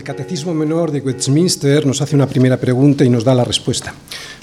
El 0.00 0.04
Catecismo 0.04 0.54
Menor 0.54 0.92
de 0.92 1.00
Westminster 1.00 1.84
nos 1.84 2.00
hace 2.00 2.16
una 2.16 2.26
primera 2.26 2.56
pregunta 2.56 3.04
y 3.04 3.10
nos 3.10 3.22
da 3.22 3.34
la 3.34 3.44
respuesta. 3.44 3.94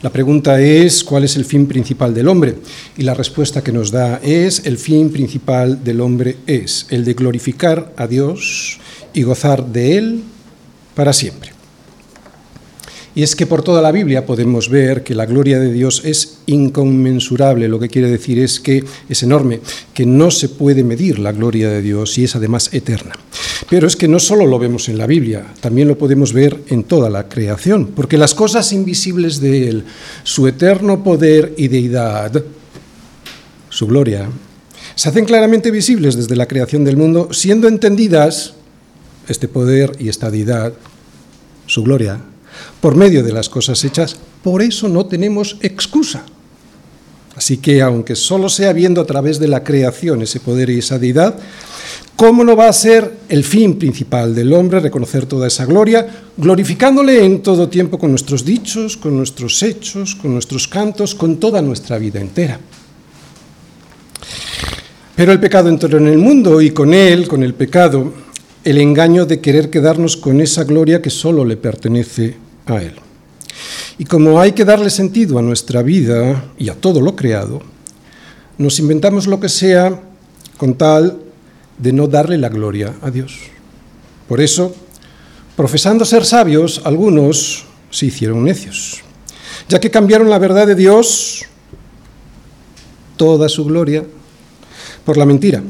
La 0.04 0.12
pregunta 0.12 0.62
es, 0.62 1.04
¿cuál 1.04 1.24
es 1.24 1.36
el 1.36 1.46
fin 1.46 1.66
principal 1.66 2.14
del 2.14 2.28
hombre? 2.28 2.58
Y 2.96 3.02
la 3.02 3.16
respuesta 3.16 3.64
que 3.64 3.72
nos 3.72 3.90
da 3.90 4.20
es, 4.22 4.68
el 4.68 4.78
fin 4.78 5.10
principal 5.10 5.84
del 5.84 6.02
hombre 6.02 6.38
es 6.46 6.86
el 6.92 7.04
de 7.04 7.16
glorificar 7.16 7.92
a 7.98 8.06
Dios 8.06 8.78
y 9.16 9.24
gozar 9.24 9.66
de 9.66 9.98
Él 9.98 10.24
para 10.94 11.12
siempre. 11.12 11.50
Y 13.16 13.24
es 13.24 13.36
que 13.36 13.48
por 13.48 13.64
toda 13.64 13.82
la 13.82 13.92
Biblia 13.92 14.28
podemos 14.28 14.70
ver 14.70 15.02
que 15.04 15.16
la 15.16 15.26
gloria 15.26 15.60
de 15.60 15.74
Dios 15.74 16.04
es 16.06 16.38
inconmensurable, 16.46 17.68
lo 17.68 17.80
que 17.80 17.90
quiere 17.90 18.12
decir 18.12 18.38
es 18.38 18.60
que 18.60 18.84
es 19.10 19.24
enorme, 19.24 19.62
que 19.96 20.06
no 20.06 20.30
se 20.30 20.50
puede 20.50 20.84
medir 20.84 21.18
la 21.18 21.32
gloria 21.32 21.68
de 21.68 21.82
Dios 21.82 22.16
y 22.20 22.26
es 22.26 22.36
además 22.36 22.72
eterna. 22.74 23.16
Pero 23.70 23.88
es 23.88 23.96
que 23.96 24.08
no 24.08 24.20
solo 24.20 24.46
lo 24.46 24.60
vemos 24.60 24.88
en 24.88 24.98
la 24.98 25.08
Biblia, 25.08 25.46
también 25.60 25.88
lo 25.88 25.98
podemos 25.98 26.32
ver 26.32 26.64
en 26.70 26.84
toda 26.84 27.10
la 27.10 27.28
creación, 27.28 27.88
porque 27.88 28.18
las 28.18 28.34
cosas 28.34 28.72
invisibles 28.72 29.42
de 29.42 29.68
Él, 29.68 29.84
su 30.24 30.48
eterno 30.48 31.04
poder 31.04 31.54
y 31.58 31.68
deidad, 31.68 32.44
su 33.70 33.88
gloria, 33.88 34.30
se 34.96 35.10
hacen 35.10 35.26
claramente 35.26 35.70
visibles 35.70 36.16
desde 36.16 36.38
la 36.38 36.48
creación 36.48 36.86
del 36.86 36.96
mundo, 36.96 37.30
siendo 37.34 37.68
entendidas 37.68 38.54
este 39.28 39.50
poder 39.50 39.98
y 40.00 40.08
esta 40.08 40.32
deidad, 40.32 40.74
su 41.66 41.84
gloria, 41.84 42.20
por 42.80 42.96
medio 42.96 43.22
de 43.22 43.34
las 43.34 43.50
cosas 43.50 43.84
hechas, 43.84 44.16
por 44.44 44.62
eso 44.62 44.88
no 44.88 45.08
tenemos 45.08 45.58
excusa. 45.62 46.24
Así 47.38 47.58
que 47.58 47.84
aunque 47.84 48.16
solo 48.16 48.50
sea 48.50 48.74
viendo 48.74 49.00
a 49.00 49.06
través 49.06 49.38
de 49.38 49.48
la 49.48 49.64
creación 49.64 50.24
ese 50.24 50.40
poder 50.40 50.72
y 50.72 50.80
esa 50.80 50.98
deidad, 50.98 51.36
¿cómo 52.16 52.44
no 52.44 52.56
va 52.56 52.68
a 52.68 52.74
ser 52.74 53.14
el 53.30 53.44
fin 53.44 53.78
principal 53.78 54.34
del 54.34 54.52
hombre 54.54 54.80
reconocer 54.80 55.28
toda 55.28 55.46
esa 55.46 55.66
gloria, 55.66 56.08
glorificándole 56.36 57.24
en 57.24 57.44
todo 57.44 57.70
tiempo 57.70 58.00
con 58.00 58.10
nuestros 58.10 58.44
dichos, 58.44 58.98
con 58.98 59.16
nuestros 59.16 59.62
hechos, 59.62 60.16
con 60.16 60.34
nuestros 60.34 60.68
cantos, 60.68 61.14
con 61.14 61.38
toda 61.38 61.62
nuestra 61.62 62.00
vida 62.00 62.20
entera? 62.20 62.60
Pero 65.16 65.32
el 65.32 65.40
pecado 65.40 65.70
entró 65.70 65.96
en 65.96 66.08
el 66.08 66.18
mundo 66.18 66.60
y 66.60 66.72
con 66.72 66.92
él, 66.92 67.28
con 67.28 67.44
el 67.44 67.54
pecado, 67.54 68.14
el 68.64 68.80
engaño 68.80 69.28
de 69.28 69.42
querer 69.42 69.70
quedarnos 69.70 70.18
con 70.18 70.42
esa 70.42 70.64
gloria 70.64 71.04
que 71.04 71.12
solo 71.12 71.46
le 71.46 71.56
pertenece 71.56 72.36
a 72.66 72.82
Él. 72.82 73.07
Y 74.00 74.06
como 74.06 74.40
hay 74.40 74.52
que 74.52 74.66
darle 74.66 74.90
sentido 74.90 75.40
a 75.40 75.42
nuestra 75.42 75.82
vida 75.82 76.46
y 76.58 76.70
a 76.70 76.76
todo 76.76 77.02
lo 77.02 77.16
creado, 77.16 77.62
nos 78.58 78.80
inventamos 78.80 79.26
lo 79.26 79.40
que 79.40 79.50
sea 79.50 80.02
con 80.58 80.76
tal 80.76 81.20
de 81.80 81.94
no 81.94 82.08
darle 82.08 82.38
la 82.38 82.50
gloria 82.50 82.94
a 83.02 83.10
Dios. 83.10 83.40
Por 84.28 84.40
eso, 84.40 84.76
profesando 85.56 86.06
ser 86.06 86.26
sabios, 86.26 86.82
algunos 86.84 87.66
se 87.90 88.08
hicieron 88.08 88.44
necios, 88.44 89.02
ya 89.68 89.80
que 89.80 89.90
cambiaron 89.90 90.30
la 90.30 90.40
verdad 90.40 90.68
de 90.68 90.76
Dios, 90.76 91.46
toda 93.16 93.50
su 93.50 93.66
gloria, 93.66 94.06
por 95.06 95.18
la 95.18 95.26
mentira, 95.26 95.64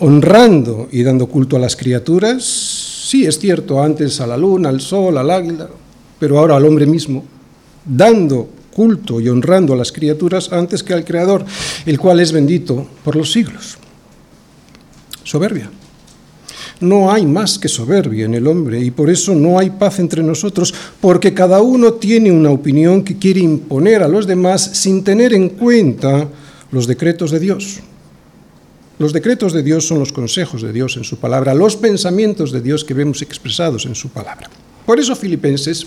honrando 0.00 0.88
y 0.90 1.02
dando 1.02 1.26
culto 1.26 1.56
a 1.56 1.60
las 1.60 1.76
criaturas, 1.76 2.44
sí 2.44 3.24
es 3.24 3.38
cierto, 3.38 3.82
antes 3.82 4.20
a 4.20 4.26
la 4.26 4.36
luna, 4.36 4.68
al 4.68 4.80
sol, 4.80 5.16
al 5.16 5.30
águila, 5.30 5.68
pero 6.24 6.38
ahora 6.38 6.56
al 6.56 6.64
hombre 6.64 6.86
mismo, 6.86 7.22
dando 7.84 8.48
culto 8.72 9.20
y 9.20 9.28
honrando 9.28 9.74
a 9.74 9.76
las 9.76 9.92
criaturas 9.92 10.50
antes 10.50 10.82
que 10.82 10.94
al 10.94 11.04
Creador, 11.04 11.44
el 11.84 11.98
cual 11.98 12.18
es 12.18 12.32
bendito 12.32 12.88
por 13.04 13.14
los 13.14 13.30
siglos. 13.30 13.76
Soberbia. 15.22 15.70
No 16.80 17.12
hay 17.12 17.26
más 17.26 17.58
que 17.58 17.68
soberbia 17.68 18.24
en 18.24 18.32
el 18.32 18.46
hombre 18.46 18.80
y 18.80 18.90
por 18.90 19.10
eso 19.10 19.34
no 19.34 19.58
hay 19.58 19.68
paz 19.68 19.98
entre 19.98 20.22
nosotros, 20.22 20.72
porque 20.98 21.34
cada 21.34 21.60
uno 21.60 21.92
tiene 21.92 22.32
una 22.32 22.48
opinión 22.48 23.04
que 23.04 23.18
quiere 23.18 23.40
imponer 23.40 24.02
a 24.02 24.08
los 24.08 24.26
demás 24.26 24.62
sin 24.62 25.04
tener 25.04 25.34
en 25.34 25.50
cuenta 25.50 26.26
los 26.72 26.86
decretos 26.86 27.32
de 27.32 27.40
Dios. 27.40 27.80
Los 28.98 29.12
decretos 29.12 29.52
de 29.52 29.62
Dios 29.62 29.86
son 29.86 29.98
los 29.98 30.10
consejos 30.10 30.62
de 30.62 30.72
Dios 30.72 30.96
en 30.96 31.04
su 31.04 31.18
palabra, 31.18 31.52
los 31.52 31.76
pensamientos 31.76 32.50
de 32.50 32.62
Dios 32.62 32.82
que 32.82 32.94
vemos 32.94 33.20
expresados 33.20 33.84
en 33.84 33.94
su 33.94 34.08
palabra. 34.08 34.48
Por 34.86 35.00
eso, 35.00 35.16
filipenses, 35.16 35.86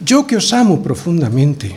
yo 0.00 0.26
que 0.26 0.36
os 0.36 0.52
amo 0.52 0.82
profundamente, 0.82 1.76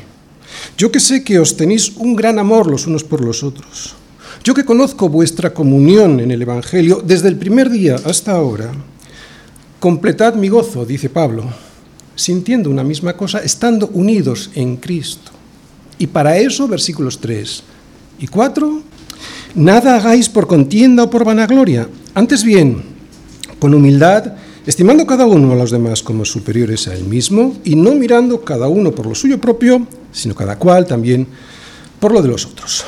yo 0.77 0.91
que 0.91 0.99
sé 0.99 1.23
que 1.23 1.39
os 1.39 1.55
tenéis 1.55 1.95
un 1.97 2.15
gran 2.15 2.39
amor 2.39 2.67
los 2.67 2.87
unos 2.87 3.03
por 3.03 3.23
los 3.23 3.43
otros, 3.43 3.95
yo 4.43 4.53
que 4.53 4.65
conozco 4.65 5.09
vuestra 5.09 5.53
comunión 5.53 6.19
en 6.19 6.31
el 6.31 6.41
Evangelio 6.41 7.01
desde 7.03 7.27
el 7.27 7.37
primer 7.37 7.69
día 7.69 7.95
hasta 8.05 8.31
ahora, 8.31 8.71
completad 9.79 10.35
mi 10.35 10.49
gozo, 10.49 10.85
dice 10.85 11.09
Pablo, 11.09 11.45
sintiendo 12.15 12.69
una 12.69 12.83
misma 12.83 13.15
cosa, 13.15 13.39
estando 13.39 13.87
unidos 13.93 14.51
en 14.55 14.77
Cristo. 14.77 15.31
Y 15.97 16.07
para 16.07 16.37
eso, 16.37 16.67
versículos 16.67 17.19
3 17.19 17.63
y 18.19 18.27
4, 18.27 18.81
nada 19.55 19.95
hagáis 19.95 20.27
por 20.27 20.47
contienda 20.47 21.03
o 21.03 21.09
por 21.09 21.23
vanagloria, 21.23 21.89
antes 22.13 22.43
bien, 22.43 22.83
con 23.59 23.73
humildad, 23.73 24.35
estimando 24.69 25.07
cada 25.07 25.25
uno 25.25 25.51
a 25.51 25.55
los 25.55 25.71
demás 25.71 26.03
como 26.03 26.25
superiores 26.25 26.87
a 26.87 26.93
él 26.93 27.03
mismo 27.05 27.57
y 27.63 27.75
no 27.75 27.95
mirando 27.95 28.41
cada 28.41 28.67
uno 28.67 28.91
por 28.91 29.07
lo 29.07 29.15
suyo 29.15 29.41
propio, 29.41 29.87
sino 30.11 30.35
cada 30.35 30.59
cual 30.59 30.85
también 30.85 31.25
por 31.99 32.11
lo 32.11 32.21
de 32.21 32.27
los 32.27 32.45
otros. 32.45 32.85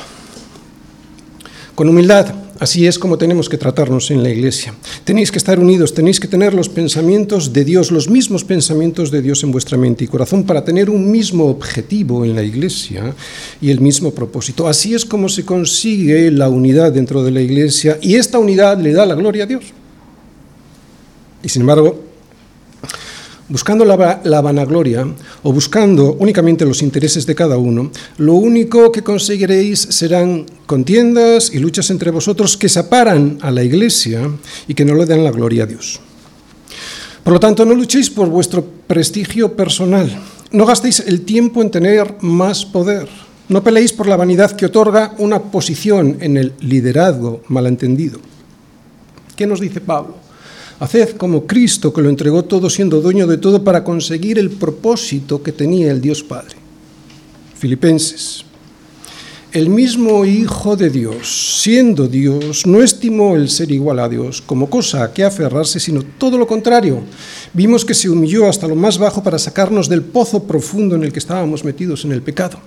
Con 1.74 1.88
humildad, 1.88 2.32
así 2.60 2.86
es 2.86 3.00
como 3.00 3.18
tenemos 3.18 3.48
que 3.48 3.58
tratarnos 3.58 4.12
en 4.12 4.22
la 4.22 4.30
iglesia. 4.30 4.72
Tenéis 5.02 5.32
que 5.32 5.38
estar 5.38 5.58
unidos, 5.58 5.92
tenéis 5.92 6.20
que 6.20 6.28
tener 6.28 6.54
los 6.54 6.68
pensamientos 6.68 7.52
de 7.52 7.64
Dios, 7.64 7.90
los 7.90 8.08
mismos 8.08 8.44
pensamientos 8.44 9.10
de 9.10 9.20
Dios 9.20 9.42
en 9.42 9.50
vuestra 9.50 9.76
mente 9.76 10.04
y 10.04 10.06
corazón 10.06 10.44
para 10.44 10.64
tener 10.64 10.88
un 10.88 11.10
mismo 11.10 11.46
objetivo 11.46 12.24
en 12.24 12.36
la 12.36 12.44
iglesia 12.44 13.12
y 13.60 13.70
el 13.70 13.80
mismo 13.80 14.12
propósito. 14.12 14.68
Así 14.68 14.94
es 14.94 15.04
como 15.04 15.28
se 15.28 15.44
consigue 15.44 16.30
la 16.30 16.48
unidad 16.48 16.92
dentro 16.92 17.24
de 17.24 17.32
la 17.32 17.40
iglesia 17.40 17.98
y 18.00 18.14
esta 18.14 18.38
unidad 18.38 18.78
le 18.78 18.92
da 18.92 19.04
la 19.04 19.16
gloria 19.16 19.42
a 19.42 19.46
Dios. 19.48 19.64
Y 21.42 21.48
sin 21.48 21.62
embargo, 21.62 22.12
buscando 23.48 23.84
la, 23.84 24.40
vanagloria 24.40 25.06
o 25.42 25.52
buscando 25.52 26.14
únicamente 26.14 26.64
los 26.64 26.82
intereses 26.82 27.26
de 27.26 27.34
cada 27.34 27.58
uno, 27.58 27.90
lo 28.18 28.34
único 28.34 28.90
que 28.90 29.02
conseguiréis 29.02 29.80
serán 29.80 30.46
contiendas 30.66 31.52
y 31.52 31.58
luchas 31.58 31.90
entre 31.90 32.10
vosotros 32.10 32.56
que 32.56 32.68
separan 32.68 33.38
a 33.42 33.50
la 33.50 33.62
iglesia 33.62 34.30
y 34.66 34.74
que 34.74 34.84
no 34.84 34.94
le 34.94 35.06
dan 35.06 35.22
la 35.22 35.30
gloria 35.30 35.64
a 35.64 35.66
Dios. 35.66 36.00
Por 37.22 37.34
lo 37.34 37.40
tanto, 37.40 37.64
no 37.64 37.74
luchéis 37.74 38.10
por 38.10 38.28
vuestro 38.28 38.64
prestigio 38.64 39.54
personal, 39.54 40.10
no 40.50 40.66
gastéis 40.66 41.00
el 41.00 41.22
tiempo 41.22 41.62
en 41.62 41.70
tener 41.70 42.16
más 42.20 42.64
poder, 42.64 43.08
no 43.48 43.62
peleéis 43.62 43.92
por 43.92 44.08
la 44.08 44.16
vanidad 44.16 44.56
que 44.56 44.66
otorga 44.66 45.14
una 45.18 45.40
posición 45.40 46.16
en 46.20 46.36
el 46.36 46.54
liderazgo 46.60 47.42
malentendido. 47.48 48.18
¿Qué 49.36 49.46
nos 49.46 49.60
dice 49.60 49.80
Pablo? 49.80 50.16
Haced 50.80 51.16
como 51.16 51.46
Cristo, 51.46 51.92
que 51.92 52.02
lo 52.02 52.08
entregó 52.08 52.44
todo 52.44 52.68
siendo 52.68 53.00
dueño 53.00 53.26
de 53.26 53.38
todo 53.38 53.62
para 53.62 53.84
conseguir 53.84 54.38
el 54.38 54.50
propósito 54.50 55.42
que 55.42 55.52
tenía 55.52 55.90
el 55.90 56.00
Dios 56.00 56.22
Padre. 56.22 56.56
Filipenses. 57.54 58.44
El 59.52 59.68
mismo 59.68 60.24
Hijo 60.24 60.76
de 60.76 60.88
Dios, 60.88 61.60
siendo 61.60 62.08
Dios, 62.08 62.66
no 62.66 62.82
estimó 62.82 63.36
el 63.36 63.50
ser 63.50 63.70
igual 63.70 63.98
a 63.98 64.08
Dios 64.08 64.40
como 64.40 64.70
cosa 64.70 65.04
a 65.04 65.12
que 65.12 65.24
aferrarse, 65.24 65.78
sino 65.78 66.02
todo 66.16 66.38
lo 66.38 66.46
contrario. 66.46 67.02
Vimos 67.52 67.84
que 67.84 67.92
se 67.92 68.08
humilló 68.08 68.48
hasta 68.48 68.66
lo 68.66 68.74
más 68.74 68.96
bajo 68.96 69.22
para 69.22 69.38
sacarnos 69.38 69.90
del 69.90 70.00
pozo 70.00 70.44
profundo 70.44 70.96
en 70.96 71.04
el 71.04 71.12
que 71.12 71.18
estábamos 71.18 71.64
metidos 71.64 72.04
en 72.06 72.12
el 72.12 72.22
pecado. 72.22 72.58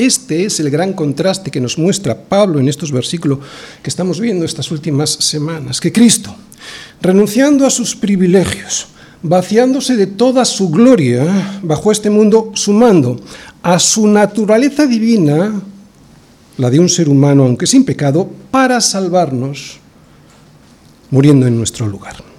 Este 0.00 0.46
es 0.46 0.58
el 0.60 0.70
gran 0.70 0.94
contraste 0.94 1.50
que 1.50 1.60
nos 1.60 1.76
muestra 1.76 2.16
Pablo 2.16 2.58
en 2.58 2.70
estos 2.70 2.90
versículos 2.90 3.40
que 3.82 3.90
estamos 3.90 4.18
viendo 4.18 4.46
estas 4.46 4.70
últimas 4.70 5.10
semanas, 5.10 5.78
que 5.78 5.92
Cristo, 5.92 6.34
renunciando 7.02 7.66
a 7.66 7.70
sus 7.70 7.94
privilegios, 7.94 8.86
vaciándose 9.22 9.96
de 9.96 10.06
toda 10.06 10.46
su 10.46 10.70
gloria 10.70 11.60
bajo 11.62 11.92
este 11.92 12.08
mundo, 12.08 12.50
sumando 12.54 13.20
a 13.62 13.78
su 13.78 14.06
naturaleza 14.06 14.86
divina, 14.86 15.60
la 16.56 16.70
de 16.70 16.80
un 16.80 16.88
ser 16.88 17.10
humano, 17.10 17.44
aunque 17.44 17.66
sin 17.66 17.84
pecado, 17.84 18.26
para 18.50 18.80
salvarnos, 18.80 19.80
muriendo 21.10 21.46
en 21.46 21.58
nuestro 21.58 21.86
lugar. 21.86 22.29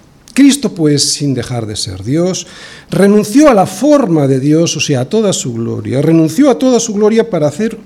Cristo, 0.41 0.73
pues, 0.73 1.03
sin 1.03 1.35
dejar 1.35 1.67
de 1.67 1.75
ser 1.75 2.03
Dios, 2.03 2.47
renunció 2.89 3.47
a 3.47 3.53
la 3.53 3.67
forma 3.67 4.25
de 4.25 4.39
Dios, 4.39 4.75
o 4.75 4.79
sea, 4.79 5.01
a 5.01 5.05
toda 5.05 5.33
su 5.33 5.53
gloria, 5.53 6.01
renunció 6.01 6.49
a 6.49 6.57
toda 6.57 6.79
su 6.79 6.95
gloria 6.95 7.29
para 7.29 7.47
hacer 7.47 7.77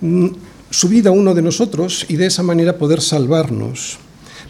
mm, 0.00 0.28
su 0.70 0.88
vida 0.88 1.10
uno 1.10 1.34
de 1.34 1.42
nosotros 1.42 2.06
y 2.08 2.14
de 2.14 2.26
esa 2.26 2.44
manera 2.44 2.78
poder 2.78 3.00
salvarnos, 3.00 3.98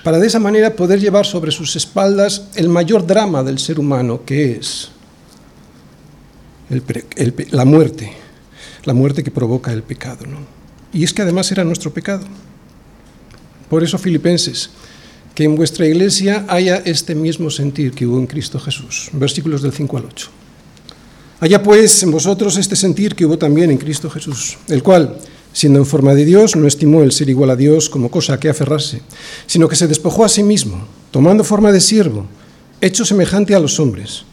para 0.05 0.19
de 0.19 0.27
esa 0.27 0.39
manera 0.39 0.77
poder 0.77 1.01
llevar 1.01 1.25
sobre 1.25 1.51
sus 1.51 1.77
espaldas 1.77 2.49
el 2.57 2.69
mayor 2.69 3.07
drama 3.07 3.43
del 3.43 3.59
ser 3.59 3.81
humano, 3.81 4.21
que 4.27 4.59
es 4.59 4.91
la 7.53 7.65
muerte, 7.65 8.13
la 8.85 8.93
muerte 8.93 9.25
que 9.25 9.31
provoca 9.31 9.73
el 9.73 9.83
pecado. 9.83 10.27
¿no? 10.27 10.41
Y 10.93 11.05
es 11.05 11.15
que 11.15 11.23
además 11.23 11.51
era 11.51 11.65
nuestro 11.65 11.91
pecado. 11.91 12.27
Por 13.71 13.83
eso, 13.83 13.97
filipenses, 13.97 14.69
que 15.35 15.45
en 15.45 15.57
vuestra 15.57 15.87
iglesia 15.87 16.45
haya 16.49 16.77
este 16.85 17.15
mismo 17.15 17.51
sentir 17.51 17.93
que 17.93 18.07
hubo 18.07 18.19
en 18.19 18.27
Cristo 18.27 18.61
Jesús. 18.61 19.11
Versículos 19.13 19.63
del 19.63 19.73
5 19.73 19.97
al 19.97 20.05
8. 20.05 20.31
Haya 21.41 21.63
pues 21.63 22.03
en 22.05 22.13
vosotros 22.13 22.57
este 22.57 22.77
sentir 22.77 23.15
que 23.15 23.27
hubo 23.27 23.37
también 23.37 23.71
en 23.71 23.79
Cristo 23.79 24.09
Jesús, 24.09 24.57
el 24.69 24.83
cual, 24.83 25.19
siendo 25.53 25.81
en 25.81 25.87
forma 25.87 26.15
de 26.15 26.25
Dios, 26.25 26.55
no 26.55 26.67
estimó 26.67 27.03
el 27.03 27.13
ser 27.13 27.29
igual 27.29 27.51
a 27.51 27.57
Dios 27.57 27.91
como 27.91 28.11
cosa 28.11 28.35
a 28.35 28.41
que 28.41 28.49
aferrarse, 28.49 29.03
sino 29.47 29.69
que 29.69 29.77
se 29.77 29.89
despojó 29.89 30.25
a 30.25 30.29
sí 30.29 30.43
mismo, 30.43 30.87
tomando 31.11 31.43
forma 31.43 31.73
de 31.73 31.81
siervo, 31.81 32.27
hecho 32.81 33.05
semejante 33.05 33.55
a 33.55 33.61
los 33.61 33.81
hombres, 33.81 34.25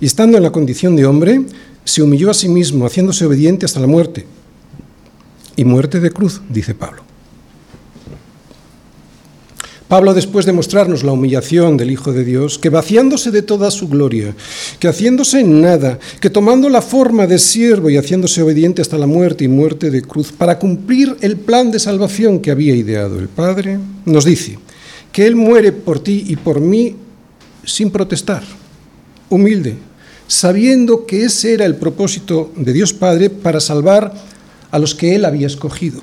y 0.00 0.06
estando 0.06 0.38
en 0.38 0.42
la 0.42 0.52
condición 0.52 0.96
de 0.96 1.06
hombre, 1.06 1.42
se 1.84 2.02
humilló 2.02 2.30
a 2.30 2.34
sí 2.34 2.48
mismo, 2.48 2.86
haciéndose 2.86 3.26
obediente 3.26 3.66
hasta 3.66 3.80
la 3.80 3.86
muerte, 3.86 4.26
y 5.54 5.64
muerte 5.64 6.00
de 6.00 6.10
cruz, 6.10 6.40
dice 6.48 6.74
Pablo. 6.74 7.05
Pablo, 9.88 10.14
después 10.14 10.44
de 10.46 10.52
mostrarnos 10.52 11.04
la 11.04 11.12
humillación 11.12 11.76
del 11.76 11.92
Hijo 11.92 12.12
de 12.12 12.24
Dios, 12.24 12.58
que 12.58 12.70
vaciándose 12.70 13.30
de 13.30 13.42
toda 13.42 13.70
su 13.70 13.88
gloria, 13.88 14.34
que 14.80 14.88
haciéndose 14.88 15.44
nada, 15.44 16.00
que 16.20 16.28
tomando 16.28 16.68
la 16.68 16.82
forma 16.82 17.28
de 17.28 17.38
siervo 17.38 17.88
y 17.88 17.96
haciéndose 17.96 18.42
obediente 18.42 18.82
hasta 18.82 18.98
la 18.98 19.06
muerte 19.06 19.44
y 19.44 19.48
muerte 19.48 19.92
de 19.92 20.02
cruz, 20.02 20.32
para 20.32 20.58
cumplir 20.58 21.16
el 21.20 21.36
plan 21.36 21.70
de 21.70 21.78
salvación 21.78 22.40
que 22.40 22.50
había 22.50 22.74
ideado 22.74 23.20
el 23.20 23.28
Padre, 23.28 23.78
nos 24.04 24.24
dice 24.24 24.58
que 25.12 25.24
Él 25.24 25.36
muere 25.36 25.70
por 25.70 26.00
ti 26.00 26.24
y 26.26 26.34
por 26.34 26.60
mí 26.60 26.96
sin 27.64 27.90
protestar, 27.90 28.42
humilde, 29.30 29.76
sabiendo 30.26 31.06
que 31.06 31.24
ese 31.24 31.54
era 31.54 31.64
el 31.64 31.76
propósito 31.76 32.50
de 32.56 32.72
Dios 32.72 32.92
Padre 32.92 33.30
para 33.30 33.60
salvar 33.60 34.12
a 34.72 34.78
los 34.80 34.96
que 34.96 35.14
Él 35.14 35.24
había 35.24 35.46
escogido. 35.46 36.00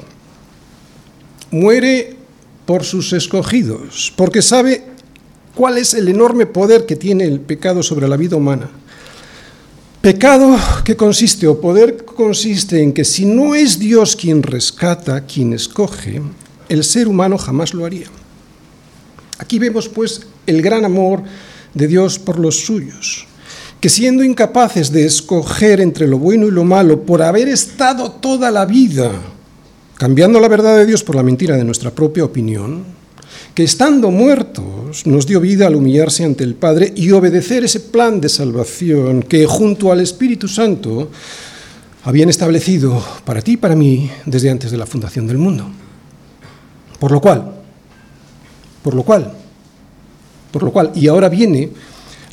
Muere 1.51 2.22
por 2.65 2.83
sus 2.83 3.13
escogidos, 3.13 4.13
porque 4.15 4.41
sabe 4.41 4.83
cuál 5.55 5.77
es 5.77 5.93
el 5.93 6.07
enorme 6.07 6.45
poder 6.45 6.85
que 6.85 6.95
tiene 6.95 7.25
el 7.25 7.39
pecado 7.39 7.83
sobre 7.83 8.07
la 8.07 8.17
vida 8.17 8.35
humana. 8.35 8.69
Pecado 10.01 10.57
que 10.83 10.97
consiste, 10.97 11.47
o 11.47 11.61
poder 11.61 12.03
consiste 12.03 12.81
en 12.81 12.91
que 12.91 13.05
si 13.05 13.25
no 13.25 13.55
es 13.55 13.79
Dios 13.79 14.15
quien 14.15 14.43
rescata, 14.43 15.21
quien 15.25 15.53
escoge, 15.53 16.21
el 16.67 16.83
ser 16.83 17.07
humano 17.07 17.37
jamás 17.37 17.73
lo 17.73 17.85
haría. 17.85 18.07
Aquí 19.39 19.59
vemos 19.59 19.87
pues 19.87 20.21
el 20.45 20.61
gran 20.61 20.85
amor 20.85 21.23
de 21.73 21.87
Dios 21.87 22.19
por 22.19 22.37
los 22.37 22.65
suyos, 22.65 23.25
que 23.79 23.89
siendo 23.89 24.23
incapaces 24.23 24.91
de 24.91 25.05
escoger 25.05 25.79
entre 25.79 26.07
lo 26.07 26.17
bueno 26.17 26.47
y 26.47 26.51
lo 26.51 26.63
malo, 26.63 27.03
por 27.03 27.21
haber 27.21 27.47
estado 27.47 28.11
toda 28.11 28.51
la 28.51 28.65
vida 28.65 29.11
cambiando 29.97 30.39
la 30.39 30.47
verdad 30.47 30.77
de 30.77 30.85
Dios 30.85 31.03
por 31.03 31.15
la 31.15 31.23
mentira 31.23 31.55
de 31.55 31.63
nuestra 31.63 31.91
propia 31.91 32.25
opinión, 32.25 32.83
que 33.53 33.63
estando 33.63 34.09
muertos 34.09 35.05
nos 35.05 35.27
dio 35.27 35.39
vida 35.39 35.67
al 35.67 35.75
humillarse 35.75 36.23
ante 36.23 36.43
el 36.43 36.55
Padre 36.55 36.91
y 36.95 37.11
obedecer 37.11 37.63
ese 37.63 37.79
plan 37.79 38.19
de 38.19 38.29
salvación 38.29 39.23
que 39.23 39.45
junto 39.45 39.91
al 39.91 39.99
Espíritu 39.99 40.47
Santo 40.47 41.09
habían 42.03 42.29
establecido 42.29 43.01
para 43.25 43.41
ti 43.41 43.53
y 43.53 43.57
para 43.57 43.75
mí 43.75 44.09
desde 44.25 44.49
antes 44.49 44.71
de 44.71 44.77
la 44.77 44.85
fundación 44.85 45.27
del 45.27 45.37
mundo. 45.37 45.67
Por 46.99 47.11
lo 47.11 47.21
cual, 47.21 47.53
por 48.81 48.95
lo 48.95 49.03
cual, 49.03 49.33
por 50.51 50.63
lo 50.63 50.71
cual, 50.71 50.91
y 50.95 51.07
ahora 51.07 51.29
viene 51.29 51.69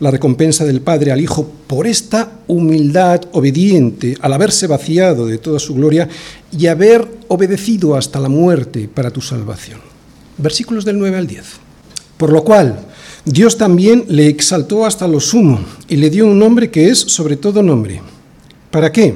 la 0.00 0.10
recompensa 0.10 0.64
del 0.64 0.80
Padre 0.80 1.12
al 1.12 1.20
Hijo 1.20 1.48
por 1.66 1.86
esta 1.86 2.40
humildad 2.48 3.20
obediente, 3.32 4.16
al 4.20 4.32
haberse 4.32 4.66
vaciado 4.66 5.26
de 5.26 5.38
toda 5.38 5.58
su 5.58 5.74
gloria 5.74 6.08
y 6.50 6.66
haber 6.66 7.06
obedecido 7.28 7.94
hasta 7.94 8.18
la 8.18 8.28
muerte 8.28 8.88
para 8.92 9.10
tu 9.10 9.20
salvación. 9.20 9.80
Versículos 10.38 10.84
del 10.84 10.98
9 10.98 11.18
al 11.18 11.26
10. 11.26 11.44
Por 12.16 12.32
lo 12.32 12.42
cual, 12.42 12.80
Dios 13.24 13.58
también 13.58 14.04
le 14.08 14.26
exaltó 14.26 14.86
hasta 14.86 15.06
lo 15.06 15.20
sumo 15.20 15.60
y 15.86 15.96
le 15.96 16.10
dio 16.10 16.26
un 16.26 16.38
nombre 16.38 16.70
que 16.70 16.88
es 16.88 16.98
sobre 16.98 17.36
todo 17.36 17.62
nombre. 17.62 18.00
¿Para 18.70 18.90
qué? 18.90 19.14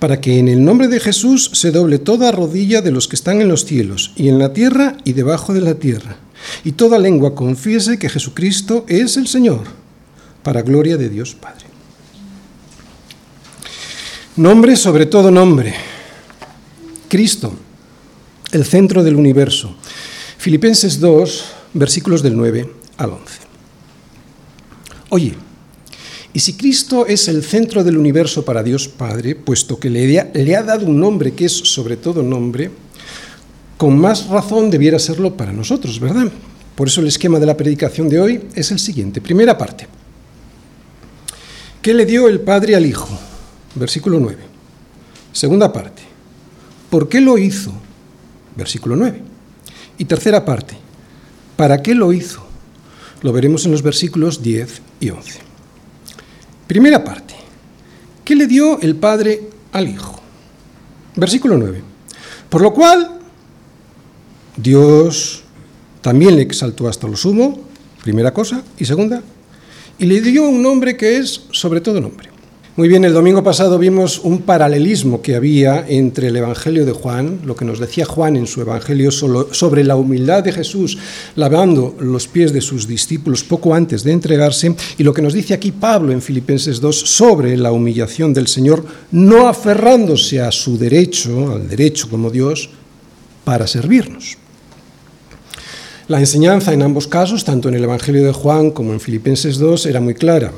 Para 0.00 0.20
que 0.20 0.38
en 0.38 0.48
el 0.48 0.64
nombre 0.64 0.88
de 0.88 0.98
Jesús 0.98 1.50
se 1.54 1.70
doble 1.70 2.00
toda 2.00 2.32
rodilla 2.32 2.82
de 2.82 2.90
los 2.90 3.06
que 3.06 3.16
están 3.16 3.40
en 3.40 3.48
los 3.48 3.64
cielos 3.64 4.12
y 4.16 4.28
en 4.28 4.40
la 4.40 4.52
tierra 4.52 4.96
y 5.04 5.12
debajo 5.12 5.54
de 5.54 5.60
la 5.60 5.74
tierra 5.74 6.16
y 6.64 6.72
toda 6.72 6.98
lengua 6.98 7.34
confiese 7.34 7.98
que 7.98 8.08
Jesucristo 8.08 8.84
es 8.88 9.16
el 9.16 9.26
Señor, 9.26 9.64
para 10.42 10.62
gloria 10.62 10.96
de 10.96 11.08
Dios 11.08 11.34
Padre. 11.34 11.66
Nombre 14.36 14.74
sobre 14.76 15.06
todo 15.06 15.30
nombre. 15.30 15.74
Cristo, 17.08 17.54
el 18.50 18.64
centro 18.64 19.04
del 19.04 19.14
universo. 19.14 19.76
Filipenses 20.38 20.98
2, 20.98 21.44
versículos 21.74 22.22
del 22.22 22.36
9 22.36 22.68
al 22.96 23.10
11. 23.10 23.40
Oye, 25.10 25.34
y 26.32 26.40
si 26.40 26.54
Cristo 26.54 27.06
es 27.06 27.28
el 27.28 27.44
centro 27.44 27.84
del 27.84 27.96
universo 27.96 28.44
para 28.44 28.64
Dios 28.64 28.88
Padre, 28.88 29.36
puesto 29.36 29.78
que 29.78 29.88
le, 29.88 30.32
le 30.34 30.56
ha 30.56 30.62
dado 30.64 30.86
un 30.86 30.98
nombre 30.98 31.32
que 31.32 31.44
es 31.44 31.52
sobre 31.52 31.96
todo 31.96 32.24
nombre, 32.24 32.72
con 33.76 33.98
más 33.98 34.28
razón 34.28 34.70
debiera 34.70 34.98
serlo 34.98 35.36
para 35.36 35.52
nosotros, 35.52 35.98
¿verdad? 35.98 36.30
Por 36.74 36.88
eso 36.88 37.00
el 37.00 37.06
esquema 37.06 37.38
de 37.38 37.46
la 37.46 37.56
predicación 37.56 38.08
de 38.08 38.20
hoy 38.20 38.48
es 38.54 38.70
el 38.70 38.78
siguiente. 38.78 39.20
Primera 39.20 39.56
parte. 39.56 39.86
¿Qué 41.80 41.94
le 41.94 42.06
dio 42.06 42.28
el 42.28 42.40
Padre 42.40 42.76
al 42.76 42.86
Hijo? 42.86 43.08
Versículo 43.74 44.18
9. 44.18 44.38
Segunda 45.32 45.72
parte. 45.72 46.02
¿Por 46.90 47.08
qué 47.08 47.20
lo 47.20 47.38
hizo? 47.38 47.72
Versículo 48.56 48.96
9. 48.96 49.20
Y 49.98 50.04
tercera 50.04 50.44
parte. 50.44 50.76
¿Para 51.56 51.82
qué 51.82 51.94
lo 51.94 52.12
hizo? 52.12 52.44
Lo 53.22 53.32
veremos 53.32 53.64
en 53.64 53.72
los 53.72 53.82
versículos 53.82 54.42
10 54.42 54.82
y 55.00 55.10
11. 55.10 55.40
Primera 56.66 57.04
parte. 57.04 57.34
¿Qué 58.24 58.34
le 58.34 58.46
dio 58.46 58.80
el 58.80 58.96
Padre 58.96 59.48
al 59.72 59.88
Hijo? 59.88 60.20
Versículo 61.16 61.56
9. 61.58 61.82
Por 62.48 62.62
lo 62.62 62.72
cual 62.72 63.13
Dios 64.56 65.42
también 66.00 66.36
le 66.36 66.42
exaltó 66.42 66.88
hasta 66.88 67.08
lo 67.08 67.16
sumo, 67.16 67.58
primera 68.02 68.32
cosa, 68.32 68.62
y 68.78 68.84
segunda, 68.84 69.22
y 69.98 70.06
le 70.06 70.20
dio 70.20 70.48
un 70.48 70.62
nombre 70.62 70.96
que 70.96 71.16
es 71.16 71.42
sobre 71.50 71.80
todo 71.80 72.00
nombre. 72.00 72.34
Muy 72.76 72.88
bien, 72.88 73.04
el 73.04 73.12
domingo 73.12 73.44
pasado 73.44 73.78
vimos 73.78 74.18
un 74.18 74.42
paralelismo 74.42 75.22
que 75.22 75.36
había 75.36 75.86
entre 75.88 76.26
el 76.26 76.36
Evangelio 76.36 76.84
de 76.84 76.90
Juan, 76.90 77.38
lo 77.44 77.54
que 77.54 77.64
nos 77.64 77.78
decía 77.78 78.04
Juan 78.04 78.36
en 78.36 78.48
su 78.48 78.60
Evangelio 78.60 79.12
sobre 79.12 79.84
la 79.84 79.94
humildad 79.94 80.42
de 80.42 80.50
Jesús 80.50 80.98
lavando 81.36 81.94
los 82.00 82.26
pies 82.26 82.52
de 82.52 82.60
sus 82.60 82.88
discípulos 82.88 83.44
poco 83.44 83.76
antes 83.76 84.02
de 84.02 84.10
entregarse, 84.10 84.74
y 84.98 85.04
lo 85.04 85.14
que 85.14 85.22
nos 85.22 85.34
dice 85.34 85.54
aquí 85.54 85.70
Pablo 85.70 86.10
en 86.10 86.20
Filipenses 86.20 86.80
2 86.80 86.98
sobre 86.98 87.56
la 87.56 87.70
humillación 87.70 88.34
del 88.34 88.48
Señor, 88.48 88.84
no 89.12 89.46
aferrándose 89.46 90.40
a 90.40 90.50
su 90.50 90.76
derecho, 90.76 91.52
al 91.52 91.68
derecho 91.68 92.10
como 92.10 92.28
Dios, 92.28 92.70
para 93.44 93.68
servirnos. 93.68 94.36
La 96.06 96.20
enseñanza 96.20 96.74
en 96.74 96.82
ambos 96.82 97.08
casos, 97.08 97.44
tanto 97.44 97.70
en 97.70 97.76
el 97.76 97.84
Evangelio 97.84 98.26
de 98.26 98.32
Juan 98.32 98.72
como 98.72 98.92
en 98.92 99.00
Filipenses 99.00 99.56
2, 99.56 99.86
era 99.86 100.00
muy 100.00 100.12
clara. 100.12 100.52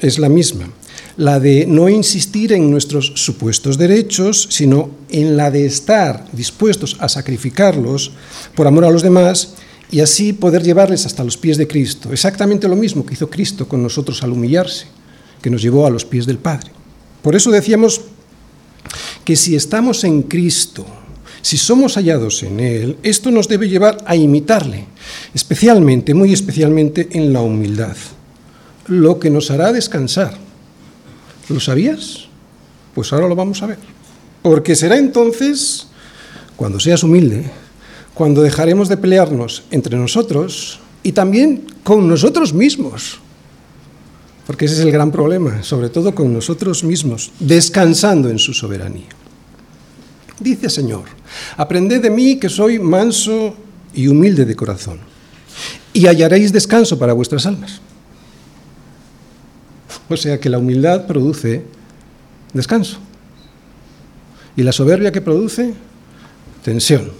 Es 0.00 0.20
la 0.20 0.28
misma. 0.28 0.70
La 1.16 1.40
de 1.40 1.66
no 1.66 1.88
insistir 1.88 2.52
en 2.52 2.70
nuestros 2.70 3.12
supuestos 3.16 3.76
derechos, 3.76 4.46
sino 4.50 4.90
en 5.10 5.36
la 5.36 5.50
de 5.50 5.66
estar 5.66 6.26
dispuestos 6.32 6.96
a 7.00 7.08
sacrificarlos 7.08 8.12
por 8.54 8.68
amor 8.68 8.84
a 8.84 8.90
los 8.90 9.02
demás 9.02 9.54
y 9.90 9.98
así 9.98 10.32
poder 10.32 10.62
llevarles 10.62 11.06
hasta 11.06 11.24
los 11.24 11.36
pies 11.36 11.56
de 11.56 11.66
Cristo. 11.66 12.12
Exactamente 12.12 12.68
lo 12.68 12.76
mismo 12.76 13.04
que 13.04 13.14
hizo 13.14 13.28
Cristo 13.28 13.66
con 13.66 13.82
nosotros 13.82 14.22
al 14.22 14.30
humillarse, 14.30 14.86
que 15.42 15.50
nos 15.50 15.60
llevó 15.60 15.86
a 15.86 15.90
los 15.90 16.04
pies 16.04 16.24
del 16.24 16.38
Padre. 16.38 16.70
Por 17.22 17.34
eso 17.34 17.50
decíamos 17.50 18.00
que 19.24 19.34
si 19.34 19.56
estamos 19.56 20.04
en 20.04 20.22
Cristo, 20.22 20.86
si 21.48 21.56
somos 21.56 21.94
hallados 21.94 22.42
en 22.42 22.60
Él, 22.60 22.98
esto 23.02 23.30
nos 23.30 23.48
debe 23.48 23.70
llevar 23.70 23.96
a 24.04 24.14
imitarle, 24.14 24.84
especialmente, 25.32 26.12
muy 26.12 26.34
especialmente 26.34 27.08
en 27.12 27.32
la 27.32 27.40
humildad, 27.40 27.96
lo 28.86 29.18
que 29.18 29.30
nos 29.30 29.50
hará 29.50 29.72
descansar. 29.72 30.34
¿Lo 31.48 31.58
sabías? 31.58 32.26
Pues 32.94 33.14
ahora 33.14 33.28
lo 33.28 33.34
vamos 33.34 33.62
a 33.62 33.66
ver. 33.66 33.78
Porque 34.42 34.76
será 34.76 34.98
entonces, 34.98 35.86
cuando 36.54 36.78
seas 36.78 37.02
humilde, 37.02 37.50
cuando 38.12 38.42
dejaremos 38.42 38.90
de 38.90 38.98
pelearnos 38.98 39.62
entre 39.70 39.96
nosotros 39.96 40.80
y 41.02 41.12
también 41.12 41.64
con 41.82 42.06
nosotros 42.06 42.52
mismos. 42.52 43.20
Porque 44.46 44.66
ese 44.66 44.74
es 44.74 44.80
el 44.80 44.92
gran 44.92 45.10
problema, 45.10 45.62
sobre 45.62 45.88
todo 45.88 46.14
con 46.14 46.30
nosotros 46.30 46.84
mismos, 46.84 47.32
descansando 47.40 48.28
en 48.28 48.38
su 48.38 48.52
soberanía. 48.52 49.08
Dice 50.40 50.70
Señor, 50.70 51.04
aprended 51.56 52.00
de 52.00 52.10
mí 52.10 52.36
que 52.38 52.48
soy 52.48 52.78
manso 52.78 53.56
y 53.94 54.06
humilde 54.06 54.44
de 54.44 54.54
corazón, 54.54 55.00
y 55.92 56.06
hallaréis 56.06 56.52
descanso 56.52 56.98
para 56.98 57.12
vuestras 57.12 57.46
almas. 57.46 57.80
O 60.08 60.16
sea 60.16 60.38
que 60.38 60.48
la 60.48 60.58
humildad 60.58 61.06
produce 61.06 61.64
descanso. 62.52 62.98
Y 64.56 64.62
la 64.62 64.72
soberbia 64.72 65.12
que 65.12 65.20
produce 65.20 65.74
tensión. 66.64 67.10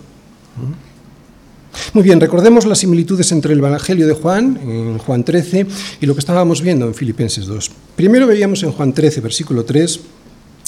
Muy 1.93 2.03
bien, 2.03 2.21
recordemos 2.21 2.67
las 2.67 2.79
similitudes 2.79 3.31
entre 3.33 3.53
el 3.53 3.59
Evangelio 3.61 4.07
de 4.07 4.15
Juan, 4.15 4.59
en 4.63 4.99
Juan 4.99 5.25
13, 5.25 5.67
y 6.01 6.07
lo 6.07 6.15
que 6.15 6.21
estábamos 6.21 6.61
viendo 6.61 6.87
en 6.87 6.95
Filipenses 6.95 7.47
2. 7.47 7.71
Primero 7.95 8.27
veíamos 8.27 8.63
en 8.63 8.73
Juan 8.73 8.93
13, 8.93 9.21
versículo 9.21 9.65
3, 9.65 10.01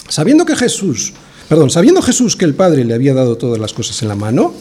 sabiendo 0.08 0.44
que 0.44 0.56
Jesús, 0.56 1.12
perdón, 1.50 1.68
sabiendo 1.68 2.00
Jesús 2.00 2.36
que 2.36 2.44
el 2.44 2.54
Padre 2.54 2.84
le 2.84 2.94
había 2.94 3.12
dado 3.12 3.36
todas 3.36 3.58
las 3.58 3.72
cosas 3.72 4.00
en 4.02 4.08
la 4.08 4.14
mano, 4.14 4.54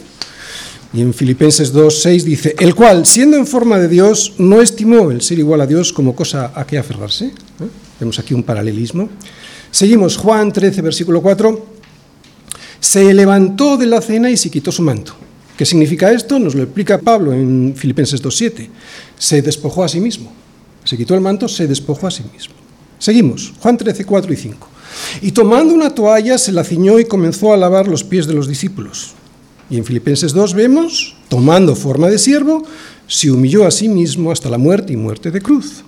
y 0.91 1.01
en 1.01 1.13
Filipenses 1.13 1.72
2, 1.72 2.01
6 2.01 2.25
dice, 2.25 2.55
el 2.58 2.74
cual, 2.74 3.05
siendo 3.05 3.38
en 3.38 3.46
forma 3.46 3.77
de 3.77 3.88
Dios, 3.88 4.34
no 4.39 4.60
estimó 4.60 5.12
el 5.12 5.22
ser 5.22 5.38
igual 5.38 5.62
a 5.62 5.67
Dios 5.67 5.93
como 5.93 6.15
cosa 6.15 6.51
a 6.55 6.65
que 6.65 6.79
aferrarse. 6.79 7.25
¿eh? 7.27 7.31
Vemos 8.00 8.17
aquí 8.17 8.34
un 8.34 8.41
paralelismo. 8.41 9.08
Seguimos, 9.69 10.17
Juan 10.17 10.51
13, 10.51 10.81
versículo 10.81 11.22
4, 11.22 11.63
se 12.79 13.13
levantó 13.13 13.77
de 13.77 13.86
la 13.86 14.01
cena 14.01 14.31
y 14.31 14.38
se 14.38 14.50
quitó 14.50 14.72
su 14.72 14.81
manto. 14.81 15.13
¿Qué 15.55 15.65
significa 15.65 16.12
esto? 16.12 16.39
Nos 16.39 16.55
lo 16.55 16.63
explica 16.63 16.98
Pablo 16.98 17.34
en 17.34 17.75
Filipenses 17.77 18.24
2.7. 18.24 18.67
Se 19.15 19.43
despojó 19.43 19.84
a 19.84 19.89
sí 19.89 20.00
mismo. 20.00 20.34
Se 20.84 20.98
quitó 20.98 21.13
el 21.13 21.22
manto, 21.22 21.48
se 21.48 21.67
despojó 21.67 22.08
a 22.08 22.12
sí 22.12 22.24
mismo. 22.34 22.55
Seguimos, 22.98 23.53
Juan 23.60 23.77
13, 23.77 24.05
4 24.05 24.34
y 24.34 24.36
5. 24.36 24.69
Y 25.22 25.31
tomando 25.31 25.74
una 25.74 25.93
toalla 25.93 26.38
se 26.38 26.51
la 26.51 26.63
ciñó 26.63 27.00
y 27.00 27.05
comenzó 27.05 27.53
a 27.53 27.58
lavar 27.58 27.88
los 27.88 28.03
pies 28.03 28.27
de 28.27 28.34
los 28.34 28.48
discípulos. 28.48 29.13
Y 29.69 29.77
en 29.77 29.86
Filipenses 29.86 30.34
2 30.34 30.53
vemos, 30.53 31.15
tomando 31.27 31.75
forma 31.75 32.08
de 32.08 32.17
siervo, 32.17 32.63
se 33.08 33.31
humilló 33.31 33.65
a 33.65 33.72
sí 33.72 33.88
mismo 33.88 34.31
hasta 34.31 34.50
la 34.50 34.58
muerte 34.58 34.93
y 34.93 34.98
muerte 34.98 35.31
de 35.31 35.41
cruz. 35.41 35.84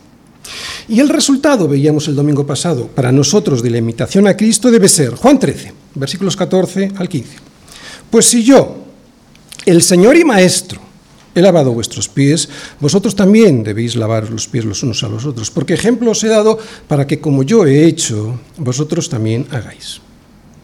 Y 0.87 0.99
el 0.99 1.09
resultado, 1.09 1.67
veíamos 1.67 2.07
el 2.07 2.15
domingo 2.15 2.45
pasado, 2.45 2.87
para 2.87 3.11
nosotros 3.11 3.63
de 3.63 3.69
la 3.69 3.77
imitación 3.77 4.27
a 4.27 4.35
Cristo 4.35 4.69
debe 4.71 4.89
ser 4.89 5.15
Juan 5.15 5.39
13, 5.39 5.73
versículos 5.95 6.35
14 6.35 6.91
al 6.97 7.07
15. 7.07 7.29
Pues 8.09 8.25
si 8.25 8.43
yo, 8.43 8.77
el 9.65 9.81
Señor 9.81 10.17
y 10.17 10.25
Maestro, 10.25 10.90
he 11.33 11.41
lavado 11.41 11.73
vuestros 11.73 12.09
pies, 12.09 12.49
vosotros 12.79 13.15
también 13.15 13.63
debéis 13.63 13.95
lavar 13.95 14.29
los 14.29 14.47
pies 14.47 14.65
los 14.65 14.83
unos 14.83 15.03
a 15.03 15.09
los 15.09 15.25
otros, 15.25 15.51
porque 15.51 15.73
ejemplo 15.73 16.11
os 16.11 16.23
he 16.23 16.27
dado 16.27 16.59
para 16.87 17.07
que 17.07 17.19
como 17.19 17.43
yo 17.43 17.65
he 17.65 17.85
hecho, 17.85 18.39
vosotros 18.57 19.09
también 19.09 19.47
hagáis. 19.51 20.01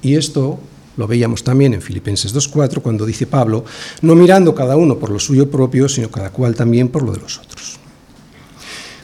Y 0.02 0.16
esto 0.16 0.60
lo 0.98 1.08
veíamos 1.08 1.44
también 1.44 1.74
en 1.74 1.82
Filipenses 1.82 2.34
2.4, 2.34 2.82
cuando 2.82 3.06
dice 3.06 3.28
Pablo, 3.28 3.64
no 4.02 4.16
mirando 4.16 4.54
cada 4.56 4.76
uno 4.76 4.98
por 4.98 5.12
lo 5.12 5.20
suyo 5.20 5.50
propio, 5.50 5.88
sino 5.88 6.10
cada 6.10 6.32
cual 6.32 6.56
también 6.56 6.90
por 6.90 7.04
lo 7.04 7.14
de 7.14 7.22
los 7.22 7.38
otros. 7.38 7.80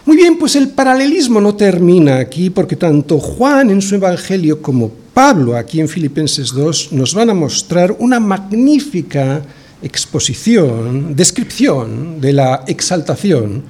Muy 0.05 0.17
bien, 0.17 0.37
pues 0.37 0.57
el 0.57 0.69
paralelismo 0.69 1.39
no 1.39 1.55
termina 1.55 2.17
aquí, 2.17 2.49
porque 2.49 2.75
tanto 2.75 3.19
Juan 3.19 3.69
en 3.69 3.81
su 3.81 3.95
Evangelio 3.95 4.61
como 4.61 4.91
Pablo 5.13 5.55
aquí 5.55 5.79
en 5.79 5.87
Filipenses 5.87 6.51
2 6.51 6.91
nos 6.91 7.13
van 7.13 7.29
a 7.29 7.33
mostrar 7.33 7.95
una 7.99 8.19
magnífica 8.19 9.43
exposición, 9.83 11.15
descripción 11.15 12.19
de 12.19 12.33
la 12.33 12.63
exaltación 12.67 13.63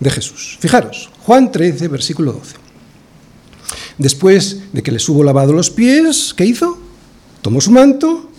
de 0.00 0.10
Jesús. 0.10 0.56
Fijaros, 0.60 1.10
Juan 1.22 1.52
13, 1.52 1.88
versículo 1.88 2.32
12. 2.32 2.56
Después 3.98 4.72
de 4.72 4.82
que 4.82 4.92
les 4.92 5.08
hubo 5.08 5.22
lavado 5.22 5.52
los 5.52 5.70
pies, 5.70 6.34
¿qué 6.34 6.46
hizo? 6.46 6.78
Tomó 7.42 7.60
su 7.60 7.70
manto 7.70 8.30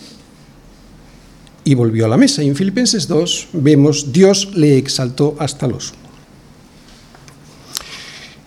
y 1.64 1.74
volvió 1.74 2.06
a 2.06 2.08
la 2.08 2.16
mesa. 2.16 2.42
Y 2.42 2.48
en 2.48 2.56
Filipenses 2.56 3.06
2 3.06 3.48
vemos, 3.52 4.12
Dios 4.12 4.54
le 4.54 4.76
exaltó 4.76 5.36
hasta 5.38 5.66
los 5.68 5.94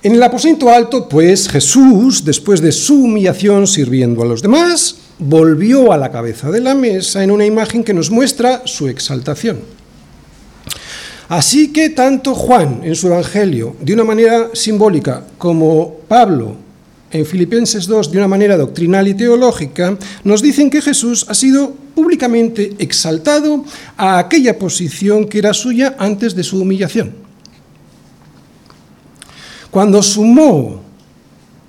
en 0.05 0.13
el 0.13 0.21
aposento 0.21 0.69
alto, 0.69 1.09
pues 1.09 1.49
Jesús, 1.49 2.23
después 2.23 2.61
de 2.61 2.71
su 2.71 3.05
humillación 3.05 3.65
sirviendo 3.65 4.21
a 4.21 4.27
los 4.27 4.43
demás, 4.43 4.97
volvió 5.19 5.91
a 5.91 5.97
la 5.97 6.11
cabeza 6.11 6.51
de 6.51 6.61
la 6.61 6.75
mesa 6.75 7.23
en 7.23 7.31
una 7.31 7.45
imagen 7.45 7.83
que 7.83 7.93
nos 7.93 8.11
muestra 8.11 8.63
su 8.65 8.87
exaltación. 8.87 9.59
Así 11.27 11.73
que 11.73 11.89
tanto 11.89 12.35
Juan 12.35 12.81
en 12.83 12.95
su 12.95 13.07
Evangelio, 13.07 13.75
de 13.81 13.93
una 13.93 14.03
manera 14.03 14.49
simbólica, 14.53 15.23
como 15.37 15.95
Pablo 16.07 16.57
en 17.11 17.25
Filipenses 17.25 17.87
2, 17.87 18.11
de 18.11 18.17
una 18.17 18.27
manera 18.27 18.57
doctrinal 18.57 19.07
y 19.07 19.13
teológica, 19.13 19.97
nos 20.23 20.41
dicen 20.41 20.69
que 20.69 20.81
Jesús 20.81 21.25
ha 21.27 21.33
sido 21.33 21.73
públicamente 21.95 22.75
exaltado 22.77 23.63
a 23.97 24.19
aquella 24.19 24.59
posición 24.59 25.25
que 25.25 25.39
era 25.39 25.53
suya 25.53 25.95
antes 25.97 26.35
de 26.35 26.43
su 26.43 26.61
humillación. 26.61 27.13
Cuando 29.71 30.03
sumó 30.03 30.84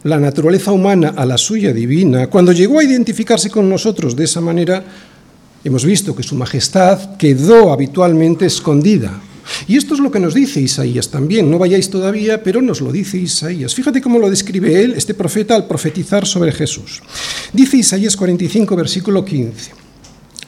la 0.06 0.20
naturaleza 0.20 0.70
humana 0.70 1.14
a 1.16 1.26
la 1.26 1.36
suya 1.36 1.72
divina, 1.72 2.28
cuando 2.28 2.52
llegó 2.52 2.78
a 2.78 2.84
identificarse 2.84 3.50
con 3.50 3.68
nosotros 3.68 4.14
de 4.14 4.25
esa 4.25 4.40
manera, 4.40 4.84
hemos 5.64 5.84
visto 5.84 6.14
que 6.14 6.22
su 6.22 6.36
majestad 6.36 7.16
quedó 7.16 7.72
habitualmente 7.72 8.46
escondida. 8.46 9.20
Y 9.66 9.76
esto 9.76 9.94
es 9.94 10.00
lo 10.00 10.12
que 10.12 10.20
nos 10.20 10.34
dice 10.34 10.60
Isaías 10.60 11.08
también. 11.08 11.50
No 11.50 11.58
vayáis 11.58 11.90
todavía, 11.90 12.42
pero 12.42 12.62
nos 12.62 12.80
lo 12.80 12.92
dice 12.92 13.18
Isaías. 13.18 13.75
Fíjate 13.75 14.00
cómo 14.00 14.20
lo 14.20 14.30
describe 14.30 14.80
él, 14.80 14.94
este 14.96 15.12
profeta, 15.12 15.56
al 15.56 15.66
profetizar 15.66 16.25
sobre 16.25 16.52
Jesús. 16.52 17.02
Dice 17.52 17.76
Isaías 17.76 18.16
45, 18.16 18.76
versículo 18.76 19.25
15. 19.25 19.72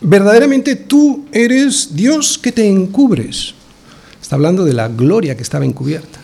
Verdaderamente 0.00 0.76
tú 0.76 1.26
eres 1.32 1.96
Dios 1.96 2.38
que 2.38 2.52
te 2.52 2.68
encubres. 2.68 3.54
Está 4.22 4.36
hablando 4.36 4.64
de 4.64 4.74
la 4.74 4.86
gloria 4.86 5.36
que 5.36 5.42
estaba 5.42 5.64
encubierta. 5.64 6.20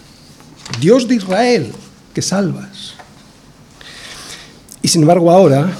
Dios 0.80 1.08
de 1.08 1.16
Israel 1.16 1.72
que 2.14 2.22
salvas. 2.22 2.94
Y 4.84 4.88
sin 4.88 5.00
embargo 5.00 5.30
ahora, 5.30 5.72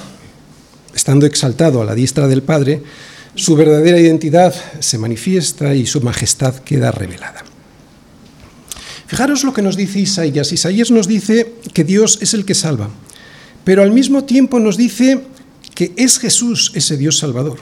estando 0.95 1.27
exaltado 1.27 1.83
a 1.83 1.85
la 1.85 1.95
diestra 1.95 2.27
del 2.27 2.43
Padre, 2.43 2.83
su 3.35 3.55
verdadera 3.55 4.01
identidad 4.01 4.55
se 4.81 4.97
manifiesta 4.97 5.75
y 5.75 5.85
su 5.85 6.01
majestad 6.01 6.55
queda 6.61 6.91
revelada. 6.91 7.45
Fijaros 9.07 9.45
lo 9.45 9.53
que 9.53 9.61
nos 9.61 9.77
dice 9.77 10.01
Isaías. 10.01 10.51
Isaías 10.53 10.91
nos 10.91 11.07
dice 11.07 11.53
que 11.75 11.85
Dios 11.85 12.17
es 12.23 12.33
el 12.33 12.47
que 12.47 12.55
salva, 12.55 12.89
pero 13.63 13.83
al 13.83 13.93
mismo 13.93 14.25
tiempo 14.25 14.59
nos 14.59 14.79
dice 14.79 15.21
que 15.75 15.93
es 15.99 16.19
Jesús 16.19 16.73
ese 16.75 16.97
Dios 16.97 17.19
salvador. 17.19 17.59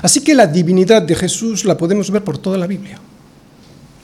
Así 0.00 0.22
que 0.22 0.34
la 0.34 0.46
divinidad 0.46 1.02
de 1.02 1.16
Jesús 1.16 1.66
la 1.66 1.76
podemos 1.76 2.10
ver 2.10 2.24
por 2.24 2.38
toda 2.38 2.56
la 2.56 2.66
Biblia. 2.66 2.98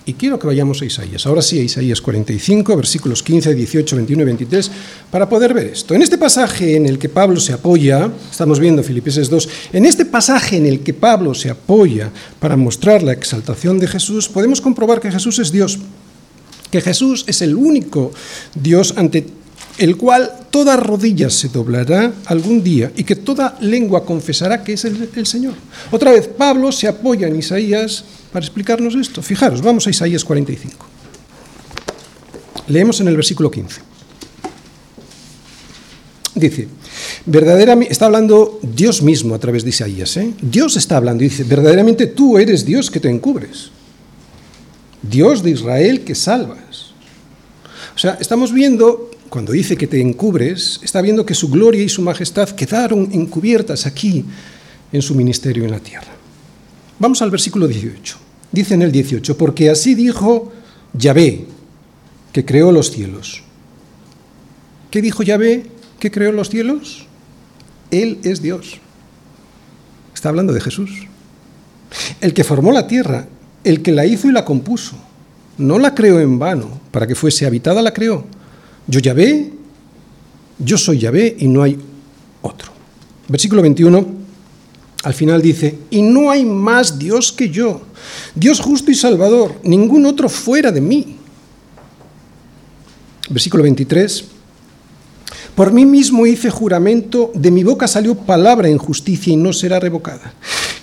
Y 0.08 0.14
quiero 0.14 0.38
que 0.38 0.46
vayamos 0.46 0.80
a 0.80 0.84
Isaías. 0.84 1.26
Ahora 1.26 1.42
sí, 1.42 1.58
a 1.58 1.64
Isaías 1.64 2.00
45, 2.00 2.76
versículos 2.76 3.24
15, 3.24 3.56
18, 3.56 3.96
21 3.96 4.22
y 4.22 4.24
23, 4.24 4.70
para 5.10 5.28
poder 5.28 5.52
ver 5.52 5.66
esto. 5.66 5.94
En 5.94 6.02
este 6.02 6.16
pasaje 6.16 6.76
en 6.76 6.86
el 6.86 6.96
que 6.96 7.08
Pablo 7.08 7.40
se 7.40 7.52
apoya, 7.52 8.08
estamos 8.30 8.60
viendo 8.60 8.84
Filipenses 8.84 9.28
2, 9.28 9.48
en 9.72 9.84
este 9.84 10.04
pasaje 10.04 10.58
en 10.58 10.66
el 10.66 10.78
que 10.80 10.94
Pablo 10.94 11.34
se 11.34 11.50
apoya 11.50 12.12
para 12.38 12.56
mostrar 12.56 13.02
la 13.02 13.10
exaltación 13.10 13.80
de 13.80 13.88
Jesús, 13.88 14.28
podemos 14.28 14.60
comprobar 14.60 15.00
que 15.00 15.10
Jesús 15.10 15.40
es 15.40 15.50
Dios, 15.50 15.80
que 16.70 16.80
Jesús 16.80 17.24
es 17.26 17.42
el 17.42 17.56
único 17.56 18.12
Dios 18.54 18.94
ante 18.96 19.26
el 19.78 19.96
cual 19.96 20.30
toda 20.50 20.76
rodilla 20.76 21.28
se 21.28 21.48
doblará 21.48 22.12
algún 22.26 22.62
día 22.62 22.92
y 22.96 23.04
que 23.04 23.16
toda 23.16 23.56
lengua 23.60 24.04
confesará 24.04 24.64
que 24.64 24.72
es 24.72 24.84
el, 24.84 25.26
Señor. 25.26 25.54
Otra 25.90 26.12
vez, 26.12 26.28
Pablo 26.28 26.72
se 26.72 26.88
apoya 26.88 27.26
en 27.26 27.36
Isaías 27.36 28.04
para 28.32 28.44
explicarnos 28.44 28.94
esto. 28.94 29.22
Fijaros, 29.22 29.60
vamos 29.60 29.86
a 29.86 29.90
Isaías 29.90 30.24
45. 30.24 30.86
Leemos 32.68 33.00
en 33.00 33.08
el 33.08 33.16
versículo 33.16 33.50
15. 33.50 33.80
Dice, 36.34 36.68
verdaderamente, 37.24 37.92
está 37.92 38.06
hablando 38.06 38.60
Dios 38.62 39.00
mismo 39.00 39.34
a 39.34 39.38
través 39.38 39.64
de 39.64 39.70
Isaías, 39.70 40.16
¿eh? 40.18 40.34
Dios 40.40 40.76
está 40.76 40.98
hablando 40.98 41.24
y 41.24 41.28
dice, 41.28 41.44
verdaderamente 41.44 42.06
tú 42.08 42.36
eres 42.36 42.64
Dios 42.64 42.90
que 42.90 43.00
te 43.00 43.08
encubres, 43.08 43.70
Dios 45.02 45.42
de 45.42 45.50
Israel 45.50 46.02
que 46.02 46.14
salvas. 46.14 46.92
O 47.94 47.98
sea, 47.98 48.18
estamos 48.20 48.52
viendo, 48.52 49.10
cuando 49.28 49.52
dice 49.52 49.76
que 49.76 49.86
te 49.86 50.00
encubres, 50.00 50.80
está 50.82 51.00
viendo 51.00 51.26
que 51.26 51.34
su 51.34 51.48
gloria 51.48 51.82
y 51.82 51.88
su 51.88 52.02
majestad 52.02 52.50
quedaron 52.50 53.08
encubiertas 53.12 53.86
aquí 53.86 54.24
en 54.92 55.02
su 55.02 55.14
ministerio 55.14 55.64
en 55.64 55.70
la 55.70 55.80
tierra. 55.80 56.08
Vamos 56.98 57.20
al 57.22 57.30
versículo 57.30 57.66
18. 57.66 58.16
Dice 58.52 58.74
en 58.74 58.82
el 58.82 58.92
18, 58.92 59.36
porque 59.36 59.70
así 59.70 59.94
dijo 59.94 60.52
Yahvé, 60.94 61.46
que 62.32 62.44
creó 62.44 62.72
los 62.72 62.90
cielos. 62.90 63.42
¿Qué 64.90 65.02
dijo 65.02 65.22
Yahvé 65.22 65.66
que 65.98 66.10
creó 66.10 66.32
los 66.32 66.48
cielos? 66.48 67.06
Él 67.90 68.18
es 68.22 68.40
Dios. 68.40 68.78
Está 70.14 70.28
hablando 70.28 70.52
de 70.52 70.60
Jesús. 70.60 70.90
El 72.20 72.32
que 72.34 72.44
formó 72.44 72.72
la 72.72 72.86
tierra, 72.86 73.26
el 73.64 73.82
que 73.82 73.92
la 73.92 74.06
hizo 74.06 74.28
y 74.28 74.32
la 74.32 74.44
compuso. 74.44 74.96
No 75.58 75.78
la 75.78 75.94
creó 75.94 76.20
en 76.20 76.38
vano, 76.38 76.80
para 76.90 77.06
que 77.06 77.14
fuese 77.14 77.46
habitada 77.46 77.82
la 77.82 77.92
creó. 77.92 78.24
Yo 78.86 79.00
Yahvé, 79.00 79.52
yo 80.58 80.78
soy 80.78 80.98
Yahvé 80.98 81.36
y 81.38 81.48
no 81.48 81.62
hay 81.62 81.78
otro. 82.42 82.72
Versículo 83.28 83.62
21 83.62 84.26
al 85.02 85.14
final 85.14 85.40
dice, 85.40 85.78
y 85.90 86.02
no 86.02 86.30
hay 86.30 86.44
más 86.44 86.98
Dios 86.98 87.30
que 87.30 87.48
yo, 87.48 87.80
Dios 88.34 88.58
justo 88.58 88.90
y 88.90 88.94
salvador, 88.96 89.54
ningún 89.62 90.04
otro 90.04 90.28
fuera 90.28 90.72
de 90.72 90.80
mí. 90.80 91.16
Versículo 93.30 93.62
23, 93.62 94.24
por 95.54 95.72
mí 95.72 95.86
mismo 95.86 96.26
hice 96.26 96.50
juramento, 96.50 97.30
de 97.34 97.52
mi 97.52 97.62
boca 97.62 97.86
salió 97.86 98.16
palabra 98.16 98.68
en 98.68 98.78
justicia 98.78 99.32
y 99.32 99.36
no 99.36 99.52
será 99.52 99.78
revocada. 99.78 100.34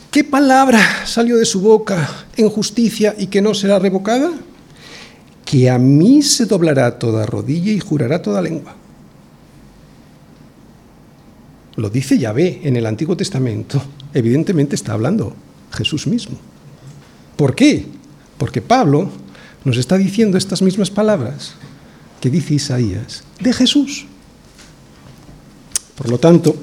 ¿Qué 0.10 0.24
palabra 0.24 1.06
salió 1.06 1.36
de 1.36 1.46
su 1.46 1.60
boca 1.60 2.26
en 2.38 2.50
justicia 2.50 3.14
y 3.18 3.28
que 3.28 3.42
no 3.42 3.54
será 3.54 3.78
revocada? 3.78 4.32
Que 5.54 5.70
a 5.70 5.78
mí 5.78 6.24
se 6.24 6.48
doblará 6.48 6.98
toda 6.98 7.28
rodilla 7.28 7.72
y 7.72 7.80
jurará 7.80 8.24
toda 8.24 8.42
lengua. 8.42 8.74
Lo 11.76 11.92
dice 11.92 12.18
Yahvé 12.18 12.62
en 12.64 12.76
el 12.76 12.88
Antiguo 12.88 13.16
Testamento. 13.16 13.80
Evidentemente 14.16 14.74
está 14.74 14.94
hablando 14.94 15.36
Jesús 15.72 16.08
mismo. 16.08 16.40
¿Por 17.38 17.54
qué? 17.54 17.86
Porque 18.40 18.64
Pablo 18.64 19.12
nos 19.64 19.78
está 19.78 19.96
diciendo 19.96 20.40
estas 20.40 20.64
mismas 20.64 20.90
palabras 20.90 21.54
que 22.20 22.32
dice 22.32 22.56
Isaías 22.56 23.24
de 23.40 23.54
Jesús. 23.54 24.08
Por 25.94 26.10
lo 26.10 26.18
tanto, 26.18 26.56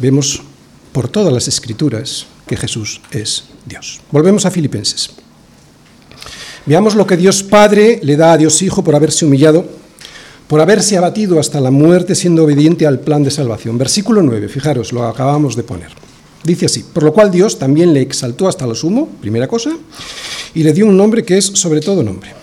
vemos 0.00 0.42
por 0.90 1.08
todas 1.08 1.32
las 1.32 1.46
escrituras 1.46 2.26
que 2.44 2.56
Jesús 2.56 3.00
es 3.12 3.44
Dios. 3.66 4.00
Volvemos 4.10 4.46
a 4.46 4.50
Filipenses. 4.50 5.27
Veamos 6.68 6.94
lo 6.94 7.06
que 7.06 7.16
Dios 7.16 7.42
Padre 7.42 7.98
le 8.02 8.14
da 8.14 8.32
a 8.32 8.36
Dios 8.36 8.60
Hijo 8.60 8.84
por 8.84 8.94
haberse 8.94 9.24
humillado, 9.24 9.64
por 10.46 10.60
haberse 10.60 10.98
abatido 10.98 11.40
hasta 11.40 11.62
la 11.62 11.70
muerte 11.70 12.14
siendo 12.14 12.44
obediente 12.44 12.86
al 12.86 13.00
plan 13.00 13.24
de 13.24 13.30
salvación. 13.30 13.78
Versículo 13.78 14.20
9, 14.20 14.50
fijaros, 14.50 14.92
lo 14.92 15.06
acabamos 15.06 15.56
de 15.56 15.62
poner. 15.62 15.88
Dice 16.44 16.66
así, 16.66 16.84
por 16.92 17.04
lo 17.04 17.14
cual 17.14 17.30
Dios 17.30 17.58
también 17.58 17.94
le 17.94 18.02
exaltó 18.02 18.48
hasta 18.48 18.66
lo 18.66 18.74
sumo, 18.74 19.08
primera 19.18 19.48
cosa, 19.48 19.70
y 20.52 20.62
le 20.62 20.74
dio 20.74 20.84
un 20.84 20.94
nombre 20.94 21.24
que 21.24 21.38
es 21.38 21.46
sobre 21.46 21.80
todo 21.80 22.02
nombre. 22.02 22.34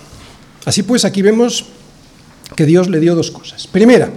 Así 0.65 0.81
pues, 0.81 1.05
aquí 1.05 1.21
vemos 1.21 1.65
que 2.55 2.65
Dios 2.65 2.89
le 2.89 2.99
dio 2.99 3.13
dos 3.13 3.29
cosas. 3.29 3.67
Primera, 3.67 4.11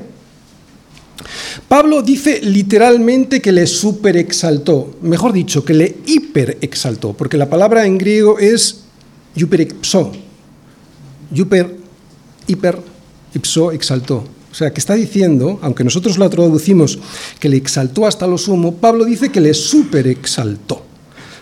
Pablo 1.68 2.00
dice 2.00 2.40
literalmente 2.42 3.42
que 3.42 3.52
le 3.52 3.66
superexaltó, 3.66 4.96
mejor 5.02 5.34
dicho, 5.34 5.66
que 5.66 5.74
le 5.74 5.96
hiperexaltó, 6.06 7.12
porque 7.12 7.36
la 7.36 7.50
palabra 7.50 7.84
en 7.84 7.98
griego 7.98 8.38
es 8.38 8.87
yuperexó, 9.34 10.12
yuper, 11.30 11.76
hiper, 12.46 12.78
ipso, 13.34 13.72
exaltó. 13.72 14.24
O 14.50 14.54
sea, 14.54 14.72
que 14.72 14.80
está 14.80 14.94
diciendo, 14.94 15.58
aunque 15.62 15.84
nosotros 15.84 16.18
lo 16.18 16.28
traducimos 16.28 16.98
que 17.38 17.48
le 17.48 17.58
exaltó 17.58 18.06
hasta 18.06 18.26
lo 18.26 18.38
sumo, 18.38 18.74
Pablo 18.76 19.04
dice 19.04 19.30
que 19.30 19.40
le 19.40 19.54
superexaltó, 19.54 20.82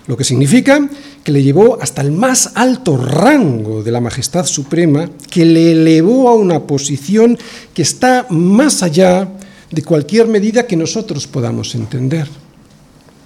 lo 0.07 0.17
que 0.17 0.25
significa 0.25 0.89
que 1.23 1.33
le 1.33 1.43
llevó 1.43 1.81
hasta 1.81 2.03
el 2.03 2.13
más 2.13 2.53
alto 2.55 2.97
rango 2.97 3.83
de 3.83 3.91
la 3.91 4.01
majestad 4.01 4.45
suprema, 4.47 5.11
que 5.31 5.45
le 5.45 5.73
elevó 5.73 6.29
a 6.29 6.35
una 6.35 6.67
posición 6.67 7.39
que 7.75 7.83
está 7.83 8.27
más 8.31 8.83
allá 8.83 9.29
de 9.71 9.83
cualquier 9.83 10.29
medida 10.29 10.67
que 10.67 10.77
nosotros 10.77 11.27
podamos 11.27 11.75
entender. 11.75 12.29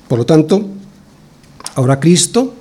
Por 0.08 0.18
lo 0.18 0.26
tanto, 0.26 0.66
ahora 1.74 2.00
Cristo 2.00 2.54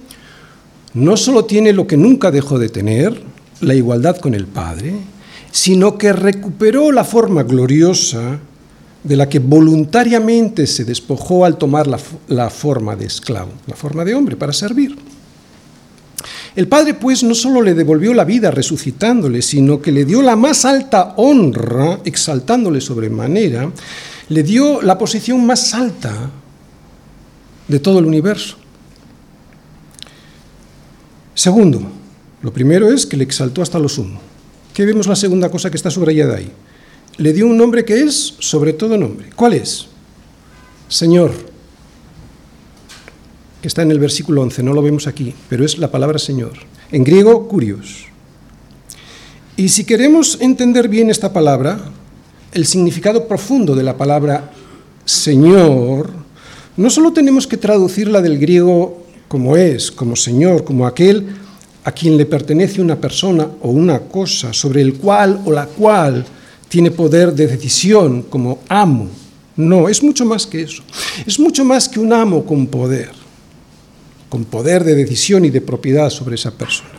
no 0.93 1.17
solo 1.17 1.45
tiene 1.45 1.73
lo 1.73 1.87
que 1.87 1.97
nunca 1.97 2.31
dejó 2.31 2.59
de 2.59 2.69
tener, 2.69 3.21
la 3.61 3.75
igualdad 3.75 4.17
con 4.17 4.33
el 4.33 4.45
Padre, 4.45 4.93
sino 5.51 5.97
que 5.97 6.13
recuperó 6.13 6.91
la 6.91 7.03
forma 7.03 7.43
gloriosa 7.43 8.39
de 9.03 9.15
la 9.15 9.29
que 9.29 9.39
voluntariamente 9.39 10.67
se 10.67 10.85
despojó 10.85 11.45
al 11.45 11.57
tomar 11.57 11.87
la, 11.87 11.99
la, 12.27 12.49
forma 12.49 12.95
de 12.95 13.05
esclavo, 13.05 13.51
la 13.67 13.75
forma 13.75 14.03
de 14.03 14.13
hombre, 14.13 14.35
para 14.35 14.53
servir. 14.53 14.95
El 16.55 16.67
Padre, 16.67 16.95
pues, 16.95 17.23
no 17.23 17.33
solo 17.33 17.61
le 17.61 17.73
devolvió 17.73 18.13
la 18.13 18.25
vida 18.25 18.51
resucitándole, 18.51 19.41
sino 19.41 19.81
que 19.81 19.91
le 19.91 20.03
dio 20.03 20.21
la 20.21 20.35
más 20.35 20.65
alta 20.65 21.13
honra, 21.15 21.99
exaltándole 22.03 22.81
sobremanera, 22.81 23.71
le 24.27 24.43
dio 24.43 24.81
la 24.81 24.97
posición 24.97 25.45
más 25.45 25.73
alta 25.73 26.29
de 27.67 27.79
todo 27.79 27.99
el 27.99 28.05
universo. 28.05 28.58
Segundo, 31.39 31.79
lo 32.41 32.51
primero 32.51 32.91
es 32.91 33.05
que 33.05 33.15
le 33.15 33.23
exaltó 33.23 33.61
hasta 33.61 33.79
lo 33.79 33.87
sumo. 33.87 34.19
¿Qué 34.73 34.85
vemos 34.85 35.07
la 35.07 35.15
segunda 35.15 35.49
cosa 35.49 35.71
que 35.71 35.77
está 35.77 35.89
subrayada 35.89 36.35
ahí? 36.35 36.51
Le 37.15 37.31
dio 37.31 37.47
un 37.47 37.55
nombre 37.55 37.85
que 37.85 38.01
es 38.01 38.35
sobre 38.39 38.73
todo 38.73 38.97
nombre. 38.97 39.29
¿Cuál 39.37 39.53
es? 39.53 39.87
Señor 40.89 41.31
que 43.61 43.69
está 43.69 43.83
en 43.83 43.91
el 43.91 43.99
versículo 43.99 44.41
11, 44.41 44.63
no 44.63 44.73
lo 44.73 44.81
vemos 44.81 45.07
aquí, 45.07 45.33
pero 45.47 45.63
es 45.63 45.77
la 45.77 45.89
palabra 45.89 46.19
Señor. 46.19 46.51
En 46.91 47.05
griego, 47.05 47.47
curios. 47.47 48.07
Y 49.55 49.69
si 49.69 49.85
queremos 49.85 50.39
entender 50.41 50.89
bien 50.89 51.09
esta 51.09 51.31
palabra, 51.31 51.79
el 52.51 52.65
significado 52.65 53.29
profundo 53.29 53.75
de 53.75 53.83
la 53.83 53.95
palabra 53.95 54.51
Señor, 55.05 56.11
no 56.75 56.89
solo 56.89 57.13
tenemos 57.13 57.47
que 57.47 57.55
traducirla 57.55 58.21
del 58.21 58.39
griego 58.39 58.98
como 59.29 59.55
es, 59.55 59.89
como 59.89 60.17
Señor, 60.17 60.65
como 60.65 60.85
aquel 60.85 61.25
a 61.85 61.91
quien 61.93 62.17
le 62.17 62.25
pertenece 62.25 62.81
una 62.81 62.99
persona 62.99 63.47
o 63.61 63.69
una 63.69 63.99
cosa, 63.99 64.51
sobre 64.51 64.81
el 64.81 64.95
cual 64.95 65.41
o 65.45 65.53
la 65.53 65.67
cual 65.67 66.25
tiene 66.67 66.91
poder 66.91 67.33
de 67.33 67.47
decisión, 67.47 68.23
como 68.23 68.59
amo. 68.67 69.07
No, 69.55 69.87
es 69.87 70.03
mucho 70.03 70.25
más 70.25 70.45
que 70.45 70.63
eso. 70.63 70.83
Es 71.25 71.39
mucho 71.39 71.63
más 71.63 71.87
que 71.87 72.01
un 72.01 72.11
amo 72.11 72.43
con 72.45 72.67
poder 72.67 73.19
con 74.29 74.45
poder 74.45 74.83
de 74.83 74.95
decisión 74.95 75.43
y 75.43 75.49
de 75.49 75.59
propiedad 75.59 76.09
sobre 76.09 76.35
esa 76.35 76.51
persona. 76.51 76.91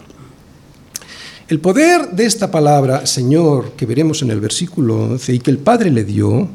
El 1.48 1.60
poder 1.60 2.10
de 2.10 2.26
esta 2.26 2.50
palabra, 2.50 3.06
Señor, 3.06 3.72
que 3.72 3.86
veremos 3.86 4.22
en 4.22 4.30
el 4.30 4.40
versículo 4.40 5.04
11 5.12 5.34
y 5.34 5.38
que 5.38 5.50
el 5.50 5.58
Padre 5.58 5.90
le 5.90 6.04
dio, 6.04 6.48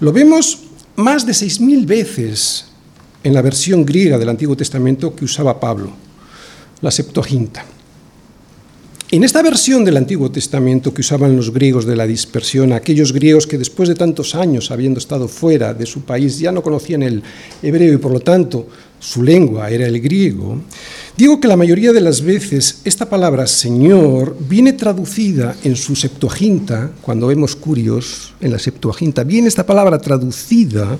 lo 0.00 0.12
vemos 0.12 0.60
más 0.96 1.26
de 1.26 1.34
seis 1.34 1.60
mil 1.60 1.86
veces 1.86 2.66
en 3.22 3.34
la 3.34 3.42
versión 3.42 3.84
griega 3.84 4.18
del 4.18 4.28
Antiguo 4.28 4.56
Testamento 4.56 5.14
que 5.14 5.24
usaba 5.24 5.60
Pablo, 5.60 5.92
la 6.80 6.90
Septuaginta. 6.90 7.64
En 9.12 9.24
esta 9.24 9.42
versión 9.42 9.84
del 9.84 9.96
Antiguo 9.96 10.30
Testamento 10.30 10.94
que 10.94 11.00
usaban 11.00 11.34
los 11.34 11.52
griegos 11.52 11.84
de 11.84 11.96
la 11.96 12.06
dispersión, 12.06 12.72
aquellos 12.72 13.12
griegos 13.12 13.44
que 13.44 13.58
después 13.58 13.88
de 13.88 13.96
tantos 13.96 14.36
años 14.36 14.70
habiendo 14.70 15.00
estado 15.00 15.26
fuera 15.26 15.74
de 15.74 15.84
su 15.84 16.02
país 16.02 16.38
ya 16.38 16.52
no 16.52 16.62
conocían 16.62 17.02
el 17.02 17.20
hebreo 17.60 17.94
y 17.94 17.96
por 17.96 18.12
lo 18.12 18.20
tanto 18.20 18.68
su 19.00 19.24
lengua 19.24 19.68
era 19.68 19.84
el 19.88 20.00
griego, 20.00 20.60
digo 21.16 21.40
que 21.40 21.48
la 21.48 21.56
mayoría 21.56 21.92
de 21.92 22.00
las 22.00 22.22
veces 22.22 22.82
esta 22.84 23.10
palabra 23.10 23.48
Señor 23.48 24.36
viene 24.48 24.74
traducida 24.74 25.56
en 25.64 25.74
su 25.74 25.96
Septuaginta, 25.96 26.92
cuando 27.02 27.26
vemos 27.26 27.56
curios 27.56 28.34
en 28.40 28.52
la 28.52 28.60
Septuaginta, 28.60 29.24
viene 29.24 29.48
esta 29.48 29.66
palabra 29.66 29.98
traducida 29.98 30.96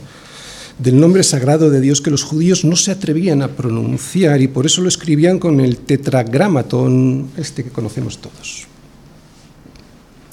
del 0.83 0.99
nombre 0.99 1.23
sagrado 1.23 1.69
de 1.71 1.81
Dios 1.81 2.01
que 2.01 2.11
los 2.11 2.23
judíos 2.23 2.65
no 2.65 2.75
se 2.75 2.91
atrevían 2.91 3.43
a 3.43 3.49
pronunciar 3.49 4.41
y 4.41 4.49
por 4.49 4.67
eso 4.67 4.81
lo 4.81 4.89
escribían 4.89 5.39
con 5.39 5.61
el 5.61 5.79
tetragramatón, 5.79 7.31
este 7.37 7.63
que 7.65 7.71
conocemos 7.71 8.19
todos. 8.19 8.67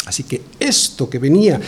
Así 0.06 0.24
que 0.24 0.42
esto 0.58 1.10
que 1.10 1.20
venía 1.20 1.60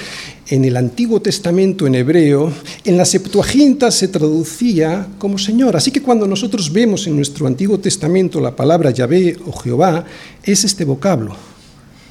en 0.48 0.64
el 0.64 0.78
Antiguo 0.78 1.22
Testamento 1.22 1.86
en 1.86 1.96
hebreo, 1.96 2.54
en 2.86 2.96
la 2.96 3.04
Septuaginta 3.04 3.92
se 3.92 4.08
traducía 4.08 5.10
como 5.18 5.38
Señor. 5.38 5.76
Así 5.76 5.92
que 5.92 6.02
cuando 6.02 6.26
nosotros 6.26 6.72
vemos 6.72 7.06
en 7.06 7.18
nuestro 7.18 7.48
Antiguo 7.48 7.80
Testamento 7.80 8.40
la 8.40 8.56
palabra 8.56 8.92
Yahvé 8.92 9.38
o 9.46 9.52
Jehová, 9.52 10.06
es 10.42 10.64
este 10.64 10.86
vocablo. 10.86 11.36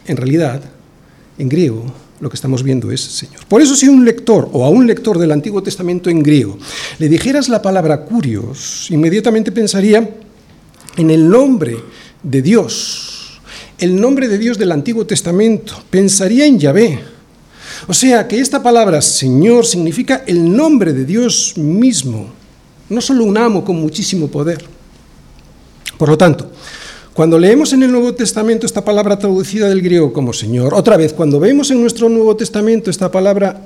En 0.07 0.19
realidad, 0.19 0.63
en 1.39 1.49
griego, 1.49 1.87
lo 2.21 2.29
que 2.29 2.35
estamos 2.35 2.63
viendo 2.63 2.91
es 2.91 3.01
Señor. 3.01 3.47
Por 3.47 3.63
eso 3.63 3.77
si 3.77 3.89
un 3.89 4.05
lector 4.05 4.49
o 4.53 4.65
a 4.65 4.71
un 4.71 4.87
lector 4.87 5.19
del 5.19 5.33
Antiguo 5.33 5.63
Testamento 5.63 6.11
en 6.11 6.23
griego 6.23 6.59
le 6.99 7.09
dijeras 7.09 7.49
la 7.49 7.63
palabra 7.63 8.05
curios, 8.05 8.91
inmediatamente 8.91 9.53
pensaría 9.53 10.17
en 10.97 11.11
el 11.11 11.29
nombre 11.29 11.77
de 12.23 12.43
Dios, 12.43 13.41
el 13.79 14.01
nombre 14.01 14.29
de 14.29 14.39
Dios 14.39 14.59
del 14.59 14.73
Antiguo 14.73 15.07
Testamento, 15.07 15.81
pensaría 15.91 16.47
en 16.47 16.59
Yahvé. 16.59 16.99
O 17.87 17.95
sea 17.95 18.27
que 18.27 18.41
esta 18.41 18.63
palabra 18.63 19.01
Señor 19.01 19.65
significa 19.65 20.25
el 20.27 20.55
nombre 20.57 20.93
de 20.93 21.05
Dios 21.05 21.57
mismo, 21.57 22.31
no 22.89 23.01
solo 23.01 23.25
un 23.25 23.39
amo 23.39 23.65
con 23.65 23.77
muchísimo 23.77 24.27
poder. 24.29 24.65
Por 25.97 26.09
lo 26.09 26.19
tanto, 26.19 26.51
cuando 27.19 27.37
leemos 27.37 27.73
en 27.73 27.83
el 27.83 27.91
Nuevo 27.91 28.15
Testamento 28.15 28.65
esta 28.65 28.85
palabra 28.85 29.19
traducida 29.19 29.69
del 29.69 29.83
griego 29.83 30.13
como 30.13 30.33
Señor, 30.33 30.73
otra 30.73 30.97
vez, 30.97 31.13
cuando 31.13 31.41
vemos 31.41 31.69
en 31.73 31.81
nuestro 31.81 32.09
Nuevo 32.09 32.37
Testamento 32.37 32.91
esta 32.91 33.11
palabra 33.11 33.61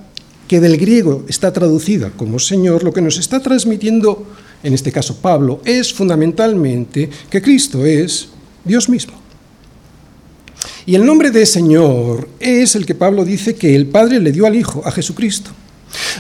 que 0.49 0.59
del 0.59 0.79
griego 0.79 1.27
está 1.29 1.53
traducida 1.53 2.11
como 2.17 2.39
Señor, 2.39 2.83
lo 2.83 2.95
que 2.95 3.03
nos 3.03 3.19
está 3.19 3.41
transmitiendo, 3.41 4.27
en 4.63 4.73
este 4.73 4.91
caso 4.91 5.19
Pablo, 5.19 5.61
es 5.67 5.93
fundamentalmente 5.93 7.11
que 7.29 7.43
Cristo 7.43 7.85
es 7.85 8.31
Dios 8.65 8.89
mismo. 8.89 9.13
Y 10.87 10.95
el 10.95 11.05
nombre 11.05 11.31
de 11.31 11.45
Señor 11.45 12.31
es 12.41 12.75
el 12.75 12.87
que 12.87 12.95
Pablo 12.95 13.23
dice 13.23 13.55
que 13.55 13.77
el 13.77 13.87
Padre 13.87 14.19
le 14.19 14.33
dio 14.33 14.47
al 14.47 14.57
Hijo, 14.57 14.81
a 14.83 14.91
Jesucristo. 14.91 15.51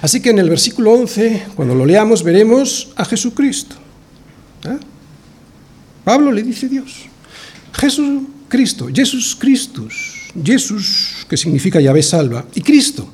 Así 0.03 0.21
que 0.21 0.29
en 0.29 0.39
el 0.39 0.51
versículo 0.51 0.93
11, 0.93 1.45
cuando 1.57 1.75
lo 1.75 1.87
leamos, 1.87 2.23
veremos 2.23 2.93
a 2.95 3.07
Jesucristo. 3.07 3.77
¿Eh? 4.67 4.77
Pablo 6.05 6.31
le 6.31 6.43
dice 6.43 6.69
Dios. 6.69 7.07
Jesús 7.73 8.23
Cristo, 8.49 8.89
Jesús 8.93 9.37
Christus, 9.39 10.31
Jesús 10.45 11.27
que 11.29 11.37
significa 11.37 11.81
Yahvé 11.81 12.03
salva, 12.03 12.45
y 12.55 12.61
Cristo, 12.61 13.09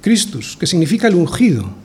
Christus, 0.00 0.56
que 0.56 0.66
significa 0.66 1.08
el 1.08 1.14
ungido. 1.14 1.82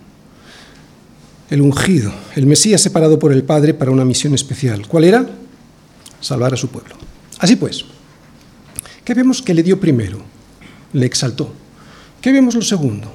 el 1.49 1.61
ungido, 1.61 2.13
el 2.35 2.45
Mesías 2.45 2.79
separado 2.79 3.17
por 3.17 3.33
el 3.33 3.43
Padre 3.43 3.73
para 3.73 3.89
una 3.89 4.05
misión 4.05 4.35
especial. 4.35 4.87
¿Cuál 4.87 5.03
era? 5.05 5.25
Salvar 6.21 6.53
a 6.53 6.57
su 6.57 6.67
pueblo. 6.67 6.95
Así 7.39 7.55
pues, 7.55 7.85
¿qué 9.03 9.15
vemos 9.15 9.41
que 9.41 9.55
le 9.55 9.63
dio 9.63 9.79
primero? 9.79 10.21
Le 10.93 11.05
exaltó. 11.05 11.51
¿Qué 12.21 12.31
vemos 12.31 12.53
lo 12.53 12.61
segundo? 12.61 13.11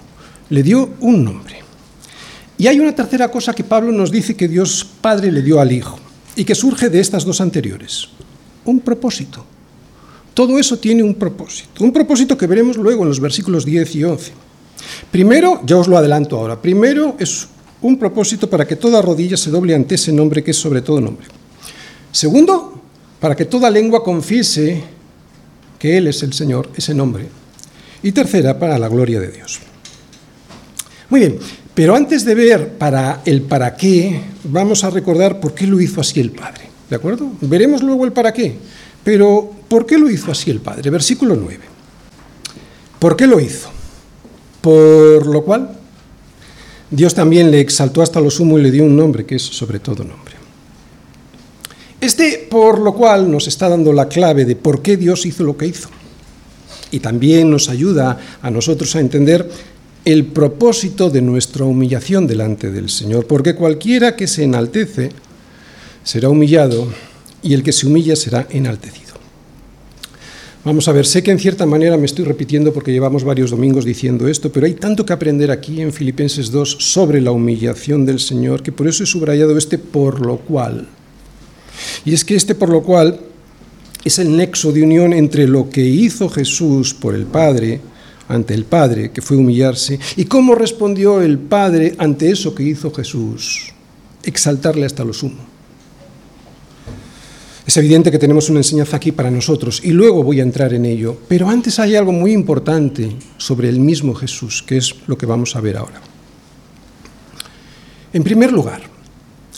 Le 0.51 0.63
dio 0.63 0.95
un 1.01 1.23
nombre. 1.23 1.61
Y 2.59 2.67
hay 2.67 2.81
una 2.81 2.95
tercera 2.95 3.31
cosa 3.31 3.55
que 3.55 3.65
Pablo 3.65 3.93
nos 3.93 4.11
dice 4.11 4.37
que 4.37 4.49
Dios 4.49 4.87
Padre 5.01 5.31
le 5.31 5.43
dio 5.43 5.61
al 5.61 5.71
Hijo 5.71 5.99
y 6.35 6.45
que 6.45 6.55
surge 6.55 6.89
de 6.89 7.01
estas 7.01 7.25
dos 7.25 7.41
anteriores. 7.41 8.09
Un 8.65 8.81
propósito. 8.81 9.45
Todo 10.35 10.59
eso 10.59 10.79
tiene 10.79 11.03
un 11.03 11.15
propósito. 11.15 11.85
Un 11.85 11.93
propósito 11.93 12.37
que 12.37 12.47
veremos 12.47 12.77
luego 12.77 13.03
en 13.03 13.09
los 13.09 13.21
versículos 13.21 13.65
10 13.65 13.95
y 13.97 14.05
11. 14.05 14.33
Primero, 15.11 15.61
ya 15.65 15.77
os 15.77 15.89
lo 15.89 15.97
adelanto 15.97 16.37
ahora, 16.37 16.61
primero 16.61 17.17
es 17.19 17.47
un 17.81 17.99
propósito 17.99 18.49
para 18.49 18.67
que 18.67 18.77
toda 18.77 19.01
rodilla 19.01 19.37
se 19.37 19.51
doble 19.51 19.75
ante 19.75 19.95
ese 19.95 20.13
nombre 20.13 20.43
que 20.43 20.51
es 20.51 20.57
sobre 20.57 20.83
todo 20.83 21.01
nombre. 21.01 21.27
Segundo, 22.11 22.81
para 23.21 23.37
que 23.37 23.45
toda 23.45 23.71
lengua 23.71 24.03
confiese 24.03 24.83
que 25.79 25.99
Él 25.99 26.09
es 26.09 26.23
el 26.23 26.33
Señor, 26.33 26.71
ese 26.75 26.95
nombre. 26.95 27.29
Y 28.03 28.13
tercera, 28.13 28.59
para 28.59 28.79
la 28.79 28.89
gloria 28.89 29.21
de 29.21 29.31
Dios. 29.31 29.61
Muy 31.11 31.21
bien, 31.21 31.39
pero 31.75 31.95
antes 31.95 32.25
de 32.25 32.35
ver 32.35 32.79
para 32.79 33.23
el 33.25 33.43
para 33.43 33.77
qué, 33.77 34.21
vamos 34.45 34.85
a 34.85 34.91
recordar 34.91 35.41
por 35.41 35.55
qué 35.55 35.67
lo 35.67 35.81
hizo 35.81 36.01
así 36.01 36.21
el 36.21 36.31
Padre. 36.31 36.74
¿De 36.89 36.97
acuerdo? 36.97 37.31
Veremos 37.41 37.83
luego 37.83 38.05
el 38.05 38.13
para 38.13 38.33
qué. 38.33 38.57
Pero, 39.03 39.51
¿por 39.69 39.87
qué 39.87 39.99
lo 39.99 40.11
hizo 40.11 40.31
así 40.31 40.51
el 40.51 40.61
Padre? 40.61 40.91
Versículo 40.91 41.37
9. 41.37 41.59
¿Por 42.99 43.17
qué 43.17 43.27
lo 43.27 43.39
hizo? 43.41 43.69
Por 44.61 45.27
lo 45.27 45.45
cual, 45.45 45.77
Dios 46.91 47.15
también 47.15 47.51
le 47.51 47.61
exaltó 47.61 48.03
hasta 48.03 48.21
lo 48.21 48.31
sumo 48.31 48.59
y 48.59 48.63
le 48.63 48.71
dio 48.71 48.85
un 48.85 48.97
nombre 48.97 49.27
que 49.27 49.37
es 49.37 49.43
sobre 49.43 49.79
todo 49.79 50.05
nombre. 50.05 50.35
Este, 52.01 52.47
por 52.51 52.79
lo 52.79 52.95
cual, 52.95 53.31
nos 53.31 53.47
está 53.47 53.69
dando 53.69 53.93
la 53.93 54.09
clave 54.09 54.45
de 54.45 54.57
por 54.57 54.83
qué 54.83 54.97
Dios 54.97 55.27
hizo 55.27 55.45
lo 55.45 55.57
que 55.57 55.67
hizo. 55.67 55.89
Y 56.91 57.01
también 57.01 57.51
nos 57.51 57.69
ayuda 57.69 58.19
a 58.41 58.51
nosotros 58.51 58.95
a 58.95 59.01
entender 59.01 59.51
el 60.05 60.27
propósito 60.27 61.11
de 61.11 61.23
nuestra 61.23 61.65
humillación 61.65 62.27
delante 62.27 62.71
del 62.71 62.91
Señor, 62.91 63.27
porque 63.27 63.55
cualquiera 63.55 64.17
que 64.17 64.27
se 64.27 64.45
enaltece 64.45 65.11
será 66.05 66.29
humillado 66.29 66.87
y 67.43 67.55
el 67.55 67.63
que 67.63 67.73
se 67.73 67.87
humilla 67.87 68.15
será 68.15 68.47
enaltecido. 68.51 69.15
Vamos 70.65 70.89
a 70.89 70.93
ver, 70.93 71.05
sé 71.05 71.23
que 71.23 71.31
en 71.31 71.39
cierta 71.39 71.67
manera 71.67 71.99
me 71.99 72.07
estoy 72.07 72.25
repitiendo 72.25 72.73
porque 72.73 72.91
llevamos 72.91 73.23
varios 73.23 73.51
domingos 73.51 73.85
diciendo 73.85 74.29
esto, 74.29 74.51
pero 74.51 74.65
hay 74.65 74.73
tanto 74.73 75.05
que 75.05 75.13
aprender 75.13 75.51
aquí 75.51 75.83
en 75.83 75.93
Filipenses 75.93 76.51
2 76.51 76.77
sobre 76.81 77.21
la 77.21 77.33
humillación 77.33 78.07
del 78.07 78.19
Señor 78.19 78.63
que 78.63 78.73
por 78.73 78.89
eso 78.89 79.05
he 79.05 79.07
subrayado 79.07 79.59
este 79.59 79.77
por 79.77 80.25
lo 80.25 80.39
cual. 80.39 80.89
Y 82.07 82.15
es 82.15 82.25
que 82.25 82.35
este 82.35 82.55
por 82.55 82.71
lo 82.71 82.83
cual 82.83 83.21
es 84.05 84.19
el 84.19 84.35
nexo 84.35 84.73
de 84.73 84.83
unión 84.83 85.13
entre 85.13 85.47
lo 85.47 85.69
que 85.69 85.85
hizo 85.85 86.31
Jesús 86.31 86.95
por 86.95 87.15
el 87.15 87.27
Padre, 87.27 87.81
ante 88.29 88.55
el 88.55 88.65
Padre, 88.65 89.11
que 89.11 89.21
fue 89.21 89.37
humillarse, 89.37 89.99
y 90.17 90.25
cómo 90.25 90.55
respondió 90.55 91.21
el 91.21 91.39
Padre 91.39 91.95
ante 91.99 92.31
eso 92.31 92.55
que 92.55 92.63
hizo 92.63 92.91
Jesús, 92.91 93.73
exaltarle 94.23 94.87
hasta 94.87 95.05
lo 95.05 95.13
sumo. 95.13 95.54
Es 97.67 97.77
evidente 97.79 98.11
que 98.11 98.19
tenemos 98.19 98.51
una 98.51 98.61
enseñanza 98.61 98.97
aquí 98.97 99.11
para 99.11 99.31
nosotros 99.31 99.81
y 99.83 99.91
luego 99.91 100.23
voy 100.23 100.41
a 100.41 100.43
entrar 100.43 100.75
en 100.75 100.85
ello, 100.85 101.17
pero 101.29 101.49
antes 101.49 101.79
hay 101.79 101.97
algo 101.97 102.13
muy 102.13 102.33
importante 102.33 103.17
sobre 103.39 103.71
el 103.71 103.81
mismo 103.81 104.15
Jesús, 104.15 104.63
que 104.63 104.77
es 104.77 104.95
lo 105.07 105.17
que 105.17 105.25
vamos 105.25 105.57
a 105.57 105.63
ver 105.63 105.79
ahora. 105.79 106.01
En 108.13 108.23
primer 108.23 108.53
lugar, 108.53 108.83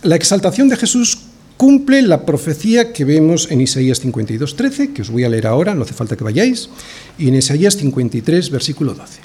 la 0.02 0.14
exaltación 0.14 0.68
de 0.68 0.76
Jesús 0.76 1.18
cumple 1.56 2.00
la 2.02 2.24
profecía 2.24 2.92
que 2.92 3.04
vemos 3.04 3.50
en 3.50 3.60
Isaías 3.60 4.04
52.13, 4.04 4.92
que 4.92 5.02
os 5.02 5.10
voy 5.10 5.24
a 5.24 5.28
leer 5.28 5.48
ahora, 5.48 5.74
no 5.74 5.82
hace 5.82 5.94
falta 5.94 6.16
que 6.16 6.24
vayáis, 6.24 6.70
y 7.18 7.28
en 7.28 7.34
Isaías 7.34 7.76
53, 7.76 8.50
versículo 8.50 8.94
12. 8.94 9.20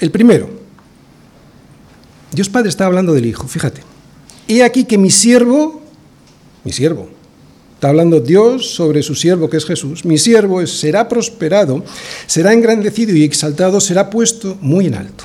El 0.00 0.10
primero, 0.10 0.50
Dios 2.32 2.48
Padre 2.48 2.68
está 2.68 2.86
hablando 2.86 3.14
del 3.14 3.26
Hijo, 3.26 3.46
fíjate. 3.46 3.82
He 4.48 4.64
aquí 4.64 4.84
que 4.84 4.98
mi 4.98 5.10
siervo, 5.10 5.82
mi 6.64 6.72
siervo, 6.72 7.08
Está 7.84 7.90
hablando 7.90 8.18
Dios 8.18 8.70
sobre 8.70 9.02
su 9.02 9.14
siervo 9.14 9.50
que 9.50 9.58
es 9.58 9.66
Jesús. 9.66 10.06
Mi 10.06 10.16
siervo 10.16 10.66
será 10.66 11.06
prosperado, 11.06 11.84
será 12.26 12.54
engrandecido 12.54 13.14
y 13.14 13.24
exaltado, 13.24 13.78
será 13.78 14.08
puesto 14.08 14.56
muy 14.62 14.86
en 14.86 14.94
alto. 14.94 15.24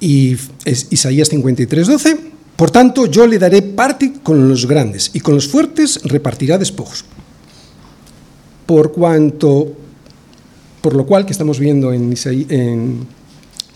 Y 0.00 0.36
es 0.64 0.88
Isaías 0.90 1.28
53, 1.28 1.86
12. 1.86 2.16
Por 2.56 2.72
tanto, 2.72 3.06
yo 3.06 3.28
le 3.28 3.38
daré 3.38 3.62
parte 3.62 4.14
con 4.24 4.48
los 4.48 4.66
grandes 4.66 5.12
y 5.14 5.20
con 5.20 5.36
los 5.36 5.46
fuertes 5.46 6.00
repartirá 6.02 6.58
despojos. 6.58 7.04
Por 8.66 8.90
cuanto, 8.90 9.68
por 10.80 10.96
lo 10.96 11.06
cual 11.06 11.26
que 11.26 11.32
estamos 11.32 11.60
viendo 11.60 11.92
en, 11.92 12.12
en 12.48 13.06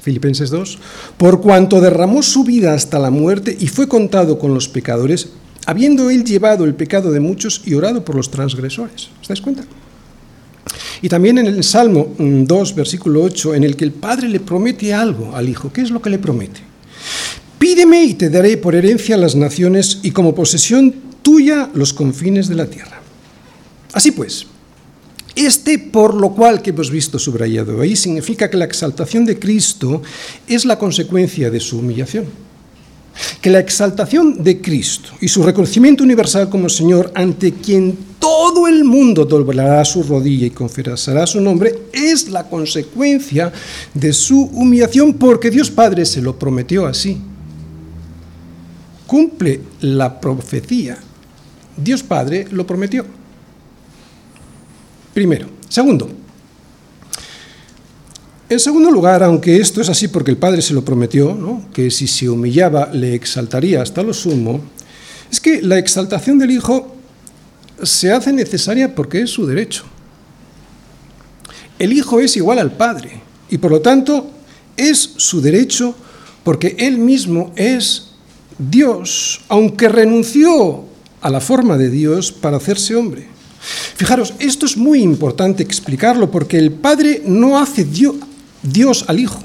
Filipenses 0.03 0.51
2, 0.51 0.79
por 1.17 1.41
cuanto 1.41 1.81
derramó 1.81 2.21
su 2.25 2.43
vida 2.43 2.75
hasta 2.75 2.99
la 2.99 3.11
muerte 3.11 3.57
y 3.61 3.69
fue 3.69 3.87
contado 3.87 4.41
con 4.41 4.55
los 4.55 4.69
pecadores, 4.69 5.29
habiendo 5.69 6.09
él 6.09 6.25
llevado 6.25 6.65
el 6.65 6.75
pecado 6.75 7.11
de 7.11 7.21
muchos 7.21 7.61
y 7.67 7.75
orado 7.75 8.03
por 8.03 8.15
los 8.17 8.31
transgresores. 8.31 9.11
¿Os 9.21 9.29
dais 9.29 9.43
cuenta? 9.43 9.65
Y 11.03 11.11
también 11.11 11.37
en 11.37 11.47
el 11.47 11.63
Salmo 11.63 12.15
2, 12.19 12.73
mm, 12.73 12.75
versículo 12.75 13.23
8, 13.23 13.55
en 13.55 13.65
el 13.65 13.77
que 13.77 13.85
el 13.85 13.93
Padre 13.93 14.31
le 14.31 14.41
promete 14.41 14.95
algo 14.95 15.37
al 15.37 15.47
Hijo. 15.47 15.71
¿Qué 15.71 15.83
es 15.83 15.91
lo 15.91 16.01
que 16.01 16.09
le 16.09 16.19
promete? 16.19 16.61
Pídeme 17.59 18.03
y 18.03 18.15
te 18.15 18.31
daré 18.31 18.57
por 18.57 18.75
herencia 18.75 19.19
las 19.19 19.37
naciones 19.37 20.01
y 20.03 20.11
como 20.11 20.35
posesión 20.35 20.95
tuya 21.21 21.69
los 21.75 21.93
confines 21.93 22.49
de 22.49 22.55
la 22.55 22.65
tierra. 22.65 23.03
Así 23.93 24.13
pues, 24.13 24.47
este 25.37 25.79
por 25.79 26.15
lo 26.15 26.31
cual 26.31 26.63
que 26.63 26.71
hemos 26.71 26.91
visto 26.91 27.19
subrayado 27.19 27.83
ahí 27.83 27.95
significa 27.95 28.49
que 28.49 28.57
la 28.57 28.65
exaltación 28.65 29.27
de 29.27 29.39
Cristo 29.39 30.01
es 30.47 30.65
la 30.65 30.79
consecuencia 30.79 31.51
de 31.51 31.61
su 31.61 31.81
humillación 31.81 32.48
que 33.41 33.51
la 33.51 33.61
exaltación 33.61 34.43
de 34.43 34.61
Cristo 34.61 35.11
y 35.21 35.29
su 35.29 35.43
reconocimiento 35.43 36.05
universal 36.05 36.49
como 36.49 36.69
Señor, 36.69 37.11
ante 37.15 37.53
quien 37.53 37.97
todo 38.19 38.67
el 38.67 38.85
mundo 38.85 39.25
doblará 39.25 39.85
su 39.85 40.03
rodilla 40.03 40.47
y 40.47 40.51
confesará 40.51 41.27
su 41.27 41.41
nombre, 41.41 41.75
es 41.93 42.29
la 42.29 42.49
consecuencia 42.49 43.53
de 43.95 44.13
su 44.13 44.43
humillación, 44.43 45.15
porque 45.15 45.51
Dios 45.51 45.71
Padre 45.71 46.05
se 46.05 46.21
lo 46.21 46.39
prometió 46.39 46.87
así. 46.87 47.19
Cumple 49.07 49.61
la 49.81 50.21
profecía. 50.21 50.99
Dios 51.77 52.03
Padre 52.03 52.47
lo 52.51 52.67
prometió. 52.67 53.07
Primero. 55.15 55.59
Segundo, 55.69 56.09
en 58.51 58.61
segundo 58.61 58.91
lugar, 58.91 59.23
aunque 59.23 59.61
esto 59.61 59.81
es 59.81 59.89
así 59.89 60.09
porque 60.09 60.31
el 60.31 60.39
Padre 60.39 60.63
se 60.63 60.73
lo 60.75 60.85
prometió, 60.85 61.63
que 61.73 61.91
si 61.91 62.07
se 62.07 62.29
humillaba 62.29 62.89
le 62.93 63.15
exaltaría 63.15 63.83
hasta 63.83 64.03
lo 64.03 64.15
sumo, 64.15 64.61
es 65.31 65.41
que 65.41 65.61
la 65.61 65.79
exaltación 65.79 66.39
del 66.39 66.53
Hijo 66.53 66.95
se 67.83 68.11
hace 68.11 68.33
necesaria 68.33 68.95
porque 68.95 69.21
es 69.23 69.31
su 69.31 69.47
derecho. 69.47 69.85
El 71.79 71.93
Hijo 71.93 72.21
es 72.21 72.37
igual 72.37 72.59
al 72.59 72.73
Padre 72.73 73.21
y 73.51 73.59
por 73.59 73.71
lo 73.71 73.81
tanto 73.81 74.31
es 74.77 74.99
su 75.17 75.41
derecho 75.41 75.95
porque 76.43 76.75
Él 76.79 76.99
mismo 76.99 77.53
es 77.55 78.13
Dios, 78.59 79.43
aunque 79.49 79.89
renunció 79.89 80.85
a 81.21 81.31
la 81.31 81.41
forma 81.41 81.77
de 81.77 81.91
Dios 81.91 82.33
para 82.33 82.57
hacerse 82.57 82.97
hombre. 82.97 83.27
Fijaros, 83.97 84.35
esto 84.39 84.67
es 84.67 84.77
muy 84.77 85.03
importante 85.03 85.63
explicarlo 85.63 86.31
porque 86.31 86.59
el 86.59 86.73
Padre 86.73 87.23
no 87.27 87.59
hace 87.59 87.85
Dios, 87.85 88.17
Dios 88.63 89.05
al 89.09 89.21
Hijo 89.21 89.43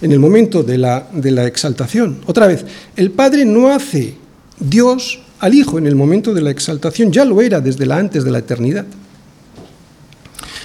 en 0.00 0.12
el 0.12 0.18
momento 0.18 0.62
de 0.62 0.78
la, 0.78 1.08
de 1.12 1.30
la 1.30 1.46
exaltación. 1.46 2.20
Otra 2.26 2.46
vez, 2.46 2.64
el 2.96 3.10
Padre 3.10 3.44
no 3.44 3.68
hace 3.68 4.14
Dios 4.58 5.20
al 5.40 5.54
Hijo 5.54 5.78
en 5.78 5.86
el 5.86 5.94
momento 5.94 6.34
de 6.34 6.40
la 6.40 6.50
exaltación, 6.50 7.12
ya 7.12 7.24
lo 7.24 7.40
era 7.40 7.60
desde 7.60 7.86
la 7.86 7.98
antes 7.98 8.24
de 8.24 8.30
la 8.30 8.38
eternidad. 8.38 8.86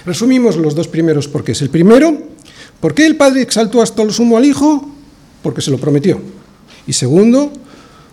Resumimos 0.06 0.56
los 0.56 0.74
dos 0.74 0.88
primeros 0.88 1.28
porqués. 1.28 1.62
El 1.62 1.70
primero, 1.70 2.16
¿por 2.80 2.94
qué 2.94 3.06
el 3.06 3.16
Padre 3.16 3.42
exaltó 3.42 3.80
hasta 3.80 4.04
lo 4.04 4.12
sumo 4.12 4.36
al 4.36 4.44
Hijo? 4.44 4.90
Porque 5.42 5.62
se 5.62 5.70
lo 5.70 5.78
prometió. 5.78 6.20
Y 6.86 6.92
segundo, 6.92 7.52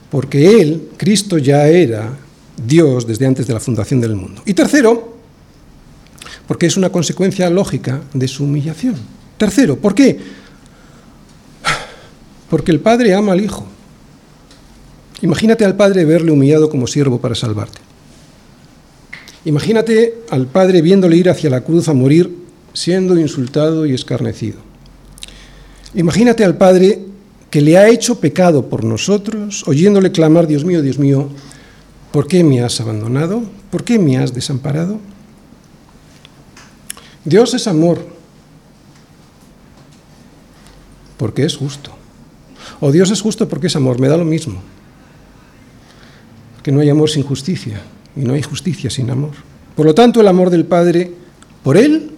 porque 0.10 0.62
Él, 0.62 0.90
Cristo, 0.98 1.38
ya 1.38 1.68
era 1.68 2.18
Dios 2.66 3.06
desde 3.06 3.26
antes 3.26 3.48
de 3.48 3.54
la 3.54 3.60
fundación 3.60 4.00
del 4.00 4.16
mundo. 4.16 4.42
Y 4.46 4.54
tercero, 4.54 5.11
porque 6.52 6.66
es 6.66 6.76
una 6.76 6.90
consecuencia 6.90 7.50
lógica 7.50 8.02
de 8.14 8.28
su 8.28 8.44
humillación. 8.44 8.96
Tercero, 9.38 9.78
¿por 9.78 9.96
qué? 9.96 10.20
Porque 12.50 12.74
el 12.74 12.82
Padre 12.82 13.14
ama 13.14 13.32
al 13.32 13.40
Hijo. 13.40 13.66
Imagínate 15.22 15.64
al 15.64 15.78
Padre 15.78 16.04
verle 16.04 16.30
humillado 16.30 16.70
como 16.70 16.88
siervo 16.88 17.22
para 17.22 17.36
salvarte. 17.36 17.80
Imagínate 19.46 20.16
al 20.30 20.46
Padre 20.48 20.82
viéndole 20.82 21.16
ir 21.16 21.30
hacia 21.30 21.50
la 21.50 21.62
cruz 21.62 21.88
a 21.88 21.94
morir 21.94 22.36
siendo 22.74 23.18
insultado 23.18 23.86
y 23.86 23.94
escarnecido. 23.94 24.60
Imagínate 25.94 26.44
al 26.44 26.58
Padre 26.58 27.00
que 27.50 27.62
le 27.62 27.78
ha 27.78 27.88
hecho 27.88 28.20
pecado 28.20 28.68
por 28.68 28.84
nosotros, 28.84 29.64
oyéndole 29.68 30.12
clamar, 30.12 30.48
Dios 30.48 30.66
mío, 30.66 30.82
Dios 30.82 31.00
mío, 31.00 31.30
¿por 32.12 32.28
qué 32.28 32.44
me 32.44 32.60
has 32.60 32.82
abandonado? 32.82 33.42
¿Por 33.70 33.86
qué 33.86 33.98
me 33.98 34.18
has 34.18 34.34
desamparado? 34.34 35.00
Dios 37.24 37.54
es 37.54 37.68
amor, 37.68 38.06
porque 41.18 41.46
es 41.46 41.56
justo. 41.56 41.92
O 42.80 42.92
Dios 42.92 43.12
es 43.12 43.22
justo 43.22 43.48
porque 43.48 43.68
es 43.68 43.76
amor, 43.76 44.00
me 44.00 44.08
da 44.08 44.18
lo 44.18 44.26
mismo. 44.26 44.60
Que 46.64 46.72
no 46.72 46.80
hay 46.82 46.90
amor 46.90 47.10
sin 47.10 47.24
justicia 47.24 47.82
y 48.16 48.22
no 48.22 48.34
hay 48.34 48.42
justicia 48.42 48.90
sin 48.90 49.10
amor. 49.12 49.32
Por 49.76 49.86
lo 49.86 49.94
tanto, 49.94 50.20
el 50.22 50.28
amor 50.28 50.50
del 50.50 50.66
Padre 50.66 51.12
por 51.64 51.78
Él 51.78 52.12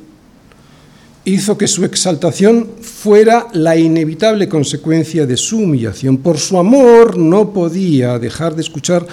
hizo 1.25 1.57
que 1.57 1.67
su 1.67 1.83
exaltación 1.83 2.69
fuera 2.81 3.47
la 3.53 3.75
inevitable 3.75 4.47
consecuencia 4.47 5.25
de 5.25 5.37
su 5.37 5.59
humillación. 5.59 6.17
Por 6.17 6.37
su 6.37 6.57
amor 6.57 7.17
no 7.17 7.51
podía 7.51 8.19
dejar 8.19 8.55
de 8.55 8.61
escuchar 8.61 9.05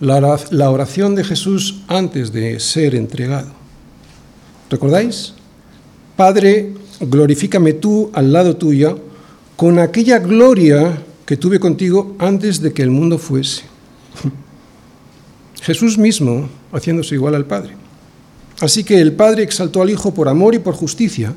la 0.00 0.70
oración 0.70 1.14
de 1.14 1.24
Jesús 1.24 1.82
antes 1.88 2.32
de 2.32 2.58
ser 2.60 2.94
entregado. 2.94 3.61
¿Recordáis? 4.72 5.34
Padre, 6.16 6.72
glorifícame 6.98 7.74
tú 7.74 8.10
al 8.14 8.32
lado 8.32 8.56
tuyo 8.56 8.98
con 9.54 9.78
aquella 9.78 10.18
gloria 10.18 11.04
que 11.26 11.36
tuve 11.36 11.60
contigo 11.60 12.16
antes 12.18 12.62
de 12.62 12.72
que 12.72 12.80
el 12.80 12.90
mundo 12.90 13.18
fuese. 13.18 13.64
Jesús 15.60 15.98
mismo 15.98 16.48
haciéndose 16.72 17.14
igual 17.14 17.34
al 17.34 17.44
Padre. 17.44 17.76
Así 18.60 18.82
que 18.82 18.98
el 18.98 19.12
Padre 19.12 19.42
exaltó 19.42 19.82
al 19.82 19.90
Hijo 19.90 20.14
por 20.14 20.26
amor 20.26 20.54
y 20.54 20.58
por 20.58 20.72
justicia, 20.72 21.34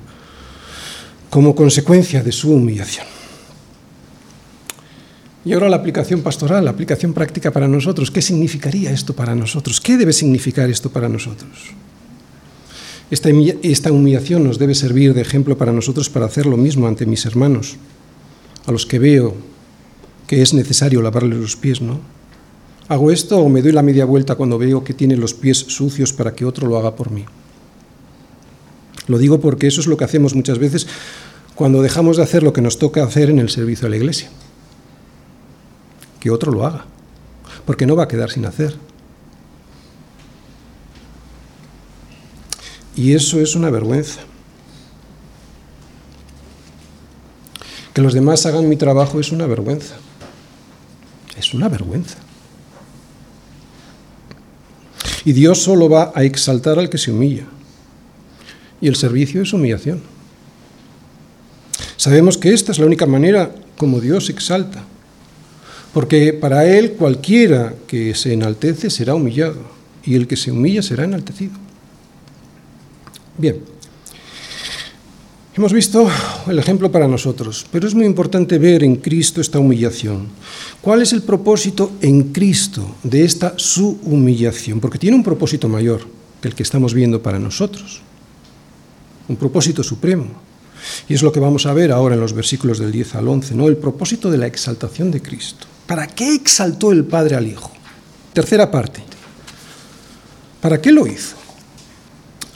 como 1.29 1.55
consecuencia 1.55 2.23
de 2.23 2.31
su 2.31 2.53
humillación. 2.53 3.05
Y 5.43 5.51
ahora 5.51 5.67
la 5.67 5.75
aplicación 5.75 6.21
pastoral, 6.21 6.63
la 6.63 6.71
aplicación 6.71 7.13
práctica 7.13 7.51
para 7.51 7.67
nosotros. 7.67 8.09
¿Qué 8.09 8.21
significaría 8.21 8.91
esto 8.91 9.13
para 9.13 9.35
nosotros? 9.35 9.81
¿Qué 9.81 9.97
debe 9.97 10.13
significar 10.13 10.69
esto 10.69 10.89
para 10.89 11.09
nosotros? 11.09 11.75
Esta, 13.11 13.91
humillación 13.91 14.43
nos 14.43 14.57
debe 14.57 14.73
servir 14.73 15.13
de 15.13 15.21
ejemplo 15.21 15.57
para 15.57 15.71
nosotros 15.71 16.09
para 16.09 16.25
hacer 16.25 16.47
lo 16.47 16.57
mismo 16.57 16.87
ante 16.87 17.05
mis 17.05 17.25
hermanos, 17.25 17.77
a 18.65 18.71
los 18.71 18.85
que 18.85 18.97
veo 18.97 19.35
que 20.25 20.41
es 20.41 20.53
necesario 20.53 21.03
lavarles 21.03 21.37
los 21.37 21.55
pies, 21.55 21.81
¿no? 21.81 21.99
¿Hago 22.87 23.11
esto 23.11 23.39
o 23.39 23.49
me 23.49 23.61
doy 23.61 23.71
la 23.71 23.83
media 23.83 24.05
vuelta 24.05 24.35
cuando 24.35 24.57
veo 24.57 24.83
que 24.83 24.93
tiene 24.93 25.17
los 25.17 25.33
pies 25.33 25.57
sucios 25.57 26.13
para 26.13 26.33
que 26.33 26.45
otro 26.45 26.67
lo 26.67 26.77
haga 26.77 26.95
por 26.95 27.11
mí? 27.11 27.25
Lo 29.07 29.19
digo 29.19 29.39
porque 29.39 29.67
eso 29.67 29.81
es 29.81 29.87
lo 29.87 29.97
que 29.97 30.03
hacemos 30.03 30.35
muchas 30.35 30.57
veces 30.57 30.87
cuando 31.53 31.81
dejamos 31.81 32.17
de 32.17 32.23
hacer 32.23 32.43
lo 32.43 32.53
que 32.53 32.61
nos 32.61 32.79
toca 32.79 33.03
hacer 33.03 33.29
en 33.29 33.39
el 33.39 33.49
servicio 33.49 33.87
a 33.87 33.89
la 33.89 33.97
iglesia. 33.97 34.29
Que 36.19 36.31
otro 36.31 36.51
lo 36.51 36.65
haga, 36.65 36.85
porque 37.65 37.85
no 37.85 37.95
va 37.95 38.03
a 38.03 38.07
quedar 38.07 38.31
sin 38.31 38.45
hacer. 38.45 38.75
Y 42.95 43.13
eso 43.13 43.39
es 43.39 43.55
una 43.55 43.69
vergüenza. 43.69 44.21
Que 47.93 48.01
los 48.01 48.13
demás 48.13 48.45
hagan 48.45 48.67
mi 48.67 48.75
trabajo 48.75 49.19
es 49.19 49.31
una 49.31 49.47
vergüenza. 49.47 49.95
Es 51.37 51.53
una 51.53 51.69
vergüenza. 51.69 52.17
Y 55.23 55.33
Dios 55.33 55.61
solo 55.61 55.89
va 55.89 56.11
a 56.13 56.23
exaltar 56.23 56.77
al 56.77 56.89
que 56.89 56.97
se 56.97 57.11
humilla. 57.11 57.45
Y 58.79 58.87
el 58.87 58.95
servicio 58.95 59.41
es 59.41 59.53
humillación. 59.53 60.01
Sabemos 61.97 62.37
que 62.37 62.53
esta 62.53 62.71
es 62.71 62.79
la 62.79 62.85
única 62.85 63.05
manera 63.05 63.55
como 63.77 63.99
Dios 63.99 64.29
exalta, 64.29 64.83
porque 65.93 66.33
para 66.33 66.65
Él 66.65 66.91
cualquiera 66.91 67.73
que 67.87 68.13
se 68.13 68.33
enaltece 68.33 68.89
será 68.89 69.15
humillado, 69.15 69.61
y 70.03 70.15
el 70.15 70.27
que 70.27 70.35
se 70.35 70.51
humilla 70.51 70.83
será 70.83 71.05
enaltecido. 71.05 71.64
Bien, 73.37 73.59
hemos 75.57 75.73
visto 75.73 76.07
el 76.47 76.57
ejemplo 76.57 76.89
para 76.89 77.05
nosotros, 77.05 77.65
pero 77.69 77.85
es 77.85 77.93
muy 77.93 78.05
importante 78.05 78.57
ver 78.57 78.81
en 78.81 78.95
Cristo 78.95 79.41
esta 79.41 79.59
humillación. 79.59 80.29
¿Cuál 80.79 81.01
es 81.01 81.11
el 81.11 81.21
propósito 81.21 81.91
en 81.99 82.31
Cristo 82.31 82.95
de 83.03 83.25
esta 83.25 83.53
su 83.57 83.99
humillación? 84.03 84.79
Porque 84.79 84.97
tiene 84.97 85.17
un 85.17 85.23
propósito 85.23 85.67
mayor 85.67 86.07
que 86.41 86.47
el 86.47 86.55
que 86.55 86.63
estamos 86.63 86.93
viendo 86.93 87.21
para 87.21 87.37
nosotros, 87.37 87.99
un 89.27 89.35
propósito 89.35 89.83
supremo. 89.83 90.27
Y 91.09 91.13
es 91.13 91.21
lo 91.21 91.33
que 91.33 91.41
vamos 91.41 91.65
a 91.65 91.73
ver 91.73 91.91
ahora 91.91 92.15
en 92.15 92.21
los 92.21 92.31
versículos 92.31 92.79
del 92.79 92.93
10 92.93 93.15
al 93.15 93.27
11, 93.27 93.53
¿no? 93.55 93.67
El 93.67 93.75
propósito 93.75 94.31
de 94.31 94.37
la 94.37 94.47
exaltación 94.47 95.11
de 95.11 95.21
Cristo. 95.21 95.67
¿Para 95.87 96.07
qué 96.07 96.35
exaltó 96.35 96.93
el 96.93 97.03
Padre 97.03 97.35
al 97.35 97.47
Hijo? 97.47 97.71
Tercera 98.31 98.71
parte. 98.71 99.03
¿Para 100.61 100.81
qué 100.81 100.93
lo 100.93 101.05
hizo? 101.05 101.44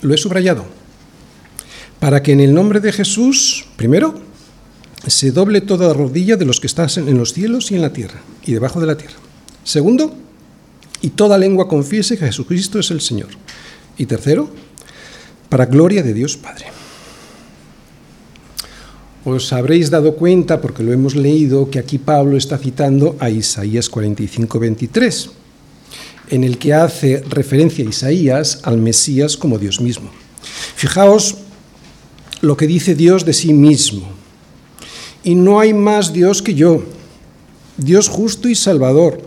Lo 0.01 0.13
he 0.13 0.17
subrayado. 0.17 0.65
Para 1.99 2.23
que 2.23 2.31
en 2.31 2.39
el 2.39 2.53
nombre 2.53 2.79
de 2.79 2.91
Jesús, 2.91 3.65
primero, 3.75 4.21
se 5.07 5.31
doble 5.31 5.61
toda 5.61 5.93
rodilla 5.93 6.37
de 6.37 6.45
los 6.45 6.59
que 6.59 6.67
están 6.67 6.89
en 6.95 7.17
los 7.17 7.33
cielos 7.33 7.71
y 7.71 7.75
en 7.75 7.81
la 7.81 7.93
tierra 7.93 8.21
y 8.45 8.53
debajo 8.53 8.79
de 8.79 8.87
la 8.87 8.97
tierra. 8.97 9.15
Segundo, 9.63 10.15
y 11.01 11.09
toda 11.11 11.37
lengua 11.37 11.67
confiese 11.67 12.17
que 12.17 12.25
Jesucristo 12.25 12.79
es 12.79 12.91
el 12.91 13.01
Señor. 13.01 13.29
Y 13.97 14.05
tercero, 14.05 14.49
para 15.49 15.65
gloria 15.65 16.03
de 16.03 16.13
Dios 16.13 16.37
Padre. 16.37 16.67
Os 19.25 19.51
habréis 19.51 19.89
dado 19.89 20.15
cuenta, 20.15 20.61
porque 20.61 20.83
lo 20.83 20.93
hemos 20.93 21.15
leído, 21.15 21.69
que 21.69 21.79
aquí 21.79 21.97
Pablo 21.97 22.37
está 22.37 22.57
citando 22.57 23.17
a 23.19 23.29
Isaías 23.29 23.89
45, 23.89 24.59
23, 24.59 25.29
en 26.29 26.43
el 26.43 26.57
que 26.57 26.73
hace 26.73 27.23
referencia 27.29 27.85
Isaías 27.85 28.59
al 28.63 28.77
Mesías 28.77 29.37
como 29.37 29.57
Dios 29.57 29.81
mismo. 29.81 30.09
Fijaos 30.75 31.35
lo 32.41 32.55
que 32.55 32.67
dice 32.67 32.95
Dios 32.95 33.25
de 33.25 33.33
sí 33.33 33.53
mismo. 33.53 34.07
Y 35.23 35.35
no 35.35 35.59
hay 35.59 35.73
más 35.73 36.13
Dios 36.13 36.41
que 36.41 36.53
yo, 36.53 36.83
Dios 37.77 38.07
justo 38.07 38.47
y 38.47 38.55
salvador, 38.55 39.21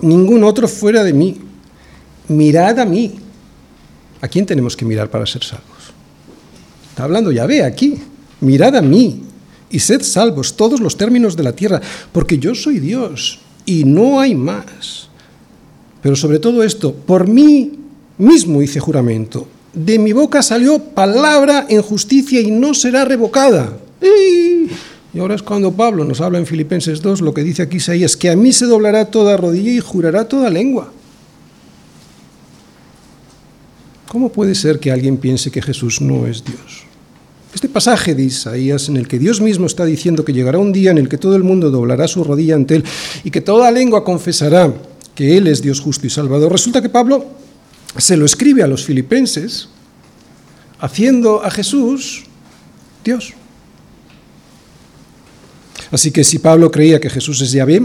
ningún 0.00 0.44
otro 0.44 0.68
fuera 0.68 1.04
de 1.04 1.12
mí. 1.12 1.38
Mirad 2.28 2.78
a 2.78 2.84
mí. 2.84 3.18
¿A 4.22 4.28
quién 4.28 4.46
tenemos 4.46 4.76
que 4.76 4.84
mirar 4.84 5.10
para 5.10 5.26
ser 5.26 5.42
salvos? 5.44 5.92
Está 6.90 7.04
hablando 7.04 7.32
Yahvé 7.32 7.64
aquí 7.64 8.00
mirad 8.40 8.76
a 8.76 8.82
mí 8.82 9.22
y 9.70 9.78
sed 9.78 10.02
salvos 10.02 10.56
todos 10.56 10.80
los 10.80 10.96
términos 10.96 11.36
de 11.36 11.44
la 11.44 11.52
tierra, 11.52 11.80
porque 12.12 12.38
yo 12.38 12.54
soy 12.54 12.80
Dios 12.80 13.38
y 13.64 13.84
no 13.84 14.18
hay 14.20 14.34
más. 14.34 15.09
Pero 16.02 16.16
sobre 16.16 16.38
todo 16.38 16.62
esto, 16.62 16.94
por 16.94 17.28
mí 17.28 17.72
mismo 18.18 18.62
hice 18.62 18.80
juramento, 18.80 19.46
de 19.72 19.98
mi 19.98 20.12
boca 20.12 20.42
salió 20.42 20.78
palabra 20.78 21.66
en 21.68 21.82
justicia 21.82 22.40
y 22.40 22.50
no 22.50 22.74
será 22.74 23.04
revocada. 23.04 23.76
Y 25.12 25.18
ahora 25.18 25.34
es 25.34 25.42
cuando 25.42 25.72
Pablo 25.72 26.04
nos 26.04 26.20
habla 26.20 26.38
en 26.38 26.46
Filipenses 26.46 27.02
2, 27.02 27.20
lo 27.20 27.34
que 27.34 27.42
dice 27.42 27.62
aquí 27.62 27.78
Isaías, 27.78 28.16
que 28.16 28.30
a 28.30 28.36
mí 28.36 28.52
se 28.52 28.66
doblará 28.66 29.06
toda 29.06 29.36
rodilla 29.36 29.72
y 29.72 29.80
jurará 29.80 30.26
toda 30.26 30.50
lengua. 30.50 30.92
¿Cómo 34.08 34.30
puede 34.30 34.54
ser 34.54 34.80
que 34.80 34.90
alguien 34.90 35.18
piense 35.18 35.50
que 35.50 35.62
Jesús 35.62 36.00
no 36.00 36.26
es 36.26 36.44
Dios? 36.44 36.84
Este 37.54 37.68
pasaje 37.68 38.14
de 38.14 38.22
Isaías 38.22 38.88
en 38.88 38.96
el 38.96 39.06
que 39.06 39.18
Dios 39.18 39.40
mismo 39.40 39.66
está 39.66 39.84
diciendo 39.84 40.24
que 40.24 40.32
llegará 40.32 40.58
un 40.58 40.72
día 40.72 40.92
en 40.92 40.98
el 40.98 41.08
que 41.08 41.18
todo 41.18 41.36
el 41.36 41.42
mundo 41.42 41.70
doblará 41.70 42.06
su 42.06 42.22
rodilla 42.22 42.54
ante 42.54 42.76
Él 42.76 42.84
y 43.24 43.30
que 43.30 43.40
toda 43.40 43.70
lengua 43.70 44.04
confesará 44.04 44.72
que 45.20 45.36
Él 45.36 45.48
es 45.48 45.60
Dios 45.60 45.80
justo 45.80 46.06
y 46.06 46.08
salvador, 46.08 46.50
resulta 46.50 46.80
que 46.80 46.88
Pablo 46.88 47.26
se 47.98 48.16
lo 48.16 48.24
escribe 48.24 48.62
a 48.62 48.66
los 48.66 48.86
filipenses 48.86 49.68
haciendo 50.78 51.44
a 51.44 51.50
Jesús 51.50 52.24
Dios. 53.04 53.34
Así 55.90 56.10
que 56.10 56.24
si 56.24 56.38
Pablo 56.38 56.70
creía 56.70 57.00
que 57.00 57.10
Jesús 57.10 57.42
es 57.42 57.52
Yahvé, 57.52 57.82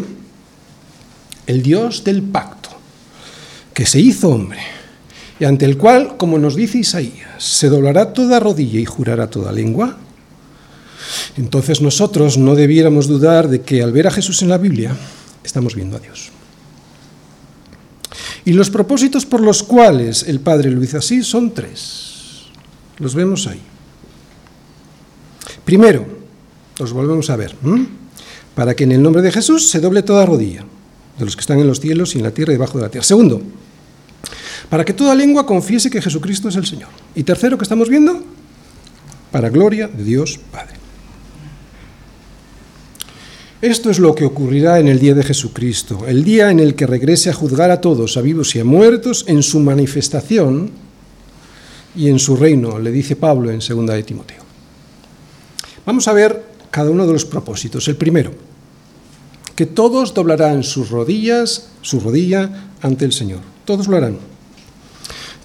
el 1.46 1.62
Dios 1.62 2.06
del 2.06 2.24
pacto, 2.24 2.70
que 3.74 3.86
se 3.86 4.00
hizo 4.00 4.30
hombre, 4.30 4.62
y 5.38 5.44
ante 5.44 5.66
el 5.66 5.76
cual, 5.78 6.16
como 6.16 6.40
nos 6.40 6.56
dice 6.56 6.78
Isaías, 6.78 7.44
se 7.44 7.68
doblará 7.68 8.14
toda 8.14 8.40
rodilla 8.40 8.80
y 8.80 8.86
jurará 8.86 9.30
toda 9.30 9.52
lengua, 9.52 9.98
entonces 11.36 11.82
nosotros 11.82 12.38
no 12.38 12.56
debiéramos 12.56 13.10
dudar 13.10 13.50
de 13.50 13.60
que 13.60 13.84
al 13.84 13.92
ver 13.92 14.08
a 14.08 14.12
Jesús 14.12 14.42
en 14.42 14.48
la 14.48 14.58
Biblia, 14.58 14.96
estamos 15.44 15.76
viendo 15.76 15.98
a 15.98 16.00
Dios. 16.00 16.32
Y 18.46 18.54
los 18.54 18.70
propósitos 18.70 19.26
por 19.26 19.42
los 19.42 19.64
cuales 19.64 20.24
el 20.24 20.40
Padre 20.40 20.72
hizo 20.82 20.98
así 21.00 21.24
son 21.24 21.52
tres. 21.52 22.46
Los 23.00 23.16
vemos 23.16 23.48
ahí. 23.48 23.60
Primero, 25.66 26.06
los 26.80 26.94
volvemos 26.94 27.30
a 27.32 27.36
ver, 27.36 27.56
para 28.54 28.76
que 28.76 28.84
en 28.84 28.92
el 28.92 29.02
nombre 29.02 29.24
de 29.24 29.32
Jesús 29.32 29.68
se 29.70 29.80
doble 29.80 30.04
toda 30.04 30.26
rodilla, 30.26 30.64
de 31.18 31.26
los 31.26 31.36
que 31.36 31.42
están 31.42 31.60
en 31.60 31.68
los 31.68 31.80
cielos 31.80 32.14
y 32.14 32.20
en 32.20 32.24
la 32.24 32.32
tierra 32.32 32.54
y 32.54 32.56
debajo 32.56 32.78
de 32.78 32.84
la 32.84 32.90
tierra. 32.92 33.04
Segundo, 33.04 33.42
para 34.70 34.86
que 34.86 34.94
toda 34.94 35.16
lengua 35.16 35.46
confiese 35.46 35.90
que 35.90 36.02
Jesucristo 36.02 36.50
es 36.50 36.56
el 36.56 36.68
Señor. 36.68 36.90
Y 37.16 37.24
tercero, 37.24 37.58
que 37.58 37.64
estamos 37.64 37.90
viendo, 37.90 38.24
para 39.32 39.50
gloria 39.50 39.88
de 39.88 40.04
Dios 40.04 40.40
Padre. 40.52 40.85
Esto 43.66 43.90
es 43.90 43.98
lo 43.98 44.14
que 44.14 44.26
ocurrirá 44.26 44.78
en 44.78 44.88
el 44.88 45.00
día 45.00 45.16
de 45.16 45.24
Jesucristo, 45.24 46.06
el 46.06 46.24
día 46.24 46.52
en 46.52 46.60
el 46.60 46.76
que 46.76 46.86
regrese 46.86 47.32
a 47.32 47.34
juzgar 47.34 47.72
a 47.72 47.82
todos, 47.82 48.16
a 48.16 48.22
vivos 48.22 48.56
y 48.56 48.60
a 48.60 48.64
muertos, 48.64 49.26
en 49.28 49.42
su 49.42 49.60
manifestación 49.60 50.70
y 51.96 52.10
en 52.10 52.20
su 52.20 52.36
reino, 52.36 52.78
le 52.78 52.92
dice 52.92 53.16
Pablo 53.16 53.50
en 53.50 53.58
2 53.58 53.88
de 53.88 54.04
Timoteo. 54.04 54.44
Vamos 55.84 56.08
a 56.08 56.14
ver 56.14 56.44
cada 56.70 56.92
uno 56.92 57.08
de 57.08 57.14
los 57.14 57.26
propósitos. 57.26 57.88
El 57.88 57.96
primero, 57.96 58.34
que 59.56 59.66
todos 59.66 60.14
doblarán 60.14 60.62
sus 60.62 60.92
rodillas, 60.92 61.70
su 61.82 62.00
rodilla 62.00 62.70
ante 62.84 63.04
el 63.04 63.14
Señor. 63.14 63.40
Todos 63.66 63.88
lo 63.88 63.98
harán. 63.98 64.20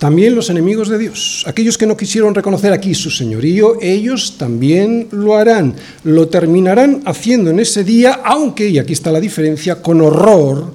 También 0.00 0.34
los 0.34 0.48
enemigos 0.48 0.88
de 0.88 0.96
Dios, 0.96 1.44
aquellos 1.46 1.76
que 1.76 1.86
no 1.86 1.94
quisieron 1.94 2.34
reconocer 2.34 2.72
aquí 2.72 2.94
su 2.94 3.10
señorío, 3.10 3.74
ellos 3.82 4.38
también 4.38 5.08
lo 5.10 5.36
harán. 5.36 5.74
Lo 6.04 6.26
terminarán 6.28 7.02
haciendo 7.04 7.50
en 7.50 7.60
ese 7.60 7.84
día, 7.84 8.22
aunque, 8.24 8.66
y 8.70 8.78
aquí 8.78 8.94
está 8.94 9.12
la 9.12 9.20
diferencia, 9.20 9.82
con 9.82 10.00
horror, 10.00 10.72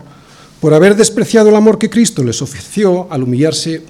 por 0.61 0.75
haber 0.75 0.95
despreciado 0.95 1.49
el 1.49 1.55
amor 1.55 1.79
que 1.79 1.89
Cristo 1.89 2.23
les 2.23 2.39
ofreció 2.43 3.11
al 3.11 3.23
humillarse 3.23 3.81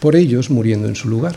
por 0.00 0.16
ellos 0.16 0.50
muriendo 0.50 0.88
en 0.88 0.96
su 0.96 1.08
lugar. 1.08 1.36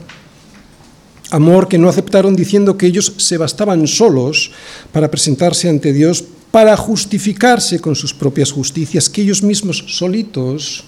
Amor 1.29 1.67
que 1.67 1.77
no 1.77 1.89
aceptaron 1.89 2.35
diciendo 2.35 2.79
que 2.79 2.87
ellos 2.87 3.13
se 3.17 3.37
bastaban 3.37 3.85
solos 3.85 4.49
para 4.91 5.11
presentarse 5.11 5.69
ante 5.69 5.93
Dios, 5.93 6.23
para 6.49 6.75
justificarse 6.75 7.79
con 7.79 7.95
sus 7.95 8.15
propias 8.15 8.51
justicias, 8.51 9.07
que 9.07 9.21
ellos 9.21 9.43
mismos 9.43 9.85
solitos 9.87 10.83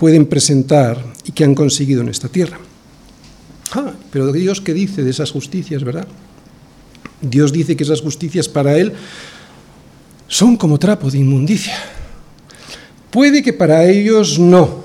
pueden 0.00 0.24
presentar 0.24 0.96
y 1.26 1.32
que 1.32 1.44
han 1.44 1.54
conseguido 1.54 2.00
en 2.00 2.08
esta 2.08 2.26
tierra. 2.26 2.58
Ah, 3.72 3.92
pero 4.10 4.32
Dios 4.32 4.62
qué 4.62 4.72
dice 4.72 5.04
de 5.04 5.10
esas 5.10 5.30
justicias, 5.30 5.84
¿verdad? 5.84 6.08
Dios 7.20 7.52
dice 7.52 7.76
que 7.76 7.84
esas 7.84 8.00
justicias 8.00 8.48
para 8.48 8.78
Él 8.78 8.94
son 10.26 10.56
como 10.56 10.78
trapo 10.78 11.10
de 11.10 11.18
inmundicia. 11.18 11.76
Puede 13.10 13.42
que 13.42 13.52
para 13.52 13.84
ellos 13.84 14.38
no. 14.38 14.84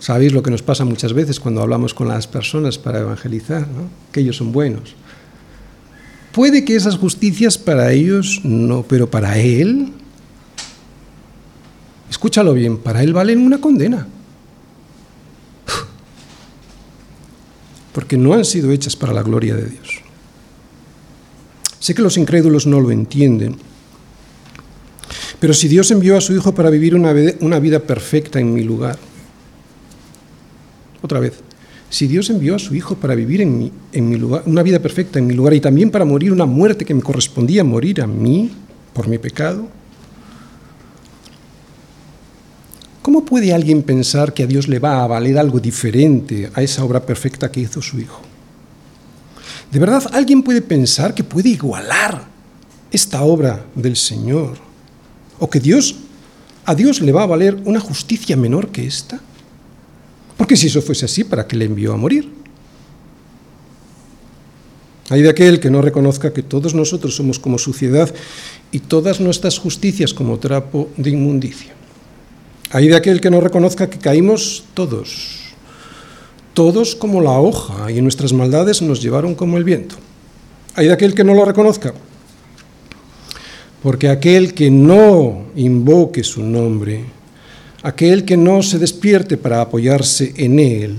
Sabéis 0.00 0.32
lo 0.32 0.42
que 0.42 0.50
nos 0.50 0.62
pasa 0.62 0.84
muchas 0.84 1.12
veces 1.12 1.38
cuando 1.38 1.62
hablamos 1.62 1.94
con 1.94 2.08
las 2.08 2.26
personas 2.26 2.78
para 2.78 2.98
evangelizar, 2.98 3.60
¿no? 3.60 3.88
que 4.10 4.22
ellos 4.22 4.38
son 4.38 4.50
buenos. 4.50 4.96
Puede 6.32 6.64
que 6.64 6.74
esas 6.74 6.96
justicias 6.96 7.56
para 7.58 7.92
ellos 7.92 8.40
no, 8.42 8.82
pero 8.82 9.08
para 9.08 9.38
Él 9.38 9.92
escúchalo 12.10 12.52
bien, 12.52 12.78
para 12.78 13.02
él 13.02 13.12
valen 13.14 13.38
una 13.38 13.60
condena. 13.60 14.06
Porque 17.92 18.18
no 18.18 18.34
han 18.34 18.44
sido 18.44 18.70
hechas 18.72 18.94
para 18.96 19.12
la 19.12 19.22
gloria 19.22 19.54
de 19.54 19.66
Dios. 19.66 20.00
Sé 21.78 21.94
que 21.94 22.02
los 22.02 22.18
incrédulos 22.18 22.66
no 22.66 22.80
lo 22.80 22.90
entienden, 22.90 23.56
pero 25.40 25.54
si 25.54 25.68
Dios 25.68 25.90
envió 25.90 26.18
a 26.18 26.20
su 26.20 26.34
Hijo 26.34 26.54
para 26.54 26.68
vivir 26.68 26.94
una 26.94 27.12
vida, 27.12 27.80
perfecta 27.80 28.38
en 28.38 28.52
mi 28.52 28.62
lugar, 28.62 28.98
otra 31.00 31.18
vez, 31.18 31.40
si 31.88 32.06
Dios 32.06 32.28
envió 32.28 32.54
a 32.54 32.58
su 32.58 32.74
Hijo 32.74 32.96
para 32.96 33.14
vivir 33.14 33.40
en 33.40 33.58
mi, 33.58 34.16
lugar, 34.16 34.42
una 34.44 34.62
vida 34.62 34.80
perfecta 34.80 35.18
en 35.18 35.26
mi 35.26 35.34
lugar 35.34 35.54
y 35.54 35.60
también 35.60 35.90
para 35.90 36.04
morir 36.04 36.30
una 36.30 36.44
muerte 36.44 36.84
que 36.84 36.92
me 36.92 37.00
correspondía 37.00 37.64
morir 37.64 38.02
a 38.02 38.06
mí 38.06 38.50
por 38.92 39.08
mi 39.08 39.16
pecado, 39.16 39.66
¿Cómo 43.02 43.24
puede 43.24 43.54
alguien 43.54 43.82
pensar 43.82 44.34
que 44.34 44.42
a 44.42 44.46
Dios 44.46 44.68
le 44.68 44.78
va 44.78 45.02
a 45.02 45.06
valer 45.06 45.38
algo 45.38 45.58
diferente 45.58 46.50
a 46.54 46.62
esa 46.62 46.84
obra 46.84 47.04
perfecta 47.04 47.50
que 47.50 47.60
hizo 47.60 47.80
su 47.80 47.98
Hijo? 47.98 48.20
¿De 49.72 49.78
verdad 49.78 50.02
alguien 50.12 50.42
puede 50.42 50.60
pensar 50.60 51.14
que 51.14 51.24
puede 51.24 51.48
igualar 51.48 52.24
esta 52.90 53.22
obra 53.22 53.64
del 53.74 53.96
Señor? 53.96 54.58
¿O 55.38 55.48
que 55.48 55.60
Dios, 55.60 55.94
a 56.66 56.74
Dios 56.74 57.00
le 57.00 57.12
va 57.12 57.22
a 57.22 57.26
valer 57.26 57.56
una 57.64 57.80
justicia 57.80 58.36
menor 58.36 58.68
que 58.68 58.86
esta? 58.86 59.18
Porque 60.36 60.56
si 60.56 60.66
eso 60.66 60.82
fuese 60.82 61.06
así, 61.06 61.24
¿para 61.24 61.46
qué 61.46 61.56
le 61.56 61.64
envió 61.64 61.94
a 61.94 61.96
morir? 61.96 62.30
Hay 65.08 65.22
de 65.22 65.30
aquel 65.30 65.58
que 65.58 65.70
no 65.70 65.80
reconozca 65.80 66.32
que 66.32 66.42
todos 66.42 66.74
nosotros 66.74 67.16
somos 67.16 67.38
como 67.38 67.58
suciedad 67.58 68.12
y 68.70 68.80
todas 68.80 69.20
nuestras 69.20 69.58
justicias 69.58 70.12
como 70.12 70.38
trapo 70.38 70.90
de 70.96 71.10
inmundicia. 71.10 71.79
Hay 72.72 72.86
de 72.86 72.94
aquel 72.94 73.20
que 73.20 73.30
no 73.30 73.40
reconozca 73.40 73.90
que 73.90 73.98
caímos 73.98 74.62
todos, 74.74 75.54
todos 76.54 76.94
como 76.94 77.20
la 77.20 77.32
hoja, 77.32 77.90
y 77.90 78.00
nuestras 78.00 78.32
maldades 78.32 78.80
nos 78.80 79.02
llevaron 79.02 79.34
como 79.34 79.56
el 79.58 79.64
viento. 79.64 79.96
Hay 80.76 80.86
de 80.86 80.92
aquel 80.92 81.12
que 81.12 81.24
no 81.24 81.34
lo 81.34 81.44
reconozca, 81.44 81.92
porque 83.82 84.08
aquel 84.08 84.54
que 84.54 84.70
no 84.70 85.46
invoque 85.56 86.22
su 86.22 86.44
nombre, 86.44 87.06
aquel 87.82 88.24
que 88.24 88.36
no 88.36 88.62
se 88.62 88.78
despierte 88.78 89.36
para 89.36 89.62
apoyarse 89.62 90.32
en 90.36 90.60
él, 90.60 90.96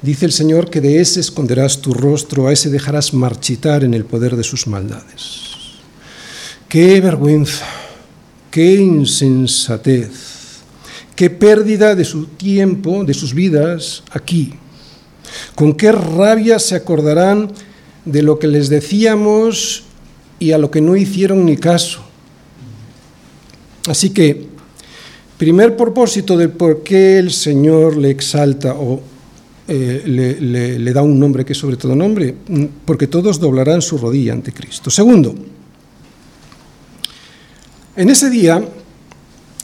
dice 0.00 0.26
el 0.26 0.32
Señor 0.32 0.70
que 0.70 0.80
de 0.80 1.00
ese 1.00 1.18
esconderás 1.18 1.82
tu 1.82 1.92
rostro, 1.92 2.46
a 2.46 2.52
ese 2.52 2.70
dejarás 2.70 3.12
marchitar 3.12 3.82
en 3.82 3.94
el 3.94 4.04
poder 4.04 4.36
de 4.36 4.44
sus 4.44 4.68
maldades. 4.68 5.40
Qué 6.68 7.00
vergüenza, 7.00 7.66
qué 8.48 8.76
insensatez 8.76 10.31
qué 11.22 11.30
pérdida 11.30 11.94
de 11.94 12.04
su 12.04 12.26
tiempo, 12.26 13.04
de 13.04 13.14
sus 13.14 13.32
vidas 13.32 14.02
aquí. 14.10 14.54
Con 15.54 15.74
qué 15.74 15.92
rabia 15.92 16.58
se 16.58 16.74
acordarán 16.74 17.52
de 18.04 18.22
lo 18.22 18.40
que 18.40 18.48
les 18.48 18.68
decíamos 18.68 19.84
y 20.40 20.50
a 20.50 20.58
lo 20.58 20.72
que 20.72 20.80
no 20.80 20.96
hicieron 20.96 21.46
ni 21.46 21.56
caso. 21.56 22.02
Así 23.86 24.10
que, 24.10 24.48
primer 25.38 25.76
propósito 25.76 26.36
de 26.36 26.48
por 26.48 26.82
qué 26.82 27.20
el 27.20 27.30
Señor 27.30 27.96
le 27.96 28.10
exalta 28.10 28.74
o 28.74 29.00
eh, 29.68 30.02
le, 30.04 30.80
le 30.80 30.92
da 30.92 31.02
un 31.02 31.20
nombre 31.20 31.44
que 31.44 31.52
es 31.52 31.58
sobre 31.60 31.76
todo 31.76 31.94
nombre, 31.94 32.34
porque 32.84 33.06
todos 33.06 33.38
doblarán 33.38 33.80
su 33.80 33.96
rodilla 33.96 34.32
ante 34.32 34.52
Cristo. 34.52 34.90
Segundo, 34.90 35.36
en 37.94 38.10
ese 38.10 38.28
día 38.28 38.60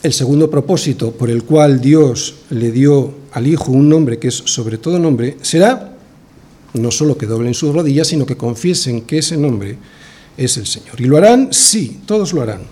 el 0.02 0.12
segundo 0.12 0.50
propósito 0.50 1.12
por 1.12 1.30
el 1.30 1.42
cual 1.44 1.80
Dios 1.80 2.37
le 2.50 2.70
dio 2.70 3.12
al 3.32 3.46
Hijo 3.46 3.72
un 3.72 3.88
nombre 3.88 4.18
que 4.18 4.28
es 4.28 4.34
sobre 4.34 4.78
todo 4.78 4.98
nombre, 4.98 5.37
será 5.42 5.94
no 6.74 6.90
solo 6.90 7.16
que 7.16 7.26
doblen 7.26 7.54
sus 7.54 7.74
rodillas, 7.74 8.08
sino 8.08 8.26
que 8.26 8.37
confiesen 8.37 9.02
que 9.02 9.18
ese 9.18 9.37
nombre 9.37 9.78
es 10.37 10.56
el 10.56 10.66
Señor. 10.66 11.00
¿Y 11.00 11.04
lo 11.04 11.16
harán? 11.16 11.52
Sí, 11.52 12.00
todos 12.06 12.32
lo 12.32 12.42
harán. 12.42 12.62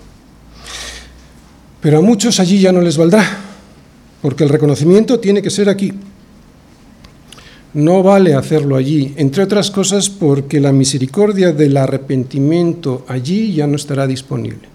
Pero 1.81 1.99
a 1.99 2.01
muchos 2.01 2.39
allí 2.39 2.59
ya 2.59 2.71
no 2.71 2.81
les 2.81 2.97
valdrá, 2.97 3.25
porque 4.21 4.43
el 4.43 4.49
reconocimiento 4.49 5.19
tiene 5.19 5.41
que 5.41 5.49
ser 5.49 5.69
aquí. 5.69 5.93
No 7.73 8.01
vale 8.01 8.33
hacerlo 8.33 8.75
allí, 8.75 9.13
entre 9.17 9.43
otras 9.43 9.69
cosas 9.69 10.09
porque 10.09 10.59
la 10.59 10.71
misericordia 10.71 11.51
del 11.51 11.77
arrepentimiento 11.77 13.05
allí 13.07 13.53
ya 13.53 13.67
no 13.67 13.75
estará 13.75 14.07
disponible. 14.07 14.69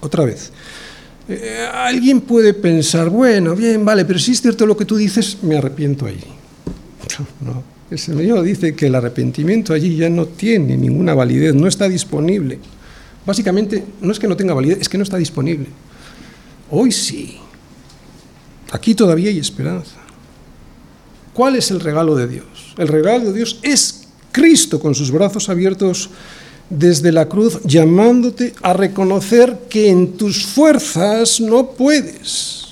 Otra 0.00 0.24
vez, 0.24 0.52
eh, 1.28 1.66
alguien 1.72 2.20
puede 2.20 2.54
pensar, 2.54 3.10
bueno, 3.10 3.56
bien, 3.56 3.84
vale, 3.84 4.04
pero 4.04 4.18
si 4.18 4.32
es 4.32 4.40
cierto 4.40 4.64
lo 4.64 4.76
que 4.76 4.84
tú 4.84 4.96
dices, 4.96 5.38
me 5.42 5.56
arrepiento 5.56 6.06
allí. 6.06 6.20
No, 7.40 7.62
el 7.90 7.98
Señor 7.98 8.42
dice 8.42 8.74
que 8.74 8.88
el 8.88 8.94
arrepentimiento 8.94 9.72
allí 9.72 9.96
ya 9.96 10.10
no 10.10 10.26
tiene 10.26 10.76
ninguna 10.76 11.14
validez, 11.14 11.54
no 11.54 11.66
está 11.66 11.88
disponible. 11.88 12.58
Básicamente, 13.24 13.84
no 14.00 14.12
es 14.12 14.18
que 14.18 14.28
no 14.28 14.36
tenga 14.36 14.54
validez, 14.54 14.78
es 14.80 14.88
que 14.88 14.98
no 14.98 15.04
está 15.04 15.16
disponible. 15.16 15.66
Hoy 16.70 16.92
sí. 16.92 17.38
Aquí 18.72 18.94
todavía 18.94 19.30
hay 19.30 19.38
esperanza. 19.38 19.96
¿Cuál 21.32 21.56
es 21.56 21.70
el 21.70 21.80
regalo 21.80 22.16
de 22.16 22.28
Dios? 22.28 22.74
El 22.76 22.88
regalo 22.88 23.26
de 23.26 23.32
Dios 23.32 23.60
es 23.62 24.08
Cristo 24.32 24.80
con 24.80 24.94
sus 24.94 25.10
brazos 25.10 25.48
abiertos 25.48 26.10
desde 26.70 27.12
la 27.12 27.28
cruz 27.28 27.60
llamándote 27.64 28.54
a 28.62 28.72
reconocer 28.72 29.60
que 29.68 29.88
en 29.88 30.12
tus 30.16 30.44
fuerzas 30.44 31.40
no 31.40 31.70
puedes. 31.70 32.64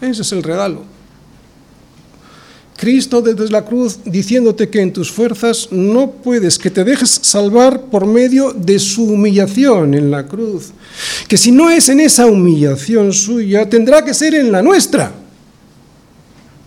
Ese 0.00 0.22
es 0.22 0.32
el 0.32 0.42
regalo. 0.42 0.96
Cristo 2.76 3.22
desde 3.22 3.50
la 3.50 3.64
cruz 3.64 3.98
diciéndote 4.04 4.68
que 4.68 4.82
en 4.82 4.92
tus 4.92 5.10
fuerzas 5.10 5.68
no 5.70 6.10
puedes, 6.10 6.58
que 6.58 6.70
te 6.70 6.84
dejes 6.84 7.18
salvar 7.22 7.86
por 7.86 8.06
medio 8.06 8.52
de 8.52 8.78
su 8.78 9.04
humillación 9.04 9.94
en 9.94 10.10
la 10.10 10.26
cruz. 10.26 10.72
Que 11.26 11.38
si 11.38 11.52
no 11.52 11.70
es 11.70 11.88
en 11.88 12.00
esa 12.00 12.26
humillación 12.26 13.14
suya, 13.14 13.68
tendrá 13.68 14.04
que 14.04 14.12
ser 14.12 14.34
en 14.34 14.52
la 14.52 14.62
nuestra. 14.62 15.12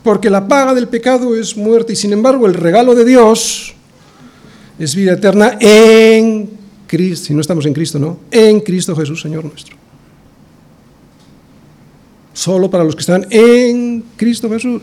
Porque 0.04 0.30
la 0.30 0.48
paga 0.48 0.74
del 0.74 0.88
pecado 0.88 1.36
es 1.36 1.56
muerte 1.56 1.94
y 1.94 1.96
sin 1.96 2.14
embargo 2.14 2.48
el 2.48 2.56
regalo 2.56 2.96
de 2.96 3.06
Dios 3.06 3.76
es 4.80 4.96
vida 4.96 5.14
eterna 5.14 5.58
en 5.60 6.50
Cristo, 6.88 7.28
si 7.28 7.34
no 7.34 7.42
estamos 7.42 7.66
en 7.66 7.74
Cristo, 7.74 8.00
no, 8.00 8.20
en 8.32 8.62
Cristo 8.62 8.96
Jesús, 8.96 9.22
Señor 9.22 9.44
nuestro. 9.44 9.76
Solo 12.34 12.70
para 12.70 12.86
los 12.86 12.96
que 12.96 13.02
están 13.02 13.28
en 13.30 14.04
Cristo 14.16 14.50
Jesús. 14.50 14.82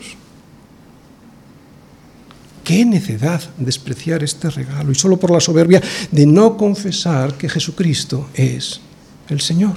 qué 2.62 2.84
necedad 2.84 3.40
despreciar 3.58 4.24
este 4.24 4.50
regalo 4.50 4.90
y 4.90 4.96
solo 4.96 5.16
por 5.18 5.30
la 5.30 5.38
soberbia 5.38 5.80
de 6.10 6.26
no 6.26 6.56
confesar 6.56 7.34
que 7.34 7.48
Jesucristo 7.48 8.28
es 8.34 8.80
el 9.28 9.40
Señor. 9.40 9.76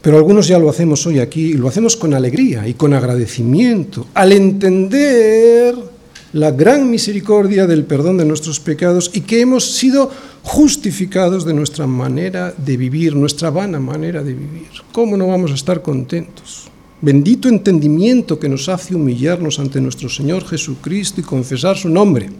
Pero 0.00 0.16
algunos 0.16 0.48
ya 0.48 0.58
lo 0.58 0.70
hacemos 0.70 1.06
hoy 1.06 1.18
aquí 1.18 1.52
y 1.52 1.52
lo 1.54 1.68
hacemos 1.68 1.96
con 1.96 2.14
alegría 2.14 2.66
y 2.66 2.72
con 2.72 2.94
agradecimiento, 2.94 4.06
al 4.14 4.32
entender 4.32 5.93
la 6.34 6.50
gran 6.50 6.90
misericordia 6.90 7.68
del 7.68 7.84
perdón 7.84 8.18
de 8.18 8.24
nuestros 8.24 8.58
pecados 8.58 9.08
y 9.14 9.20
que 9.20 9.40
hemos 9.40 9.70
sido 9.76 10.10
justificados 10.42 11.44
de 11.44 11.54
nuestra 11.54 11.86
manera 11.86 12.52
de 12.56 12.76
vivir, 12.76 13.14
nuestra 13.14 13.50
vana 13.50 13.78
manera 13.78 14.22
de 14.24 14.34
vivir. 14.34 14.66
¿Cómo 14.90 15.16
no 15.16 15.28
vamos 15.28 15.52
a 15.52 15.54
estar 15.54 15.80
contentos? 15.80 16.64
Bendito 17.00 17.48
entendimiento 17.48 18.40
que 18.40 18.48
nos 18.48 18.68
hace 18.68 18.96
humillarnos 18.96 19.60
ante 19.60 19.80
nuestro 19.80 20.08
Señor 20.08 20.44
Jesucristo 20.44 21.20
y 21.20 21.24
confesar 21.24 21.76
su 21.76 21.88
nombre. 21.88 22.30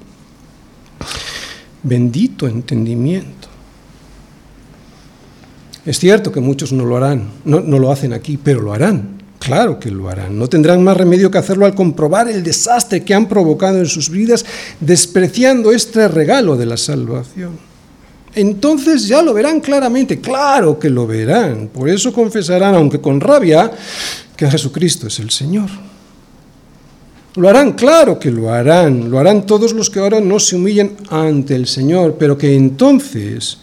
Bendito 1.84 2.48
entendimiento. 2.48 3.46
Es 5.86 6.00
cierto 6.00 6.32
que 6.32 6.40
muchos 6.40 6.72
no 6.72 6.84
lo 6.84 6.96
harán, 6.96 7.28
no, 7.44 7.60
lo 7.60 7.92
hacen 7.92 8.12
aquí, 8.12 8.40
pero 8.42 8.60
lo 8.60 8.72
harán. 8.72 9.22
Claro 9.44 9.78
que 9.78 9.90
lo 9.90 10.08
harán. 10.08 10.38
No 10.38 10.48
tendrán 10.48 10.82
más 10.82 10.96
remedio 10.96 11.30
que 11.30 11.36
hacerlo 11.36 11.66
al 11.66 11.74
comprobar 11.74 12.28
el 12.30 12.42
desastre 12.42 13.04
que 13.04 13.12
han 13.12 13.28
provocado 13.28 13.78
en 13.78 13.86
sus 13.86 14.08
vidas, 14.08 14.44
despreciando 14.80 15.70
este 15.70 16.08
regalo 16.08 16.56
de 16.56 16.64
la 16.64 16.78
salvación. 16.78 17.58
Entonces 18.34 19.06
ya 19.06 19.20
lo 19.20 19.34
verán 19.34 19.60
claramente, 19.60 20.18
claro 20.18 20.78
que 20.78 20.88
lo 20.88 21.06
verán. 21.06 21.68
Por 21.68 21.90
eso 21.90 22.10
confesarán, 22.10 22.74
aunque 22.74 23.02
con 23.02 23.20
rabia, 23.20 23.70
que 24.34 24.50
Jesucristo 24.50 25.08
es 25.08 25.18
el 25.18 25.30
Señor. 25.30 25.68
Lo 27.36 27.48
harán, 27.48 27.72
claro 27.72 28.18
que 28.18 28.30
lo 28.30 28.50
harán. 28.50 29.10
Lo 29.10 29.18
harán 29.18 29.44
todos 29.44 29.74
los 29.74 29.90
que 29.90 29.98
ahora 29.98 30.20
no 30.20 30.40
se 30.40 30.56
humillen 30.56 30.96
ante 31.10 31.54
el 31.54 31.66
Señor, 31.66 32.16
pero 32.18 32.38
que 32.38 32.54
entonces, 32.54 33.58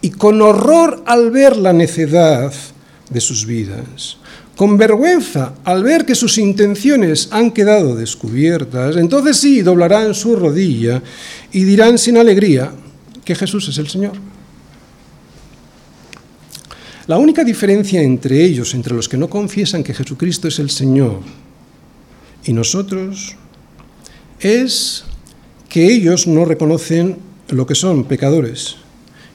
y 0.00 0.08
con 0.08 0.40
horror 0.40 1.02
al 1.04 1.30
ver 1.30 1.58
la 1.58 1.74
necedad 1.74 2.50
de 3.10 3.20
sus 3.20 3.44
vidas, 3.44 4.16
con 4.58 4.76
vergüenza 4.76 5.54
al 5.62 5.84
ver 5.84 6.04
que 6.04 6.16
sus 6.16 6.36
intenciones 6.36 7.28
han 7.30 7.52
quedado 7.52 7.94
descubiertas, 7.94 8.96
entonces 8.96 9.36
sí 9.36 9.62
doblarán 9.62 10.14
su 10.14 10.34
rodilla 10.34 11.00
y 11.52 11.62
dirán 11.62 11.96
sin 11.96 12.16
alegría 12.16 12.72
que 13.24 13.36
Jesús 13.36 13.68
es 13.68 13.78
el 13.78 13.86
Señor. 13.86 14.14
La 17.06 17.18
única 17.18 17.44
diferencia 17.44 18.02
entre 18.02 18.44
ellos, 18.44 18.74
entre 18.74 18.96
los 18.96 19.08
que 19.08 19.16
no 19.16 19.30
confiesan 19.30 19.84
que 19.84 19.94
Jesucristo 19.94 20.48
es 20.48 20.58
el 20.58 20.70
Señor 20.70 21.20
y 22.44 22.52
nosotros, 22.52 23.36
es 24.40 25.04
que 25.68 25.86
ellos 25.86 26.26
no 26.26 26.44
reconocen 26.44 27.18
lo 27.50 27.64
que 27.64 27.76
son 27.76 28.02
pecadores 28.06 28.74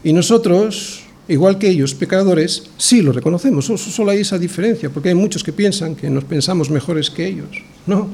y 0.03 0.11
nosotros 0.11 1.03
igual 1.28 1.57
que 1.57 1.69
ellos, 1.69 1.93
pecadores, 1.93 2.63
sí 2.78 3.01
lo 3.01 3.11
reconocemos. 3.11 3.65
Solo 3.65 4.11
hay 4.11 4.19
esa 4.19 4.38
diferencia, 4.38 4.89
porque 4.89 5.09
hay 5.09 5.15
muchos 5.15 5.43
que 5.43 5.53
piensan 5.53 5.95
que 5.95 6.09
nos 6.09 6.24
pensamos 6.24 6.69
mejores 6.69 7.09
que 7.09 7.28
ellos. 7.28 7.49
No, 7.86 8.09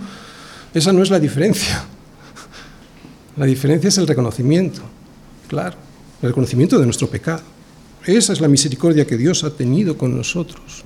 esa 0.74 0.94
no 0.94 1.04
es 1.04 1.10
la 1.10 1.20
diferencia. 1.20 1.86
La 3.38 3.46
diferencia 3.46 3.88
es 3.88 3.98
el 3.98 4.08
reconocimiento, 4.08 4.82
claro, 5.48 5.78
el 6.22 6.30
reconocimiento 6.30 6.78
de 6.78 6.86
nuestro 6.86 7.08
pecado. 7.10 7.42
Esa 8.06 8.34
es 8.34 8.42
la 8.42 8.48
misericordia 8.48 9.06
que 9.06 9.18
Dios 9.18 9.44
ha 9.44 9.52
tenido 9.52 9.98
con 9.98 10.16
nosotros. 10.16 10.84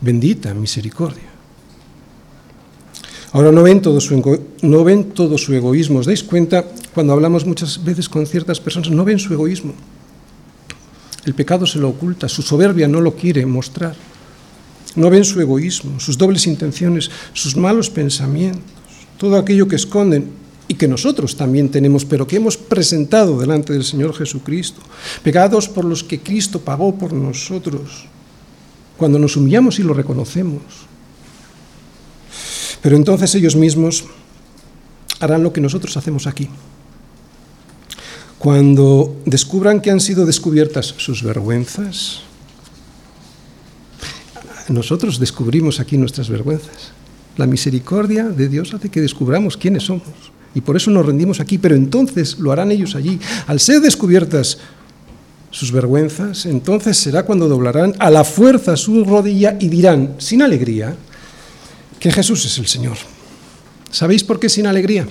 Bendita 0.00 0.54
misericordia. 0.54 1.30
Ahora 3.32 3.52
no 3.52 3.62
ven, 3.62 3.80
todo 3.80 4.00
su, 4.00 4.40
no 4.62 4.84
ven 4.84 5.10
todo 5.10 5.38
su 5.38 5.54
egoísmo. 5.54 6.00
¿Os 6.00 6.06
dais 6.06 6.22
cuenta 6.22 6.64
cuando 6.94 7.12
hablamos 7.12 7.46
muchas 7.46 7.82
veces 7.82 8.08
con 8.08 8.26
ciertas 8.26 8.58
personas? 8.58 8.90
No 8.90 9.04
ven 9.04 9.18
su 9.18 9.32
egoísmo. 9.32 9.74
El 11.24 11.34
pecado 11.34 11.66
se 11.66 11.78
lo 11.78 11.90
oculta, 11.90 12.28
su 12.28 12.42
soberbia 12.42 12.88
no 12.88 13.00
lo 13.00 13.14
quiere 13.14 13.44
mostrar. 13.44 13.94
No 14.96 15.10
ven 15.10 15.24
su 15.24 15.40
egoísmo, 15.40 16.00
sus 16.00 16.18
dobles 16.18 16.46
intenciones, 16.46 17.10
sus 17.32 17.56
malos 17.56 17.90
pensamientos, 17.90 18.62
todo 19.18 19.36
aquello 19.36 19.68
que 19.68 19.76
esconden 19.76 20.32
y 20.66 20.74
que 20.74 20.88
nosotros 20.88 21.36
también 21.36 21.68
tenemos, 21.68 22.04
pero 22.04 22.26
que 22.26 22.36
hemos 22.36 22.56
presentado 22.56 23.38
delante 23.38 23.72
del 23.72 23.84
Señor 23.84 24.14
Jesucristo. 24.14 24.80
Pecados 25.22 25.68
por 25.68 25.84
los 25.84 26.02
que 26.02 26.20
Cristo 26.20 26.60
pagó 26.60 26.94
por 26.96 27.12
nosotros, 27.12 28.06
cuando 28.96 29.18
nos 29.18 29.36
humillamos 29.36 29.78
y 29.78 29.82
lo 29.82 29.94
reconocemos. 29.94 30.62
Pero 32.82 32.96
entonces 32.96 33.34
ellos 33.34 33.56
mismos 33.56 34.04
harán 35.20 35.42
lo 35.42 35.52
que 35.52 35.60
nosotros 35.60 35.96
hacemos 35.96 36.26
aquí. 36.26 36.48
Cuando 38.40 39.20
descubran 39.26 39.82
que 39.82 39.90
han 39.90 40.00
sido 40.00 40.24
descubiertas 40.24 40.94
sus 40.96 41.22
vergüenzas, 41.22 42.20
nosotros 44.70 45.20
descubrimos 45.20 45.78
aquí 45.78 45.98
nuestras 45.98 46.30
vergüenzas. 46.30 46.92
La 47.36 47.46
misericordia 47.46 48.24
de 48.24 48.48
Dios 48.48 48.72
hace 48.72 48.88
que 48.88 49.02
descubramos 49.02 49.58
quiénes 49.58 49.82
somos. 49.82 50.08
Y 50.54 50.62
por 50.62 50.74
eso 50.74 50.90
nos 50.90 51.04
rendimos 51.04 51.38
aquí, 51.38 51.58
pero 51.58 51.74
entonces 51.74 52.38
lo 52.38 52.50
harán 52.50 52.72
ellos 52.72 52.94
allí. 52.94 53.20
Al 53.46 53.60
ser 53.60 53.82
descubiertas 53.82 54.56
sus 55.50 55.70
vergüenzas, 55.70 56.46
entonces 56.46 56.96
será 56.96 57.24
cuando 57.24 57.46
doblarán 57.46 57.92
a 57.98 58.08
la 58.08 58.24
fuerza 58.24 58.74
su 58.78 59.04
rodilla 59.04 59.58
y 59.60 59.68
dirán, 59.68 60.14
sin 60.16 60.40
alegría, 60.40 60.96
que 61.98 62.10
Jesús 62.10 62.46
es 62.46 62.56
el 62.56 62.68
Señor. 62.68 62.96
¿Sabéis 63.90 64.24
por 64.24 64.40
qué 64.40 64.48
sin 64.48 64.66
alegría? 64.66 65.06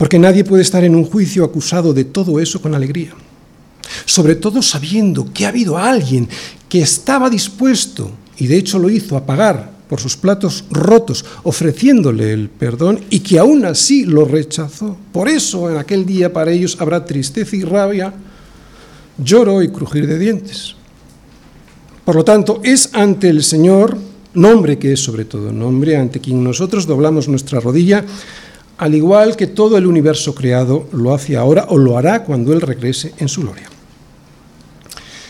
Porque 0.00 0.18
nadie 0.18 0.44
puede 0.44 0.62
estar 0.62 0.82
en 0.82 0.94
un 0.94 1.04
juicio 1.04 1.44
acusado 1.44 1.92
de 1.92 2.04
todo 2.04 2.40
eso 2.40 2.62
con 2.62 2.74
alegría. 2.74 3.12
Sobre 4.06 4.34
todo 4.34 4.62
sabiendo 4.62 5.30
que 5.30 5.44
ha 5.44 5.50
habido 5.50 5.76
alguien 5.76 6.26
que 6.70 6.80
estaba 6.80 7.28
dispuesto, 7.28 8.10
y 8.38 8.46
de 8.46 8.56
hecho 8.56 8.78
lo 8.78 8.88
hizo, 8.88 9.14
a 9.14 9.26
pagar 9.26 9.70
por 9.90 10.00
sus 10.00 10.16
platos 10.16 10.64
rotos, 10.70 11.22
ofreciéndole 11.42 12.32
el 12.32 12.48
perdón, 12.48 13.00
y 13.10 13.20
que 13.20 13.38
aún 13.38 13.66
así 13.66 14.06
lo 14.06 14.24
rechazó. 14.24 14.96
Por 15.12 15.28
eso 15.28 15.70
en 15.70 15.76
aquel 15.76 16.06
día 16.06 16.32
para 16.32 16.50
ellos 16.50 16.78
habrá 16.80 17.04
tristeza 17.04 17.54
y 17.54 17.62
rabia, 17.64 18.14
lloro 19.22 19.62
y 19.62 19.68
crujir 19.68 20.06
de 20.06 20.18
dientes. 20.18 20.76
Por 22.06 22.16
lo 22.16 22.24
tanto, 22.24 22.62
es 22.64 22.88
ante 22.94 23.28
el 23.28 23.44
Señor, 23.44 23.98
nombre 24.32 24.78
que 24.78 24.94
es 24.94 25.00
sobre 25.00 25.26
todo 25.26 25.52
nombre, 25.52 25.98
ante 25.98 26.20
quien 26.20 26.42
nosotros 26.42 26.86
doblamos 26.86 27.28
nuestra 27.28 27.60
rodilla, 27.60 28.02
al 28.80 28.94
igual 28.94 29.36
que 29.36 29.46
todo 29.46 29.76
el 29.76 29.86
universo 29.86 30.34
creado 30.34 30.88
lo 30.92 31.12
hace 31.12 31.36
ahora 31.36 31.66
o 31.68 31.76
lo 31.76 31.98
hará 31.98 32.24
cuando 32.24 32.54
Él 32.54 32.62
regrese 32.62 33.12
en 33.18 33.28
su 33.28 33.42
gloria. 33.42 33.68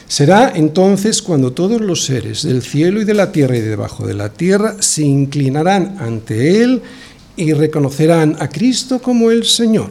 Será 0.06 0.52
entonces 0.54 1.20
cuando 1.20 1.52
todos 1.52 1.80
los 1.80 2.04
seres 2.04 2.44
del 2.44 2.62
cielo 2.62 3.02
y 3.02 3.04
de 3.04 3.14
la 3.14 3.32
tierra 3.32 3.56
y 3.56 3.60
debajo 3.60 4.06
de 4.06 4.14
la 4.14 4.28
tierra 4.28 4.76
se 4.78 5.02
inclinarán 5.02 5.96
ante 5.98 6.62
Él 6.62 6.80
y 7.34 7.52
reconocerán 7.52 8.36
a 8.38 8.48
Cristo 8.48 9.02
como 9.02 9.32
el 9.32 9.44
Señor. 9.44 9.90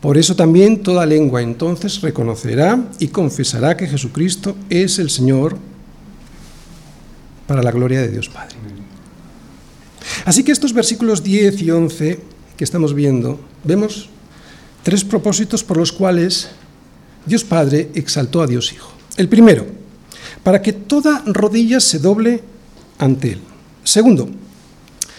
Por 0.00 0.16
eso 0.16 0.36
también 0.36 0.80
toda 0.80 1.04
lengua 1.04 1.42
entonces 1.42 2.00
reconocerá 2.02 2.84
y 3.00 3.08
confesará 3.08 3.76
que 3.76 3.88
Jesucristo 3.88 4.54
es 4.70 5.00
el 5.00 5.10
Señor 5.10 5.56
para 7.48 7.64
la 7.64 7.72
gloria 7.72 8.00
de 8.00 8.10
Dios 8.10 8.28
Padre. 8.28 8.81
Así 10.24 10.42
que 10.44 10.52
estos 10.52 10.72
versículos 10.72 11.22
10 11.22 11.62
y 11.62 11.70
11 11.70 12.20
que 12.56 12.64
estamos 12.64 12.94
viendo, 12.94 13.40
vemos 13.64 14.08
tres 14.82 15.04
propósitos 15.04 15.64
por 15.64 15.76
los 15.76 15.92
cuales 15.92 16.48
Dios 17.26 17.44
Padre 17.44 17.90
exaltó 17.94 18.42
a 18.42 18.46
Dios 18.46 18.72
Hijo. 18.72 18.92
El 19.16 19.28
primero, 19.28 19.66
para 20.42 20.60
que 20.60 20.72
toda 20.72 21.22
rodilla 21.26 21.80
se 21.80 21.98
doble 21.98 22.42
ante 22.98 23.32
Él. 23.32 23.40
Segundo, 23.84 24.28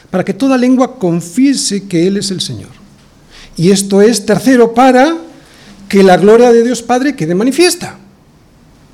para 0.09 0.23
que 0.23 0.33
toda 0.33 0.57
lengua 0.57 0.97
confiese 0.97 1.87
que 1.87 2.07
Él 2.07 2.17
es 2.17 2.31
el 2.31 2.41
Señor. 2.41 2.69
Y 3.55 3.71
esto 3.71 4.01
es, 4.01 4.25
tercero, 4.25 4.73
para 4.73 5.17
que 5.87 6.03
la 6.03 6.17
gloria 6.17 6.51
de 6.51 6.63
Dios 6.63 6.81
Padre 6.81 7.15
quede 7.15 7.35
manifiesta. 7.35 7.97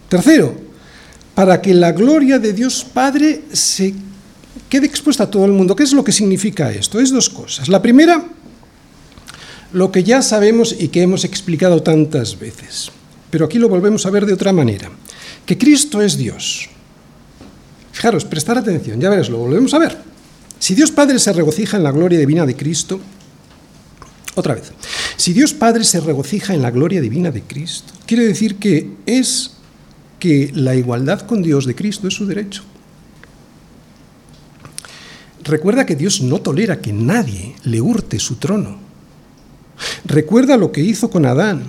Tercero, 0.09 0.55
para 1.33 1.61
que 1.61 1.73
la 1.73 1.91
gloria 1.91 2.39
de 2.39 2.53
Dios 2.53 2.85
Padre 2.93 3.43
se 3.53 3.93
quede 4.69 4.85
expuesta 4.85 5.23
a 5.23 5.31
todo 5.31 5.45
el 5.45 5.51
mundo. 5.51 5.75
¿Qué 5.75 5.83
es 5.83 5.93
lo 5.93 6.03
que 6.03 6.11
significa 6.11 6.71
esto? 6.71 6.99
Es 6.99 7.11
dos 7.11 7.29
cosas. 7.29 7.67
La 7.67 7.81
primera, 7.81 8.23
lo 9.73 9.91
que 9.91 10.03
ya 10.03 10.21
sabemos 10.21 10.75
y 10.77 10.87
que 10.87 11.01
hemos 11.01 11.25
explicado 11.25 11.81
tantas 11.81 12.39
veces, 12.39 12.91
pero 13.29 13.45
aquí 13.45 13.57
lo 13.57 13.69
volvemos 13.69 14.05
a 14.05 14.09
ver 14.09 14.25
de 14.25 14.33
otra 14.33 14.53
manera, 14.53 14.89
que 15.45 15.57
Cristo 15.57 16.01
es 16.01 16.17
Dios. 16.17 16.69
Fijaros, 17.91 18.23
prestar 18.25 18.57
atención, 18.57 19.01
ya 19.01 19.09
verás, 19.09 19.29
lo 19.29 19.39
volvemos 19.39 19.73
a 19.73 19.79
ver. 19.79 19.97
Si 20.59 20.75
Dios 20.75 20.91
Padre 20.91 21.19
se 21.19 21.33
regocija 21.33 21.77
en 21.77 21.83
la 21.83 21.91
gloria 21.91 22.19
divina 22.19 22.45
de 22.45 22.55
Cristo, 22.55 22.99
otra 24.35 24.55
vez, 24.55 24.71
si 25.17 25.33
Dios 25.33 25.53
Padre 25.53 25.83
se 25.83 25.99
regocija 25.99 26.53
en 26.53 26.61
la 26.61 26.71
gloria 26.71 27.01
divina 27.01 27.31
de 27.31 27.41
Cristo, 27.41 27.93
quiere 28.05 28.25
decir 28.25 28.55
que 28.55 28.91
es 29.05 29.51
que 30.19 30.51
la 30.53 30.75
igualdad 30.75 31.21
con 31.21 31.41
Dios 31.41 31.65
de 31.65 31.75
Cristo 31.75 32.07
es 32.07 32.13
su 32.13 32.25
derecho. 32.25 32.63
Recuerda 35.49 35.85
que 35.85 35.95
Dios 35.95 36.21
no 36.21 36.39
tolera 36.41 36.79
que 36.79 36.93
nadie 36.93 37.55
le 37.63 37.81
hurte 37.81 38.19
su 38.19 38.35
trono. 38.35 38.77
Recuerda 40.05 40.57
lo 40.57 40.71
que 40.71 40.81
hizo 40.81 41.09
con 41.09 41.25
Adán, 41.25 41.63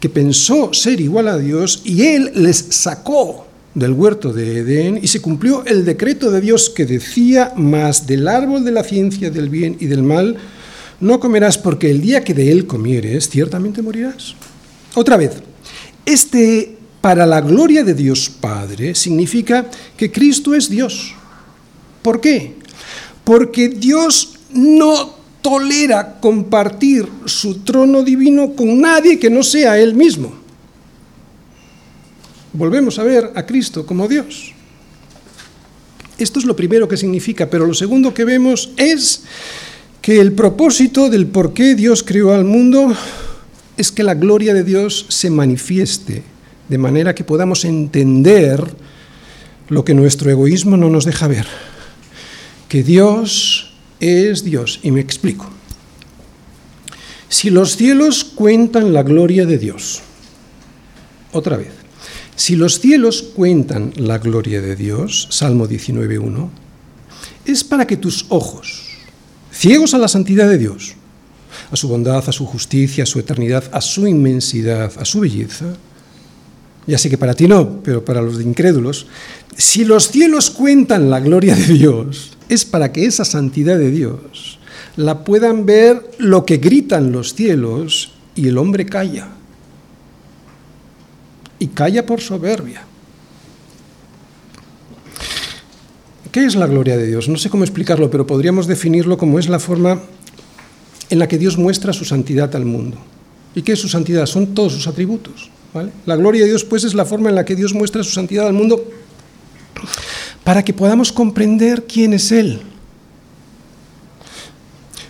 que 0.00 0.08
pensó 0.08 0.72
ser 0.72 1.00
igual 1.00 1.28
a 1.28 1.36
Dios 1.36 1.82
y 1.84 2.02
él 2.04 2.30
les 2.34 2.56
sacó 2.70 3.46
del 3.74 3.92
huerto 3.92 4.32
de 4.32 4.58
Edén 4.58 4.98
y 5.02 5.08
se 5.08 5.20
cumplió 5.20 5.64
el 5.66 5.84
decreto 5.84 6.30
de 6.30 6.40
Dios 6.40 6.70
que 6.70 6.86
decía, 6.86 7.52
más 7.56 8.06
del 8.06 8.26
árbol 8.26 8.64
de 8.64 8.72
la 8.72 8.84
ciencia 8.84 9.30
del 9.30 9.50
bien 9.50 9.76
y 9.80 9.86
del 9.86 10.02
mal, 10.02 10.36
no 11.00 11.20
comerás 11.20 11.58
porque 11.58 11.90
el 11.90 12.00
día 12.00 12.24
que 12.24 12.34
de 12.34 12.50
él 12.50 12.66
comieres, 12.66 13.28
ciertamente 13.28 13.82
morirás. 13.82 14.34
Otra 14.94 15.16
vez, 15.16 15.32
este 16.06 16.76
para 17.00 17.26
la 17.26 17.40
gloria 17.40 17.84
de 17.84 17.94
Dios 17.94 18.30
Padre 18.30 18.94
significa 18.94 19.66
que 19.96 20.10
Cristo 20.10 20.54
es 20.54 20.68
Dios. 20.68 21.12
¿Por 22.02 22.20
qué? 22.20 22.56
Porque 23.28 23.68
Dios 23.68 24.38
no 24.54 25.14
tolera 25.42 26.18
compartir 26.18 27.06
su 27.26 27.58
trono 27.58 28.02
divino 28.02 28.54
con 28.54 28.80
nadie 28.80 29.18
que 29.18 29.28
no 29.28 29.42
sea 29.42 29.78
Él 29.78 29.92
mismo. 29.92 30.32
Volvemos 32.54 32.98
a 32.98 33.02
ver 33.02 33.30
a 33.34 33.44
Cristo 33.44 33.84
como 33.84 34.08
Dios. 34.08 34.54
Esto 36.16 36.38
es 36.38 36.46
lo 36.46 36.56
primero 36.56 36.88
que 36.88 36.96
significa, 36.96 37.50
pero 37.50 37.66
lo 37.66 37.74
segundo 37.74 38.14
que 38.14 38.24
vemos 38.24 38.70
es 38.78 39.24
que 40.00 40.22
el 40.22 40.32
propósito 40.32 41.10
del 41.10 41.26
por 41.26 41.52
qué 41.52 41.74
Dios 41.74 42.02
creó 42.02 42.32
al 42.32 42.46
mundo 42.46 42.94
es 43.76 43.92
que 43.92 44.04
la 44.04 44.14
gloria 44.14 44.54
de 44.54 44.64
Dios 44.64 45.04
se 45.10 45.28
manifieste, 45.28 46.22
de 46.70 46.78
manera 46.78 47.14
que 47.14 47.24
podamos 47.24 47.66
entender 47.66 48.64
lo 49.68 49.84
que 49.84 49.92
nuestro 49.92 50.30
egoísmo 50.30 50.78
no 50.78 50.88
nos 50.88 51.04
deja 51.04 51.28
ver, 51.28 51.46
que 52.68 52.82
Dios 52.82 53.72
es 54.00 54.44
Dios. 54.44 54.80
Y 54.82 54.90
me 54.90 55.00
explico. 55.00 55.50
Si 57.28 57.50
los 57.50 57.76
cielos 57.76 58.24
cuentan 58.24 58.92
la 58.92 59.02
gloria 59.02 59.44
de 59.44 59.58
Dios, 59.58 60.00
otra 61.32 61.56
vez, 61.56 61.72
si 62.36 62.56
los 62.56 62.80
cielos 62.80 63.22
cuentan 63.34 63.92
la 63.96 64.18
gloria 64.18 64.60
de 64.62 64.76
Dios, 64.76 65.28
Salmo 65.30 65.68
19.1, 65.68 66.48
es 67.44 67.64
para 67.64 67.86
que 67.86 67.96
tus 67.96 68.26
ojos, 68.28 68.84
ciegos 69.52 69.92
a 69.92 69.98
la 69.98 70.08
santidad 70.08 70.48
de 70.48 70.56
Dios, 70.56 70.94
a 71.70 71.76
su 71.76 71.88
bondad, 71.88 72.26
a 72.26 72.32
su 72.32 72.46
justicia, 72.46 73.02
a 73.02 73.06
su 73.06 73.18
eternidad, 73.18 73.64
a 73.72 73.80
su 73.80 74.06
inmensidad, 74.06 74.92
a 74.98 75.04
su 75.04 75.20
belleza. 75.20 75.76
Ya 76.88 76.96
sé 76.96 77.10
que 77.10 77.18
para 77.18 77.34
ti 77.34 77.46
no, 77.46 77.82
pero 77.84 78.02
para 78.02 78.22
los 78.22 78.40
incrédulos, 78.40 79.06
si 79.54 79.84
los 79.84 80.08
cielos 80.08 80.48
cuentan 80.48 81.10
la 81.10 81.20
gloria 81.20 81.54
de 81.54 81.66
Dios, 81.66 82.32
es 82.48 82.64
para 82.64 82.92
que 82.92 83.04
esa 83.04 83.26
santidad 83.26 83.76
de 83.76 83.90
Dios 83.90 84.58
la 84.96 85.22
puedan 85.22 85.66
ver 85.66 86.10
lo 86.16 86.46
que 86.46 86.56
gritan 86.56 87.12
los 87.12 87.34
cielos 87.34 88.12
y 88.34 88.48
el 88.48 88.56
hombre 88.56 88.86
calla. 88.86 89.28
Y 91.58 91.66
calla 91.68 92.06
por 92.06 92.22
soberbia. 92.22 92.84
¿Qué 96.32 96.46
es 96.46 96.56
la 96.56 96.66
gloria 96.66 96.96
de 96.96 97.06
Dios? 97.06 97.28
No 97.28 97.36
sé 97.36 97.50
cómo 97.50 97.64
explicarlo, 97.64 98.10
pero 98.10 98.26
podríamos 98.26 98.66
definirlo 98.66 99.18
como 99.18 99.38
es 99.38 99.50
la 99.50 99.58
forma 99.58 100.00
en 101.10 101.18
la 101.18 101.28
que 101.28 101.36
Dios 101.36 101.58
muestra 101.58 101.92
su 101.92 102.06
santidad 102.06 102.56
al 102.56 102.64
mundo. 102.64 102.96
¿Y 103.54 103.60
qué 103.60 103.72
es 103.72 103.78
su 103.78 103.88
santidad? 103.88 104.24
Son 104.24 104.54
todos 104.54 104.72
sus 104.72 104.86
atributos. 104.86 105.50
La 106.06 106.16
gloria 106.16 106.42
de 106.42 106.48
Dios, 106.48 106.64
pues, 106.64 106.84
es 106.84 106.94
la 106.94 107.04
forma 107.04 107.28
en 107.28 107.34
la 107.34 107.44
que 107.44 107.54
Dios 107.54 107.74
muestra 107.74 108.02
su 108.02 108.10
santidad 108.10 108.46
al 108.46 108.52
mundo 108.52 108.84
para 110.44 110.64
que 110.64 110.72
podamos 110.72 111.12
comprender 111.12 111.84
quién 111.84 112.14
es 112.14 112.32
Él. 112.32 112.60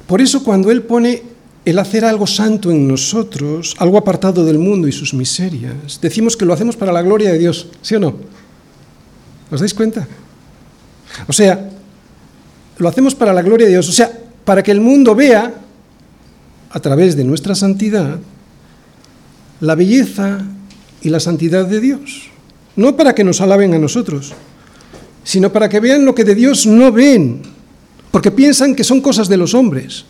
Por 0.06 0.20
eso 0.20 0.42
cuando 0.42 0.70
Él 0.70 0.82
pone 0.82 1.22
el 1.64 1.78
hacer 1.78 2.04
algo 2.04 2.26
santo 2.26 2.70
en 2.70 2.88
nosotros, 2.88 3.76
algo 3.78 3.98
apartado 3.98 4.44
del 4.44 4.58
mundo 4.58 4.88
y 4.88 4.92
sus 4.92 5.14
miserias, 5.14 6.00
decimos 6.00 6.36
que 6.36 6.44
lo 6.44 6.54
hacemos 6.54 6.76
para 6.76 6.92
la 6.92 7.02
gloria 7.02 7.30
de 7.30 7.38
Dios, 7.38 7.68
¿sí 7.82 7.94
o 7.94 8.00
no? 8.00 8.16
¿Os 9.50 9.60
dais 9.60 9.74
cuenta? 9.74 10.08
O 11.26 11.32
sea, 11.32 11.70
lo 12.78 12.88
hacemos 12.88 13.14
para 13.14 13.32
la 13.32 13.42
gloria 13.42 13.66
de 13.66 13.72
Dios, 13.72 13.88
o 13.88 13.92
sea, 13.92 14.10
para 14.44 14.62
que 14.62 14.70
el 14.70 14.80
mundo 14.80 15.14
vea 15.14 15.52
a 16.70 16.80
través 16.80 17.16
de 17.16 17.24
nuestra 17.24 17.54
santidad, 17.54 18.18
la 19.60 19.74
belleza 19.74 20.44
y 21.02 21.08
la 21.08 21.20
santidad 21.20 21.66
de 21.66 21.80
Dios. 21.80 22.30
No 22.76 22.96
para 22.96 23.14
que 23.14 23.24
nos 23.24 23.40
alaben 23.40 23.74
a 23.74 23.78
nosotros, 23.78 24.32
sino 25.24 25.52
para 25.52 25.68
que 25.68 25.80
vean 25.80 26.04
lo 26.04 26.14
que 26.14 26.24
de 26.24 26.34
Dios 26.34 26.66
no 26.66 26.92
ven, 26.92 27.42
porque 28.10 28.30
piensan 28.30 28.74
que 28.74 28.84
son 28.84 29.00
cosas 29.00 29.28
de 29.28 29.36
los 29.36 29.54
hombres. 29.54 30.04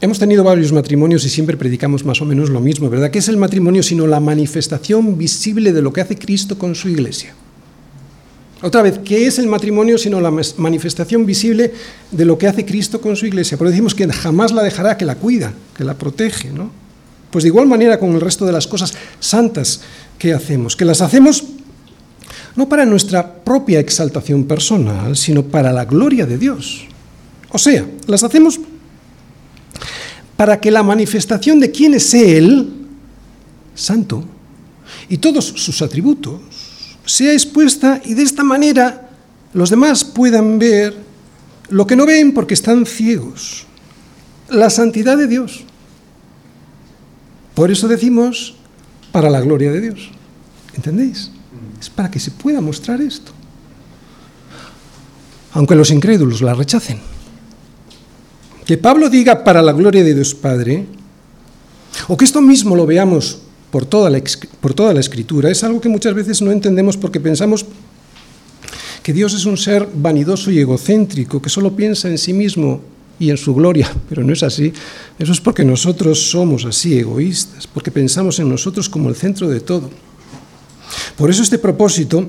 Hemos 0.00 0.18
tenido 0.18 0.44
varios 0.44 0.72
matrimonios 0.72 1.24
y 1.24 1.30
siempre 1.30 1.56
predicamos 1.56 2.04
más 2.04 2.20
o 2.20 2.26
menos 2.26 2.50
lo 2.50 2.60
mismo, 2.60 2.90
¿verdad? 2.90 3.10
¿Qué 3.10 3.20
es 3.20 3.28
el 3.28 3.38
matrimonio 3.38 3.82
sino 3.82 4.06
la 4.06 4.20
manifestación 4.20 5.16
visible 5.16 5.72
de 5.72 5.82
lo 5.82 5.92
que 5.92 6.02
hace 6.02 6.18
Cristo 6.18 6.58
con 6.58 6.74
su 6.74 6.88
iglesia? 6.88 7.34
Otra 8.62 8.80
vez, 8.80 8.98
¿qué 9.04 9.26
es 9.26 9.38
el 9.38 9.46
matrimonio 9.48 9.98
sino 9.98 10.20
la 10.20 10.32
manifestación 10.56 11.26
visible 11.26 11.74
de 12.10 12.24
lo 12.24 12.38
que 12.38 12.46
hace 12.46 12.64
Cristo 12.64 13.00
con 13.00 13.14
su 13.14 13.26
iglesia? 13.26 13.58
Pero 13.58 13.70
decimos 13.70 13.94
que 13.94 14.10
jamás 14.10 14.52
la 14.52 14.62
dejará, 14.62 14.96
que 14.96 15.04
la 15.04 15.16
cuida, 15.16 15.52
que 15.76 15.84
la 15.84 15.94
protege, 15.94 16.50
¿no? 16.50 16.70
Pues 17.30 17.42
de 17.44 17.48
igual 17.48 17.66
manera 17.66 17.98
con 17.98 18.14
el 18.14 18.20
resto 18.20 18.46
de 18.46 18.52
las 18.52 18.66
cosas 18.66 18.94
santas 19.20 19.82
que 20.18 20.32
hacemos, 20.32 20.74
que 20.74 20.86
las 20.86 21.02
hacemos 21.02 21.44
no 22.54 22.66
para 22.66 22.86
nuestra 22.86 23.44
propia 23.44 23.78
exaltación 23.78 24.44
personal, 24.44 25.16
sino 25.16 25.42
para 25.42 25.72
la 25.72 25.84
gloria 25.84 26.24
de 26.24 26.38
Dios. 26.38 26.86
O 27.50 27.58
sea, 27.58 27.86
las 28.06 28.24
hacemos 28.24 28.58
para 30.36 30.58
que 30.58 30.70
la 30.70 30.82
manifestación 30.82 31.60
de 31.60 31.70
quién 31.70 31.92
es 31.92 32.14
Él, 32.14 32.70
santo, 33.74 34.24
y 35.08 35.18
todos 35.18 35.44
sus 35.44 35.82
atributos, 35.82 36.40
sea 37.06 37.32
expuesta 37.32 38.00
y 38.04 38.14
de 38.14 38.22
esta 38.22 38.44
manera 38.44 39.10
los 39.54 39.70
demás 39.70 40.04
puedan 40.04 40.58
ver 40.58 40.94
lo 41.70 41.86
que 41.86 41.96
no 41.96 42.04
ven 42.04 42.34
porque 42.34 42.54
están 42.54 42.84
ciegos, 42.84 43.64
la 44.50 44.68
santidad 44.70 45.16
de 45.16 45.26
Dios. 45.26 45.64
Por 47.54 47.70
eso 47.70 47.88
decimos, 47.88 48.56
para 49.12 49.30
la 49.30 49.40
gloria 49.40 49.72
de 49.72 49.80
Dios. 49.80 50.10
¿Entendéis? 50.74 51.30
Es 51.80 51.88
para 51.88 52.10
que 52.10 52.20
se 52.20 52.30
pueda 52.30 52.60
mostrar 52.60 53.00
esto. 53.00 53.32
Aunque 55.52 55.74
los 55.74 55.90
incrédulos 55.90 56.42
la 56.42 56.52
rechacen. 56.52 57.00
Que 58.66 58.76
Pablo 58.76 59.08
diga 59.08 59.42
para 59.42 59.62
la 59.62 59.72
gloria 59.72 60.04
de 60.04 60.12
Dios 60.12 60.34
Padre, 60.34 60.84
o 62.08 62.16
que 62.16 62.26
esto 62.26 62.42
mismo 62.42 62.76
lo 62.76 62.84
veamos 62.84 63.38
por 63.70 63.86
toda, 63.86 64.10
la, 64.10 64.22
por 64.60 64.74
toda 64.74 64.94
la 64.94 65.00
escritura 65.00 65.50
es 65.50 65.64
algo 65.64 65.80
que 65.80 65.88
muchas 65.88 66.14
veces 66.14 66.40
no 66.42 66.50
entendemos 66.50 66.96
porque 66.96 67.20
pensamos 67.20 67.66
que 69.02 69.12
Dios 69.12 69.34
es 69.34 69.44
un 69.44 69.56
ser 69.56 69.88
vanidoso 69.94 70.50
y 70.50 70.58
egocéntrico, 70.58 71.40
que 71.40 71.48
solo 71.48 71.76
piensa 71.76 72.08
en 72.08 72.18
sí 72.18 72.32
mismo 72.32 72.80
y 73.18 73.30
en 73.30 73.36
su 73.36 73.54
gloria, 73.54 73.88
pero 74.08 74.24
no 74.24 74.32
es 74.32 74.42
así. 74.42 74.72
Eso 75.18 75.32
es 75.32 75.40
porque 75.40 75.64
nosotros 75.64 76.30
somos 76.30 76.64
así, 76.64 76.98
egoístas, 76.98 77.66
porque 77.66 77.90
pensamos 77.90 78.38
en 78.40 78.48
nosotros 78.48 78.88
como 78.88 79.08
el 79.08 79.14
centro 79.14 79.48
de 79.48 79.60
todo. 79.60 79.90
Por 81.16 81.30
eso 81.30 81.42
este 81.42 81.58
propósito, 81.58 82.26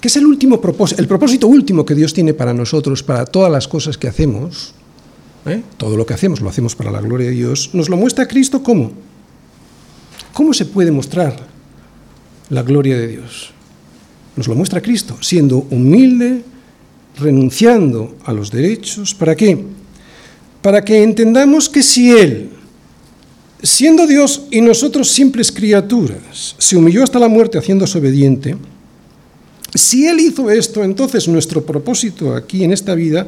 que 0.00 0.08
es 0.08 0.16
el 0.16 0.26
último 0.26 0.60
propósito, 0.60 1.00
el 1.00 1.08
propósito 1.08 1.46
último 1.46 1.84
que 1.84 1.94
Dios 1.94 2.12
tiene 2.12 2.34
para 2.34 2.52
nosotros, 2.52 3.02
para 3.02 3.24
todas 3.24 3.50
las 3.50 3.68
cosas 3.68 3.96
que 3.96 4.08
hacemos, 4.08 4.74
¿eh? 5.46 5.62
todo 5.76 5.96
lo 5.96 6.04
que 6.06 6.14
hacemos 6.14 6.40
lo 6.40 6.48
hacemos 6.48 6.74
para 6.74 6.90
la 6.90 7.00
gloria 7.00 7.28
de 7.28 7.34
Dios, 7.34 7.70
nos 7.72 7.88
lo 7.88 7.96
muestra 7.96 8.26
Cristo 8.26 8.62
cómo. 8.62 8.92
¿Cómo 10.32 10.52
se 10.52 10.66
puede 10.66 10.90
mostrar 10.90 11.36
la 12.50 12.62
gloria 12.62 12.96
de 12.96 13.08
Dios? 13.08 13.52
Nos 14.36 14.48
lo 14.48 14.54
muestra 14.54 14.82
Cristo, 14.82 15.16
siendo 15.20 15.66
humilde, 15.70 16.42
renunciando 17.18 18.16
a 18.24 18.32
los 18.32 18.50
derechos. 18.50 19.14
¿Para 19.14 19.34
qué? 19.34 19.58
Para 20.60 20.84
que 20.84 21.02
entendamos 21.02 21.68
que 21.68 21.82
si 21.82 22.10
Él, 22.10 22.50
siendo 23.62 24.06
Dios 24.06 24.42
y 24.50 24.60
nosotros 24.60 25.10
simples 25.10 25.50
criaturas, 25.50 26.54
se 26.58 26.76
humilló 26.76 27.02
hasta 27.02 27.18
la 27.18 27.28
muerte 27.28 27.58
haciéndose 27.58 27.98
obediente, 27.98 28.56
si 29.74 30.06
Él 30.06 30.20
hizo 30.20 30.50
esto, 30.50 30.84
entonces 30.84 31.28
nuestro 31.28 31.64
propósito 31.64 32.34
aquí 32.34 32.64
en 32.64 32.72
esta 32.72 32.94
vida 32.94 33.26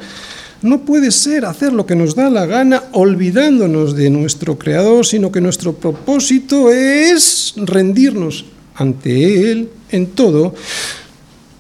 no 0.62 0.80
puede 0.80 1.10
ser 1.12 1.44
hacer 1.44 1.72
lo 1.72 1.86
que 1.86 1.94
nos 1.94 2.14
da 2.14 2.30
la 2.30 2.46
gana 2.46 2.84
olvidándonos 2.92 3.94
de 3.94 4.10
nuestro 4.10 4.58
Creador, 4.58 5.06
sino 5.06 5.30
que 5.30 5.40
nuestro 5.40 5.74
propósito 5.74 6.70
es 6.70 7.54
rendirnos 7.56 8.44
ante 8.74 9.50
Él 9.50 9.70
en 9.90 10.08
todo 10.08 10.54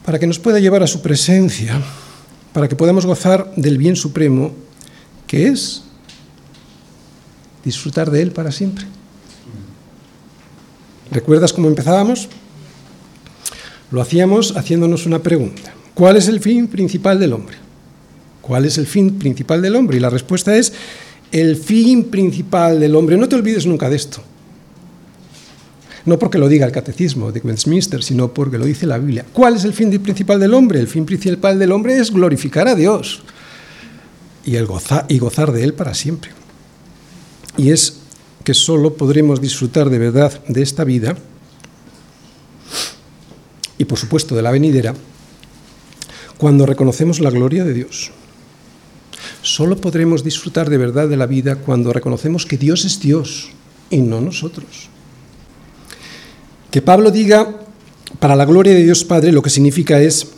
para 0.04 0.18
que 0.18 0.26
nos 0.26 0.38
pueda 0.38 0.58
llevar 0.58 0.82
a 0.82 0.86
su 0.86 1.00
presencia, 1.02 1.80
para 2.52 2.68
que 2.68 2.76
podamos 2.76 3.06
gozar 3.06 3.52
del 3.56 3.78
bien 3.78 3.94
supremo, 3.94 4.52
que 5.26 5.48
es 5.48 5.82
disfrutar 7.64 8.10
de 8.10 8.22
Él 8.22 8.32
para 8.32 8.50
siempre. 8.50 8.86
¿Recuerdas 11.10 11.52
cómo 11.52 11.68
empezábamos? 11.68 12.28
Lo 13.90 14.00
hacíamos 14.00 14.56
haciéndonos 14.56 15.06
una 15.06 15.20
pregunta. 15.20 15.72
¿Cuál 15.94 16.16
es 16.16 16.28
el 16.28 16.40
fin 16.40 16.68
principal 16.68 17.18
del 17.18 17.32
hombre? 17.32 17.67
¿Cuál 18.48 18.64
es 18.64 18.78
el 18.78 18.86
fin 18.86 19.18
principal 19.18 19.60
del 19.60 19.76
hombre? 19.76 19.98
Y 19.98 20.00
la 20.00 20.08
respuesta 20.08 20.56
es 20.56 20.72
el 21.32 21.54
fin 21.54 22.04
principal 22.04 22.80
del 22.80 22.96
hombre. 22.96 23.18
No 23.18 23.28
te 23.28 23.36
olvides 23.36 23.66
nunca 23.66 23.90
de 23.90 23.96
esto. 23.96 24.22
No 26.06 26.18
porque 26.18 26.38
lo 26.38 26.48
diga 26.48 26.64
el 26.64 26.72
catecismo 26.72 27.30
de 27.30 27.40
Westminster, 27.40 28.02
sino 28.02 28.32
porque 28.32 28.56
lo 28.56 28.64
dice 28.64 28.86
la 28.86 28.96
Biblia. 28.96 29.26
¿Cuál 29.34 29.56
es 29.56 29.64
el 29.64 29.74
fin 29.74 29.90
principal 30.00 30.40
del 30.40 30.54
hombre? 30.54 30.80
El 30.80 30.88
fin 30.88 31.04
principal 31.04 31.58
del 31.58 31.72
hombre 31.72 31.98
es 31.98 32.10
glorificar 32.10 32.68
a 32.68 32.74
Dios 32.74 33.20
y, 34.46 34.56
y 34.56 35.18
gozar 35.18 35.52
de 35.52 35.62
Él 35.62 35.74
para 35.74 35.92
siempre. 35.92 36.30
Y 37.58 37.68
es 37.68 37.98
que 38.44 38.54
solo 38.54 38.94
podremos 38.94 39.42
disfrutar 39.42 39.90
de 39.90 39.98
verdad 39.98 40.42
de 40.48 40.62
esta 40.62 40.84
vida 40.84 41.18
y 43.76 43.84
por 43.84 43.98
supuesto 43.98 44.34
de 44.34 44.40
la 44.40 44.52
venidera 44.52 44.94
cuando 46.38 46.64
reconocemos 46.64 47.20
la 47.20 47.28
gloria 47.28 47.66
de 47.66 47.74
Dios. 47.74 48.10
Solo 49.48 49.78
podremos 49.78 50.22
disfrutar 50.22 50.68
de 50.68 50.76
verdad 50.76 51.08
de 51.08 51.16
la 51.16 51.24
vida 51.24 51.56
cuando 51.56 51.94
reconocemos 51.94 52.44
que 52.44 52.58
Dios 52.58 52.84
es 52.84 53.00
Dios 53.00 53.48
y 53.88 53.96
no 53.96 54.20
nosotros. 54.20 54.90
Que 56.70 56.82
Pablo 56.82 57.10
diga 57.10 57.62
para 58.18 58.36
la 58.36 58.44
gloria 58.44 58.74
de 58.74 58.84
Dios 58.84 59.04
Padre 59.04 59.32
lo 59.32 59.40
que 59.40 59.48
significa 59.48 60.02
es 60.02 60.32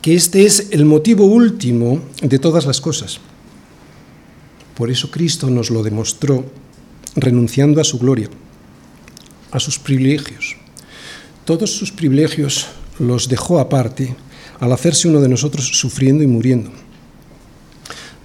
que 0.00 0.14
este 0.14 0.46
es 0.46 0.68
el 0.70 0.86
motivo 0.86 1.26
último 1.26 2.00
de 2.22 2.38
todas 2.38 2.64
las 2.64 2.80
cosas. 2.80 3.20
Por 4.76 4.90
eso 4.90 5.10
Cristo 5.10 5.50
nos 5.50 5.68
lo 5.68 5.82
demostró 5.82 6.46
renunciando 7.14 7.82
a 7.82 7.84
su 7.84 7.98
gloria, 7.98 8.30
a 9.50 9.60
sus 9.60 9.78
privilegios. 9.78 10.56
Todos 11.44 11.76
sus 11.76 11.92
privilegios 11.92 12.68
los 12.98 13.28
dejó 13.28 13.60
aparte 13.60 14.16
al 14.58 14.72
hacerse 14.72 15.06
uno 15.06 15.20
de 15.20 15.28
nosotros 15.28 15.68
sufriendo 15.74 16.24
y 16.24 16.26
muriendo, 16.26 16.72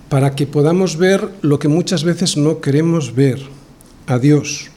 para 0.10 0.36
que 0.36 0.48
podamos 0.48 0.98
ver 0.98 1.30
lo 1.42 1.60
que 1.60 1.68
muchas 1.68 2.04
veces 2.04 2.38
no 2.38 2.62
queremos 2.62 3.14
ver, 3.14 3.42
a 4.08 4.18
Dios, 4.18 4.68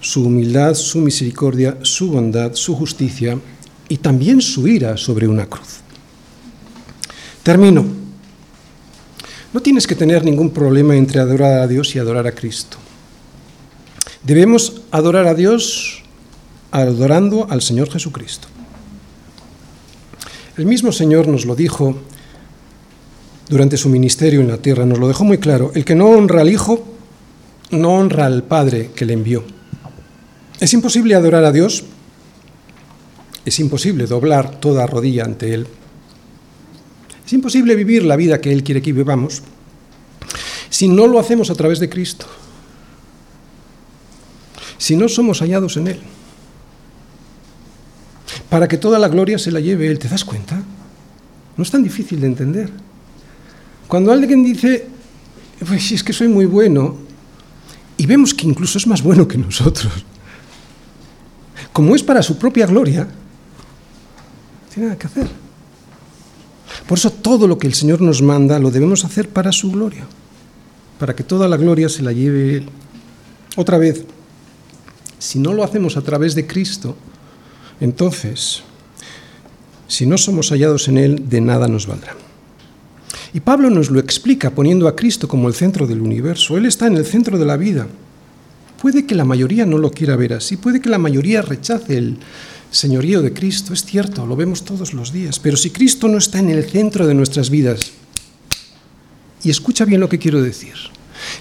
su 0.00 0.24
humildad, 0.24 0.74
su 0.74 0.98
misericordia, 1.00 1.76
su 1.82 2.10
bondad, 2.10 2.54
su 2.54 2.74
justicia 2.74 3.38
y 3.88 3.96
también 3.96 4.40
su 4.40 4.68
ira 4.68 4.96
sobre 4.96 5.26
una 5.26 5.46
cruz. 5.46 5.80
Termino. 7.42 7.84
No 9.52 9.60
tienes 9.60 9.86
que 9.86 9.94
tener 9.94 10.24
ningún 10.24 10.50
problema 10.50 10.94
entre 10.94 11.20
adorar 11.20 11.60
a 11.60 11.66
Dios 11.66 11.94
y 11.96 11.98
adorar 11.98 12.26
a 12.26 12.32
Cristo. 12.32 12.76
Debemos 14.22 14.82
adorar 14.90 15.26
a 15.26 15.34
Dios 15.34 16.02
adorando 16.70 17.46
al 17.48 17.62
Señor 17.62 17.90
Jesucristo. 17.90 18.46
El 20.56 20.66
mismo 20.66 20.92
Señor 20.92 21.28
nos 21.28 21.46
lo 21.46 21.56
dijo 21.56 21.96
durante 23.48 23.76
su 23.76 23.88
ministerio 23.88 24.40
en 24.40 24.48
la 24.48 24.58
tierra, 24.58 24.84
nos 24.84 24.98
lo 24.98 25.08
dejó 25.08 25.24
muy 25.24 25.38
claro. 25.38 25.72
El 25.74 25.84
que 25.84 25.94
no 25.94 26.06
honra 26.06 26.42
al 26.42 26.50
Hijo, 26.50 26.84
no 27.70 27.94
honra 27.94 28.26
al 28.26 28.42
Padre 28.44 28.90
que 28.94 29.06
le 29.06 29.14
envió. 29.14 29.44
Es 30.60 30.72
imposible 30.74 31.14
adorar 31.14 31.44
a 31.44 31.52
Dios, 31.52 31.84
es 33.44 33.58
imposible 33.60 34.06
doblar 34.06 34.60
toda 34.60 34.86
rodilla 34.86 35.24
ante 35.24 35.54
Él, 35.54 35.66
es 37.24 37.32
imposible 37.32 37.74
vivir 37.74 38.04
la 38.04 38.16
vida 38.16 38.40
que 38.40 38.52
Él 38.52 38.62
quiere 38.62 38.80
que 38.80 38.92
vivamos 38.92 39.42
si 40.70 40.88
no 40.88 41.06
lo 41.06 41.18
hacemos 41.18 41.50
a 41.50 41.54
través 41.54 41.78
de 41.78 41.88
Cristo, 41.88 42.26
si 44.76 44.96
no 44.96 45.08
somos 45.08 45.40
hallados 45.40 45.76
en 45.76 45.88
Él, 45.88 46.00
para 48.48 48.68
que 48.68 48.78
toda 48.78 48.98
la 48.98 49.08
gloria 49.08 49.38
se 49.38 49.50
la 49.50 49.60
lleve 49.60 49.88
Él. 49.88 49.98
¿Te 49.98 50.08
das 50.08 50.24
cuenta? 50.24 50.62
No 51.56 51.62
es 51.62 51.70
tan 51.70 51.82
difícil 51.82 52.20
de 52.20 52.26
entender. 52.26 52.70
Cuando 53.88 54.12
alguien 54.12 54.44
dice, 54.44 54.86
pues 55.66 55.90
es 55.90 56.04
que 56.04 56.12
soy 56.12 56.28
muy 56.28 56.44
bueno, 56.44 56.94
y 57.96 58.06
vemos 58.06 58.34
que 58.34 58.46
incluso 58.46 58.78
es 58.78 58.86
más 58.86 59.02
bueno 59.02 59.26
que 59.26 59.38
nosotros, 59.38 59.90
como 61.72 61.96
es 61.96 62.02
para 62.02 62.22
su 62.22 62.38
propia 62.38 62.66
gloria, 62.66 63.08
tiene 64.72 64.88
nada 64.88 64.98
que 64.98 65.06
hacer. 65.06 65.28
Por 66.86 66.98
eso 66.98 67.10
todo 67.10 67.48
lo 67.48 67.58
que 67.58 67.66
el 67.66 67.74
Señor 67.74 68.00
nos 68.02 68.20
manda 68.22 68.58
lo 68.58 68.70
debemos 68.70 69.04
hacer 69.04 69.30
para 69.30 69.52
su 69.52 69.72
gloria, 69.72 70.06
para 70.98 71.16
que 71.16 71.24
toda 71.24 71.48
la 71.48 71.56
gloria 71.56 71.88
se 71.88 72.02
la 72.02 72.12
lleve 72.12 72.58
Él. 72.58 72.68
Otra 73.56 73.78
vez, 73.78 74.04
si 75.18 75.38
no 75.38 75.54
lo 75.54 75.64
hacemos 75.64 75.96
a 75.96 76.02
través 76.02 76.34
de 76.34 76.46
Cristo, 76.46 76.94
entonces, 77.80 78.62
si 79.86 80.04
no 80.04 80.18
somos 80.18 80.50
hallados 80.50 80.88
en 80.88 80.98
Él, 80.98 81.28
de 81.28 81.40
nada 81.40 81.68
nos 81.68 81.86
valdrá. 81.86 82.27
Y 83.34 83.40
Pablo 83.40 83.70
nos 83.70 83.90
lo 83.90 84.00
explica 84.00 84.50
poniendo 84.50 84.88
a 84.88 84.96
Cristo 84.96 85.28
como 85.28 85.48
el 85.48 85.54
centro 85.54 85.86
del 85.86 86.00
universo. 86.00 86.56
Él 86.56 86.66
está 86.66 86.86
en 86.86 86.96
el 86.96 87.04
centro 87.04 87.38
de 87.38 87.44
la 87.44 87.56
vida. 87.56 87.86
Puede 88.80 89.06
que 89.06 89.14
la 89.14 89.24
mayoría 89.24 89.66
no 89.66 89.78
lo 89.78 89.90
quiera 89.90 90.16
ver 90.16 90.34
así, 90.34 90.56
puede 90.56 90.80
que 90.80 90.88
la 90.88 90.98
mayoría 90.98 91.42
rechace 91.42 91.98
el 91.98 92.18
señorío 92.70 93.22
de 93.22 93.32
Cristo, 93.32 93.72
es 93.72 93.84
cierto, 93.84 94.26
lo 94.26 94.36
vemos 94.36 94.64
todos 94.64 94.92
los 94.92 95.12
días, 95.12 95.38
pero 95.40 95.56
si 95.56 95.70
Cristo 95.70 96.06
no 96.08 96.18
está 96.18 96.38
en 96.38 96.50
el 96.50 96.64
centro 96.64 97.06
de 97.06 97.14
nuestras 97.14 97.50
vidas, 97.50 97.92
y 99.42 99.50
escucha 99.50 99.84
bien 99.84 100.00
lo 100.00 100.08
que 100.08 100.18
quiero 100.18 100.42
decir, 100.42 100.74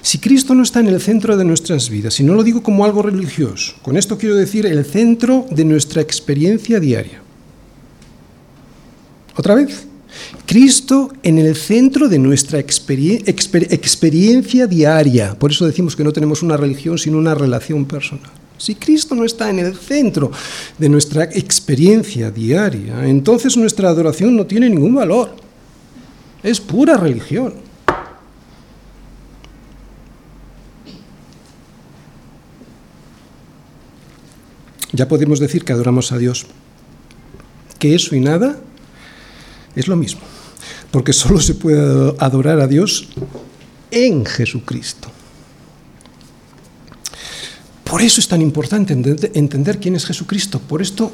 si 0.01 0.17
Cristo 0.19 0.55
no 0.55 0.63
está 0.63 0.79
en 0.79 0.87
el 0.87 1.01
centro 1.01 1.37
de 1.37 1.45
nuestras 1.45 1.89
vidas, 1.89 2.19
y 2.19 2.23
no 2.23 2.33
lo 2.33 2.43
digo 2.43 2.63
como 2.63 2.85
algo 2.85 3.01
religioso, 3.01 3.75
con 3.81 3.97
esto 3.97 4.17
quiero 4.17 4.35
decir 4.35 4.65
el 4.65 4.85
centro 4.85 5.45
de 5.51 5.65
nuestra 5.65 6.01
experiencia 6.01 6.79
diaria. 6.79 7.21
Otra 9.35 9.53
vez, 9.53 9.85
Cristo 10.45 11.11
en 11.23 11.39
el 11.39 11.55
centro 11.55 12.07
de 12.07 12.19
nuestra 12.19 12.59
experiencia 12.59 14.67
diaria. 14.67 15.37
Por 15.37 15.51
eso 15.51 15.65
decimos 15.65 15.95
que 15.95 16.03
no 16.03 16.13
tenemos 16.13 16.43
una 16.43 16.57
religión, 16.57 16.97
sino 16.97 17.17
una 17.17 17.35
relación 17.35 17.85
personal. 17.85 18.29
Si 18.57 18.75
Cristo 18.75 19.13
no 19.13 19.23
está 19.23 19.49
en 19.49 19.59
el 19.59 19.75
centro 19.75 20.31
de 20.77 20.89
nuestra 20.89 21.25
experiencia 21.25 22.31
diaria, 22.31 23.07
entonces 23.07 23.55
nuestra 23.55 23.89
adoración 23.89 24.35
no 24.35 24.45
tiene 24.45 24.69
ningún 24.69 24.95
valor. 24.95 25.35
Es 26.41 26.59
pura 26.59 26.97
religión. 26.97 27.53
Ya 34.91 35.07
podemos 35.07 35.39
decir 35.39 35.63
que 35.63 35.73
adoramos 35.73 36.11
a 36.11 36.17
Dios, 36.17 36.47
que 37.77 37.93
eso 37.93 38.15
y 38.15 38.19
nada 38.19 38.57
es 39.79 39.87
lo 39.87 39.95
mismo, 39.95 40.21
porque 40.91 41.13
solo 41.13 41.39
se 41.39 41.55
puede 41.55 42.15
adorar 42.19 42.59
a 42.59 42.67
Dios 42.67 43.09
en 43.91 44.25
Jesucristo. 44.25 45.09
Por 47.83 48.01
eso 48.01 48.19
es 48.19 48.27
tan 48.27 48.41
importante 48.41 48.93
entender 49.33 49.79
quién 49.79 49.95
es 49.95 50.05
Jesucristo. 50.05 50.59
Por 50.59 50.81
esto 50.81 51.11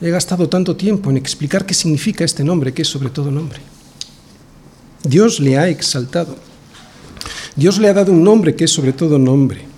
he 0.00 0.08
gastado 0.10 0.48
tanto 0.48 0.76
tiempo 0.76 1.10
en 1.10 1.16
explicar 1.16 1.66
qué 1.66 1.74
significa 1.74 2.24
este 2.24 2.44
nombre, 2.44 2.72
que 2.72 2.82
es 2.82 2.88
sobre 2.88 3.10
todo 3.10 3.30
nombre. 3.30 3.58
Dios 5.02 5.40
le 5.40 5.58
ha 5.58 5.68
exaltado. 5.68 6.36
Dios 7.56 7.78
le 7.78 7.88
ha 7.88 7.94
dado 7.94 8.12
un 8.12 8.22
nombre 8.22 8.54
que 8.54 8.64
es 8.64 8.70
sobre 8.70 8.92
todo 8.92 9.18
nombre. 9.18 9.73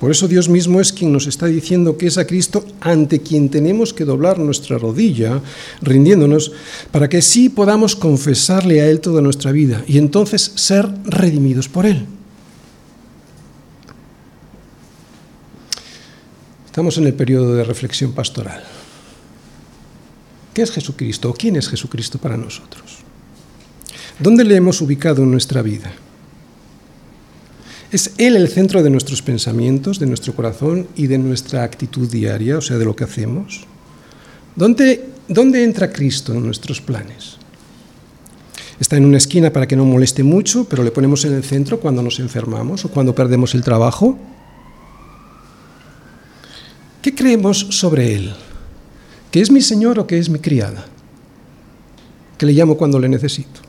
Por 0.00 0.10
eso 0.10 0.28
Dios 0.28 0.48
mismo 0.48 0.80
es 0.80 0.94
quien 0.94 1.12
nos 1.12 1.26
está 1.26 1.44
diciendo 1.44 1.98
que 1.98 2.06
es 2.06 2.16
a 2.16 2.26
Cristo 2.26 2.64
ante 2.80 3.20
quien 3.20 3.50
tenemos 3.50 3.92
que 3.92 4.06
doblar 4.06 4.38
nuestra 4.38 4.78
rodilla, 4.78 5.42
rindiéndonos, 5.82 6.52
para 6.90 7.10
que 7.10 7.20
sí 7.20 7.50
podamos 7.50 7.96
confesarle 7.96 8.80
a 8.80 8.88
Él 8.88 9.00
toda 9.00 9.20
nuestra 9.20 9.52
vida 9.52 9.84
y 9.86 9.98
entonces 9.98 10.52
ser 10.54 10.88
redimidos 11.04 11.68
por 11.68 11.84
Él. 11.84 12.06
Estamos 16.64 16.96
en 16.96 17.04
el 17.04 17.12
periodo 17.12 17.54
de 17.54 17.64
reflexión 17.64 18.12
pastoral. 18.12 18.64
¿Qué 20.54 20.62
es 20.62 20.70
Jesucristo 20.70 21.28
o 21.28 21.34
quién 21.34 21.56
es 21.56 21.68
Jesucristo 21.68 22.16
para 22.16 22.38
nosotros? 22.38 23.00
¿Dónde 24.18 24.44
le 24.44 24.56
hemos 24.56 24.80
ubicado 24.80 25.24
en 25.24 25.30
nuestra 25.30 25.60
vida? 25.60 25.92
¿Es 27.92 28.12
Él 28.18 28.36
el 28.36 28.48
centro 28.48 28.82
de 28.82 28.90
nuestros 28.90 29.20
pensamientos, 29.20 29.98
de 29.98 30.06
nuestro 30.06 30.34
corazón 30.34 30.86
y 30.94 31.08
de 31.08 31.18
nuestra 31.18 31.64
actitud 31.64 32.08
diaria, 32.08 32.58
o 32.58 32.60
sea, 32.60 32.78
de 32.78 32.84
lo 32.84 32.94
que 32.94 33.04
hacemos? 33.04 33.62
¿Dónde, 34.54 35.08
dónde 35.26 35.64
entra 35.64 35.90
Cristo 35.90 36.32
en 36.32 36.44
nuestros 36.44 36.80
planes? 36.80 37.36
Está 38.78 38.96
en 38.96 39.04
una 39.04 39.18
esquina 39.18 39.52
para 39.52 39.66
que 39.66 39.76
no 39.76 39.84
moleste 39.84 40.22
mucho, 40.22 40.64
pero 40.64 40.84
le 40.84 40.92
ponemos 40.92 41.24
en 41.24 41.34
el 41.34 41.42
centro 41.42 41.80
cuando 41.80 42.02
nos 42.02 42.20
enfermamos 42.20 42.84
o 42.84 42.90
cuando 42.90 43.14
perdemos 43.14 43.54
el 43.54 43.62
trabajo. 43.62 44.16
¿Qué 47.02 47.14
creemos 47.14 47.58
sobre 47.70 48.14
Él? 48.14 48.32
¿Que 49.30 49.40
es 49.40 49.50
mi 49.50 49.60
Señor 49.60 49.98
o 49.98 50.06
que 50.06 50.18
es 50.18 50.28
mi 50.28 50.38
criada? 50.38 50.86
Que 52.38 52.46
le 52.46 52.52
llamo 52.52 52.76
cuando 52.76 52.98
le 53.00 53.08
necesito. 53.08 53.60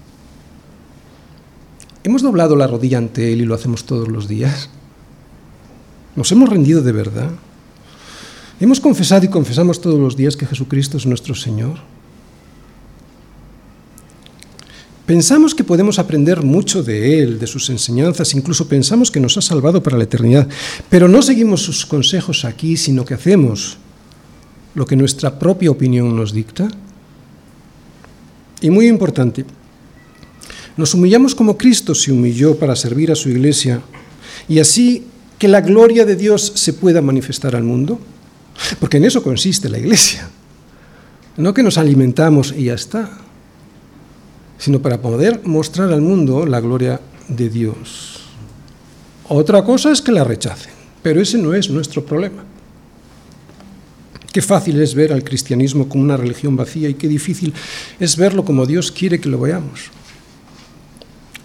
¿Hemos 2.12 2.24
doblado 2.24 2.57
la 2.57 2.68
rodilla 2.68 2.97
ante 2.97 3.32
Él 3.32 3.39
y 3.39 3.45
lo 3.45 3.55
hacemos 3.55 3.86
todos 3.86 4.09
los 4.09 4.28
días? 4.28 4.70
¿Nos 6.18 6.30
hemos 6.34 6.49
rendido 6.49 6.82
de 6.82 6.91
verdad? 6.91 7.32
Hemos 8.59 8.82
confesado 8.82 9.24
y 9.24 9.30
confesamos 9.30 9.80
todos 9.80 9.97
los 9.97 10.18
días 10.18 10.36
que 10.36 10.45
Jesucristo 10.45 10.97
es 10.97 11.05
nuestro 11.05 11.36
Señor. 11.36 11.78
Pensamos 15.05 15.55
que 15.55 15.64
podemos 15.64 15.99
aprender 15.99 16.43
mucho 16.43 16.84
de 16.84 17.24
Él, 17.24 17.39
de 17.39 17.47
sus 17.47 17.70
enseñanzas, 17.70 18.36
incluso 18.36 18.68
pensamos 18.68 19.09
que 19.09 19.22
nos 19.22 19.38
ha 19.38 19.41
salvado 19.41 19.82
para 19.82 19.97
la 19.97 20.03
eternidad, 20.03 20.49
pero 20.89 21.07
no 21.07 21.22
seguimos 21.22 21.62
sus 21.62 21.86
consejos 21.86 22.43
aquí, 22.43 22.76
sino 22.76 23.05
que 23.05 23.14
hacemos 23.14 23.78
lo 24.76 24.86
que 24.86 24.97
nuestra 24.97 25.39
propia 25.39 25.72
opinión 25.72 26.14
nos 26.14 26.34
dicta. 26.34 26.68
Y 28.59 28.70
muy 28.70 28.89
importante, 28.89 29.45
nos 30.82 30.96
humillamos 30.96 31.36
como 31.36 31.58
Cristo 31.58 31.94
se 31.94 32.12
humilló 32.12 32.58
para 32.58 32.76
servir 32.76 33.12
a 33.12 33.16
su 33.16 33.30
iglesia 33.30 33.82
y 34.50 34.60
así 34.60 35.06
que 35.38 35.48
la 35.48 35.62
gloria 35.62 36.06
de 36.06 36.16
Dios 36.16 36.54
se 36.56 36.74
pueda 36.74 37.02
manifestar 37.02 37.56
al 37.56 37.64
mundo. 37.64 38.00
Porque 38.80 38.98
en 38.98 39.06
eso 39.06 39.24
consiste 39.24 39.70
la 39.70 39.80
iglesia. 39.80 40.30
No 41.38 41.54
que 41.54 41.64
nos 41.64 41.78
alimentamos 41.78 42.54
y 42.58 42.66
ya 42.66 42.74
está, 42.74 43.18
sino 44.58 44.82
para 44.82 45.02
poder 45.02 45.42
mostrar 45.44 45.92
al 45.92 46.02
mundo 46.02 46.46
la 46.46 46.60
gloria 46.60 47.00
de 47.28 47.50
Dios. 47.50 48.20
Otra 49.28 49.64
cosa 49.64 49.92
es 49.92 50.02
que 50.02 50.12
la 50.12 50.24
rechacen, 50.24 50.74
pero 51.02 51.22
ese 51.22 51.38
no 51.38 51.54
es 51.54 51.70
nuestro 51.70 52.04
problema. 52.04 52.44
Qué 54.34 54.42
fácil 54.42 54.82
es 54.82 54.96
ver 54.96 55.14
al 55.14 55.24
cristianismo 55.24 55.88
como 55.88 56.04
una 56.04 56.18
religión 56.18 56.56
vacía 56.56 56.90
y 56.90 56.96
qué 56.96 57.08
difícil 57.08 57.54
es 58.00 58.18
verlo 58.18 58.44
como 58.44 58.66
Dios 58.66 58.92
quiere 58.92 59.20
que 59.20 59.30
lo 59.30 59.40
veamos. 59.40 59.92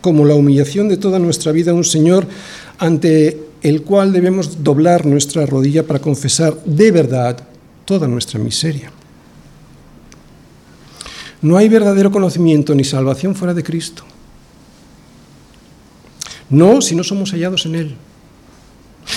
Como 0.06 0.24
la 0.24 0.36
humillación 0.36 0.88
de 0.88 0.98
toda 0.98 1.18
nuestra 1.18 1.50
vida 1.50 1.72
a 1.72 1.74
un 1.74 1.82
Señor 1.82 2.28
ante 2.78 3.42
el 3.60 3.82
cual 3.82 4.12
debemos 4.12 4.62
doblar 4.62 5.04
nuestra 5.04 5.44
rodilla 5.46 5.82
para 5.82 5.98
confesar 5.98 6.62
de 6.64 6.92
verdad 6.92 7.42
toda 7.84 8.06
nuestra 8.06 8.38
miseria. 8.38 8.92
No 11.42 11.56
hay 11.56 11.68
verdadero 11.68 12.12
conocimiento 12.12 12.72
ni 12.72 12.84
salvación 12.84 13.34
fuera 13.34 13.52
de 13.52 13.64
Cristo. 13.64 14.04
No 16.50 16.80
si 16.80 16.94
no 16.94 17.02
somos 17.02 17.32
hallados 17.32 17.66
en 17.66 17.74
Él. 17.74 17.96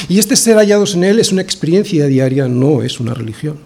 Y 0.07 0.17
este 0.17 0.35
ser 0.35 0.57
hallados 0.57 0.95
en 0.95 1.03
Él 1.03 1.19
es 1.19 1.31
una 1.31 1.43
experiencia 1.43 2.07
diaria, 2.07 2.47
no 2.47 2.81
es 2.81 2.99
una 2.99 3.13
religión. 3.13 3.59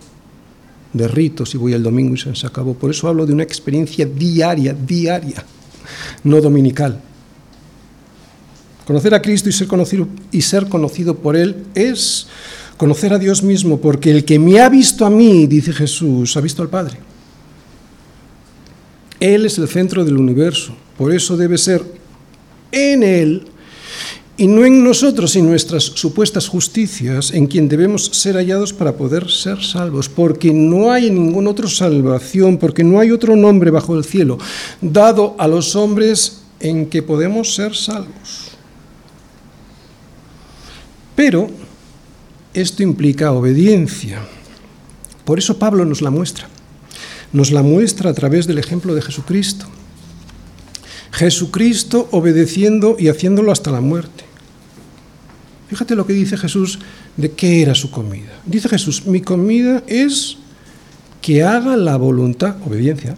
De 0.92 1.08
ritos 1.08 1.56
y 1.56 1.58
voy 1.58 1.72
el 1.72 1.84
domingo 1.84 2.16
y 2.16 2.36
se 2.36 2.46
acabó. 2.46 2.74
Por 2.74 2.92
eso 2.92 3.08
hablo 3.08 3.26
de 3.26 3.32
una 3.32 3.44
experiencia 3.44 4.06
diaria, 4.06 4.74
diaria, 4.74 5.46
no 6.26 6.42
dominical. 6.42 7.00
Conocer 8.86 9.14
a 9.14 9.22
Cristo 9.22 9.50
y 9.50 9.52
ser 9.52 9.68
conocido, 9.68 10.08
y 10.32 10.42
ser 10.42 10.68
conocido 10.68 11.16
por 11.16 11.36
Él 11.36 11.64
es 11.74 12.28
conocer 12.78 13.14
a 13.14 13.20
Dios 13.20 13.44
mismo, 13.44 13.80
porque 13.80 14.12
el 14.12 14.26
que 14.26 14.40
me 14.40 14.60
ha 14.60 14.70
visto 14.70 15.06
a 15.06 15.10
mí, 15.10 15.48
dice 15.48 15.72
Jesús, 15.72 16.36
ha 16.36 16.42
visto 16.42 16.62
al 16.62 16.70
Padre. 16.70 16.98
Él 19.20 19.46
es 19.46 19.58
el 19.58 19.70
centro 19.70 20.04
del 20.04 20.18
universo, 20.18 20.76
por 20.98 21.14
eso 21.14 21.38
debe 21.38 21.58
ser 21.58 21.82
en 22.72 23.04
Él 23.04 23.48
y 24.36 24.48
no 24.48 24.66
en 24.66 24.84
nosotros 24.84 25.36
y 25.36 25.42
nuestras 25.42 25.84
supuestas 25.84 26.48
justicias 26.48 27.32
en 27.32 27.46
quien 27.46 27.70
debemos 27.70 28.06
ser 28.08 28.36
hallados 28.36 28.74
para 28.74 28.98
poder 28.98 29.30
ser 29.30 29.64
salvos, 29.64 30.10
porque 30.10 30.52
no 30.52 30.92
hay 30.92 31.12
ninguna 31.12 31.52
otra 31.52 31.70
salvación, 31.70 32.58
porque 32.58 32.84
no 32.84 33.00
hay 33.00 33.12
otro 33.12 33.36
nombre 33.36 33.70
bajo 33.70 33.96
el 33.96 34.04
cielo 34.04 34.40
dado 34.82 35.36
a 35.38 35.48
los 35.48 35.76
hombres 35.76 36.42
en 36.60 36.88
que 36.88 37.04
podemos 37.04 37.54
ser 37.54 37.76
salvos. 37.76 38.43
Pero 41.16 41.50
esto 42.54 42.84
implica 42.84 43.32
obediencia. 43.32 44.20
Por 45.26 45.40
eso 45.40 45.58
Pablo 45.58 45.86
nos 45.86 46.02
la 46.02 46.10
muestra. 46.10 46.48
Nos 47.32 47.52
la 47.52 47.64
muestra 47.64 48.10
a 48.10 48.14
través 48.14 48.46
del 48.48 48.60
ejemplo 48.60 48.94
de 48.94 49.02
Jesucristo. 49.02 49.66
Jesucristo 51.12 52.08
obedeciendo 52.12 52.96
y 53.00 53.08
haciéndolo 53.08 53.52
hasta 53.52 53.72
la 53.72 53.82
muerte. 53.82 54.24
Fíjate 55.70 55.96
lo 55.96 56.06
que 56.06 56.14
dice 56.14 56.38
Jesús 56.38 56.80
de 57.18 57.32
qué 57.32 57.62
era 57.62 57.74
su 57.76 57.90
comida. 57.90 58.40
Dice 58.46 58.70
Jesús, 58.70 59.06
mi 59.06 59.22
comida 59.22 59.84
es 59.88 60.38
que 61.22 61.44
haga 61.44 61.78
la 61.78 61.98
voluntad, 61.98 62.58
obediencia. 62.66 63.16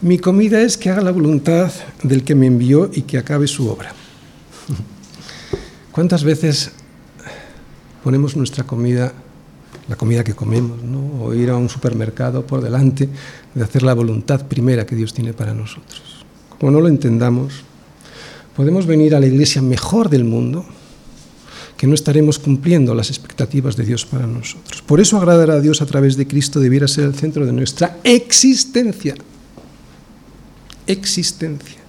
Mi 0.00 0.18
comida 0.18 0.62
es 0.62 0.78
que 0.78 0.90
haga 0.90 1.02
la 1.02 1.12
voluntad 1.12 1.70
del 2.02 2.24
que 2.24 2.34
me 2.34 2.46
envió 2.46 2.90
y 2.92 3.02
que 3.02 3.18
acabe 3.18 3.46
su 3.46 3.68
obra. 3.68 3.92
¿Cuántas 5.92 6.22
veces 6.22 6.70
ponemos 8.04 8.36
nuestra 8.36 8.64
comida, 8.64 9.12
la 9.88 9.96
comida 9.96 10.22
que 10.22 10.34
comemos, 10.34 10.82
¿no? 10.82 11.24
o 11.24 11.34
ir 11.34 11.50
a 11.50 11.56
un 11.56 11.68
supermercado 11.68 12.46
por 12.46 12.60
delante 12.60 13.08
de 13.54 13.64
hacer 13.64 13.82
la 13.82 13.94
voluntad 13.94 14.46
primera 14.46 14.86
que 14.86 14.94
Dios 14.94 15.12
tiene 15.12 15.32
para 15.32 15.52
nosotros? 15.52 16.24
Como 16.58 16.70
no 16.70 16.80
lo 16.80 16.88
entendamos, 16.88 17.64
podemos 18.54 18.86
venir 18.86 19.16
a 19.16 19.20
la 19.20 19.26
iglesia 19.26 19.62
mejor 19.62 20.08
del 20.10 20.24
mundo, 20.24 20.64
que 21.76 21.86
no 21.86 21.94
estaremos 21.94 22.38
cumpliendo 22.38 22.94
las 22.94 23.08
expectativas 23.08 23.74
de 23.74 23.84
Dios 23.84 24.04
para 24.04 24.26
nosotros. 24.26 24.82
Por 24.82 25.00
eso 25.00 25.16
agradar 25.16 25.50
a 25.50 25.60
Dios 25.60 25.80
a 25.80 25.86
través 25.86 26.16
de 26.16 26.26
Cristo 26.26 26.60
debiera 26.60 26.86
ser 26.86 27.04
el 27.04 27.14
centro 27.14 27.46
de 27.46 27.52
nuestra 27.52 27.98
existencia. 28.04 29.14
Existencia. 30.86 31.80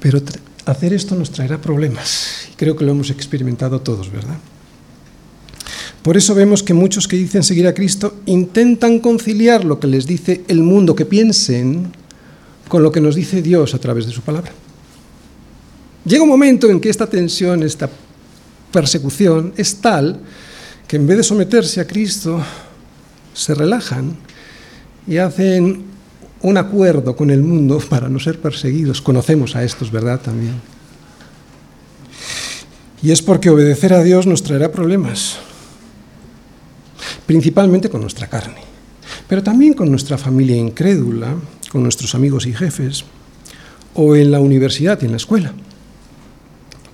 Pero 0.00 0.20
hacer 0.66 0.92
esto 0.92 1.14
nos 1.14 1.30
traerá 1.30 1.60
problemas. 1.60 2.48
Creo 2.56 2.76
que 2.76 2.84
lo 2.84 2.92
hemos 2.92 3.10
experimentado 3.10 3.80
todos, 3.80 4.10
¿verdad? 4.10 4.36
Por 6.02 6.16
eso 6.16 6.34
vemos 6.34 6.62
que 6.62 6.74
muchos 6.74 7.06
que 7.06 7.16
dicen 7.16 7.42
seguir 7.42 7.66
a 7.66 7.74
Cristo 7.74 8.16
intentan 8.26 8.98
conciliar 8.98 9.64
lo 9.64 9.78
que 9.78 9.86
les 9.86 10.06
dice 10.06 10.42
el 10.48 10.60
mundo 10.62 10.96
que 10.96 11.06
piensen 11.06 11.92
con 12.68 12.82
lo 12.82 12.90
que 12.90 13.00
nos 13.00 13.14
dice 13.14 13.42
Dios 13.42 13.74
a 13.74 13.78
través 13.78 14.06
de 14.06 14.12
su 14.12 14.22
palabra. 14.22 14.52
Llega 16.04 16.24
un 16.24 16.28
momento 16.28 16.68
en 16.68 16.80
que 16.80 16.90
esta 16.90 17.08
tensión, 17.08 17.62
esta 17.62 17.88
persecución 18.72 19.52
es 19.56 19.76
tal 19.76 20.20
que 20.88 20.96
en 20.96 21.06
vez 21.06 21.18
de 21.18 21.22
someterse 21.22 21.80
a 21.80 21.86
Cristo, 21.86 22.42
se 23.32 23.54
relajan 23.54 24.16
y 25.06 25.18
hacen 25.18 25.91
un 26.42 26.56
acuerdo 26.56 27.16
con 27.16 27.30
el 27.30 27.42
mundo 27.42 27.78
para 27.88 28.08
no 28.08 28.18
ser 28.18 28.40
perseguidos. 28.40 29.00
Conocemos 29.00 29.56
a 29.56 29.64
estos, 29.64 29.90
¿verdad? 29.90 30.20
También. 30.20 30.54
Y 33.02 33.10
es 33.10 33.22
porque 33.22 33.50
obedecer 33.50 33.92
a 33.92 34.02
Dios 34.02 34.26
nos 34.26 34.42
traerá 34.42 34.70
problemas, 34.70 35.38
principalmente 37.26 37.88
con 37.88 38.00
nuestra 38.00 38.28
carne, 38.28 38.60
pero 39.28 39.42
también 39.42 39.74
con 39.74 39.90
nuestra 39.90 40.18
familia 40.18 40.56
incrédula, 40.56 41.34
con 41.70 41.82
nuestros 41.82 42.14
amigos 42.14 42.46
y 42.46 42.52
jefes, 42.52 43.04
o 43.94 44.14
en 44.14 44.30
la 44.30 44.40
universidad 44.40 45.00
y 45.02 45.06
en 45.06 45.12
la 45.12 45.16
escuela. 45.16 45.52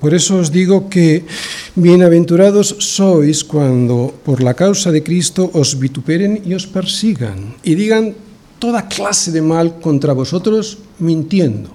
Por 0.00 0.14
eso 0.14 0.38
os 0.38 0.52
digo 0.52 0.88
que 0.88 1.26
bienaventurados 1.74 2.76
sois 2.78 3.42
cuando 3.42 4.14
por 4.24 4.42
la 4.42 4.54
causa 4.54 4.92
de 4.94 5.02
Cristo 5.02 5.50
os 5.52 5.78
vituperen 5.78 6.42
y 6.46 6.54
os 6.54 6.70
persigan 6.70 7.58
y 7.66 7.74
digan 7.74 8.14
toda 8.58 8.88
clase 8.88 9.30
de 9.30 9.42
mal 9.42 9.80
contra 9.80 10.12
vosotros 10.12 10.78
mintiendo. 10.98 11.70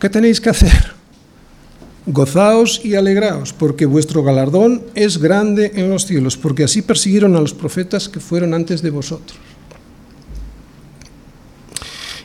¿Qué 0.00 0.08
tenéis 0.10 0.40
que 0.40 0.50
hacer? 0.50 0.92
Gozaos 2.06 2.80
y 2.84 2.96
alegraos, 2.96 3.52
porque 3.52 3.86
vuestro 3.86 4.24
galardón 4.24 4.82
es 4.94 5.18
grande 5.18 5.70
en 5.76 5.88
los 5.88 6.06
cielos, 6.06 6.36
porque 6.36 6.64
así 6.64 6.82
persiguieron 6.82 7.36
a 7.36 7.40
los 7.40 7.54
profetas 7.54 8.08
que 8.08 8.18
fueron 8.18 8.54
antes 8.54 8.82
de 8.82 8.90
vosotros. 8.90 9.38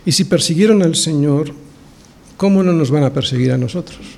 Y 0.04 0.12
si 0.14 0.24
persiguieron 0.24 0.82
al 0.82 0.96
Señor, 0.96 1.54
¿cómo 2.38 2.64
no 2.64 2.74
nos 2.74 2.90
van 2.90 3.04
a 3.04 3.14
perseguir 3.14 3.52
a 3.52 3.58
nosotros? 3.58 4.17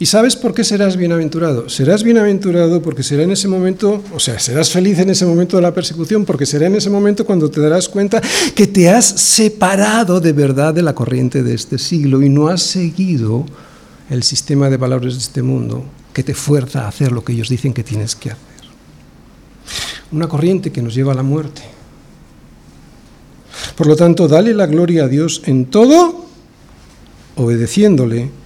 ¿Y 0.00 0.06
sabes 0.06 0.34
por 0.34 0.54
qué 0.54 0.64
serás 0.64 0.96
bienaventurado? 0.96 1.68
Serás 1.68 2.02
bienaventurado 2.02 2.80
porque 2.80 3.02
será 3.02 3.22
en 3.22 3.32
ese 3.32 3.48
momento, 3.48 4.02
o 4.14 4.18
sea, 4.18 4.38
serás 4.38 4.70
feliz 4.70 4.98
en 4.98 5.10
ese 5.10 5.26
momento 5.26 5.58
de 5.58 5.62
la 5.62 5.74
persecución, 5.74 6.24
porque 6.24 6.46
será 6.46 6.68
en 6.68 6.74
ese 6.74 6.88
momento 6.88 7.26
cuando 7.26 7.50
te 7.50 7.60
darás 7.60 7.86
cuenta 7.86 8.22
que 8.54 8.66
te 8.66 8.88
has 8.88 9.04
separado 9.04 10.18
de 10.18 10.32
verdad 10.32 10.72
de 10.72 10.80
la 10.80 10.94
corriente 10.94 11.42
de 11.42 11.52
este 11.52 11.76
siglo 11.76 12.22
y 12.22 12.30
no 12.30 12.48
has 12.48 12.62
seguido 12.62 13.44
el 14.08 14.22
sistema 14.22 14.70
de 14.70 14.78
valores 14.78 15.12
de 15.12 15.20
este 15.20 15.42
mundo 15.42 15.84
que 16.14 16.22
te 16.22 16.32
fuerza 16.32 16.86
a 16.86 16.88
hacer 16.88 17.12
lo 17.12 17.22
que 17.22 17.34
ellos 17.34 17.50
dicen 17.50 17.74
que 17.74 17.84
tienes 17.84 18.16
que 18.16 18.30
hacer. 18.30 18.40
Una 20.12 20.28
corriente 20.28 20.72
que 20.72 20.80
nos 20.80 20.94
lleva 20.94 21.12
a 21.12 21.16
la 21.16 21.22
muerte. 21.22 21.60
Por 23.76 23.86
lo 23.86 23.96
tanto, 23.96 24.28
dale 24.28 24.54
la 24.54 24.64
gloria 24.64 25.04
a 25.04 25.08
Dios 25.08 25.42
en 25.44 25.66
todo, 25.66 26.24
obedeciéndole 27.36 28.39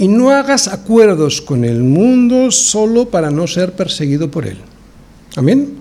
y 0.00 0.08
no 0.08 0.30
hagas 0.30 0.66
acuerdos 0.66 1.42
con 1.42 1.62
el 1.62 1.82
mundo 1.82 2.50
solo 2.50 3.10
para 3.10 3.30
no 3.30 3.46
ser 3.46 3.72
perseguido 3.72 4.30
por 4.30 4.46
él. 4.46 4.56
Amén. 5.36 5.79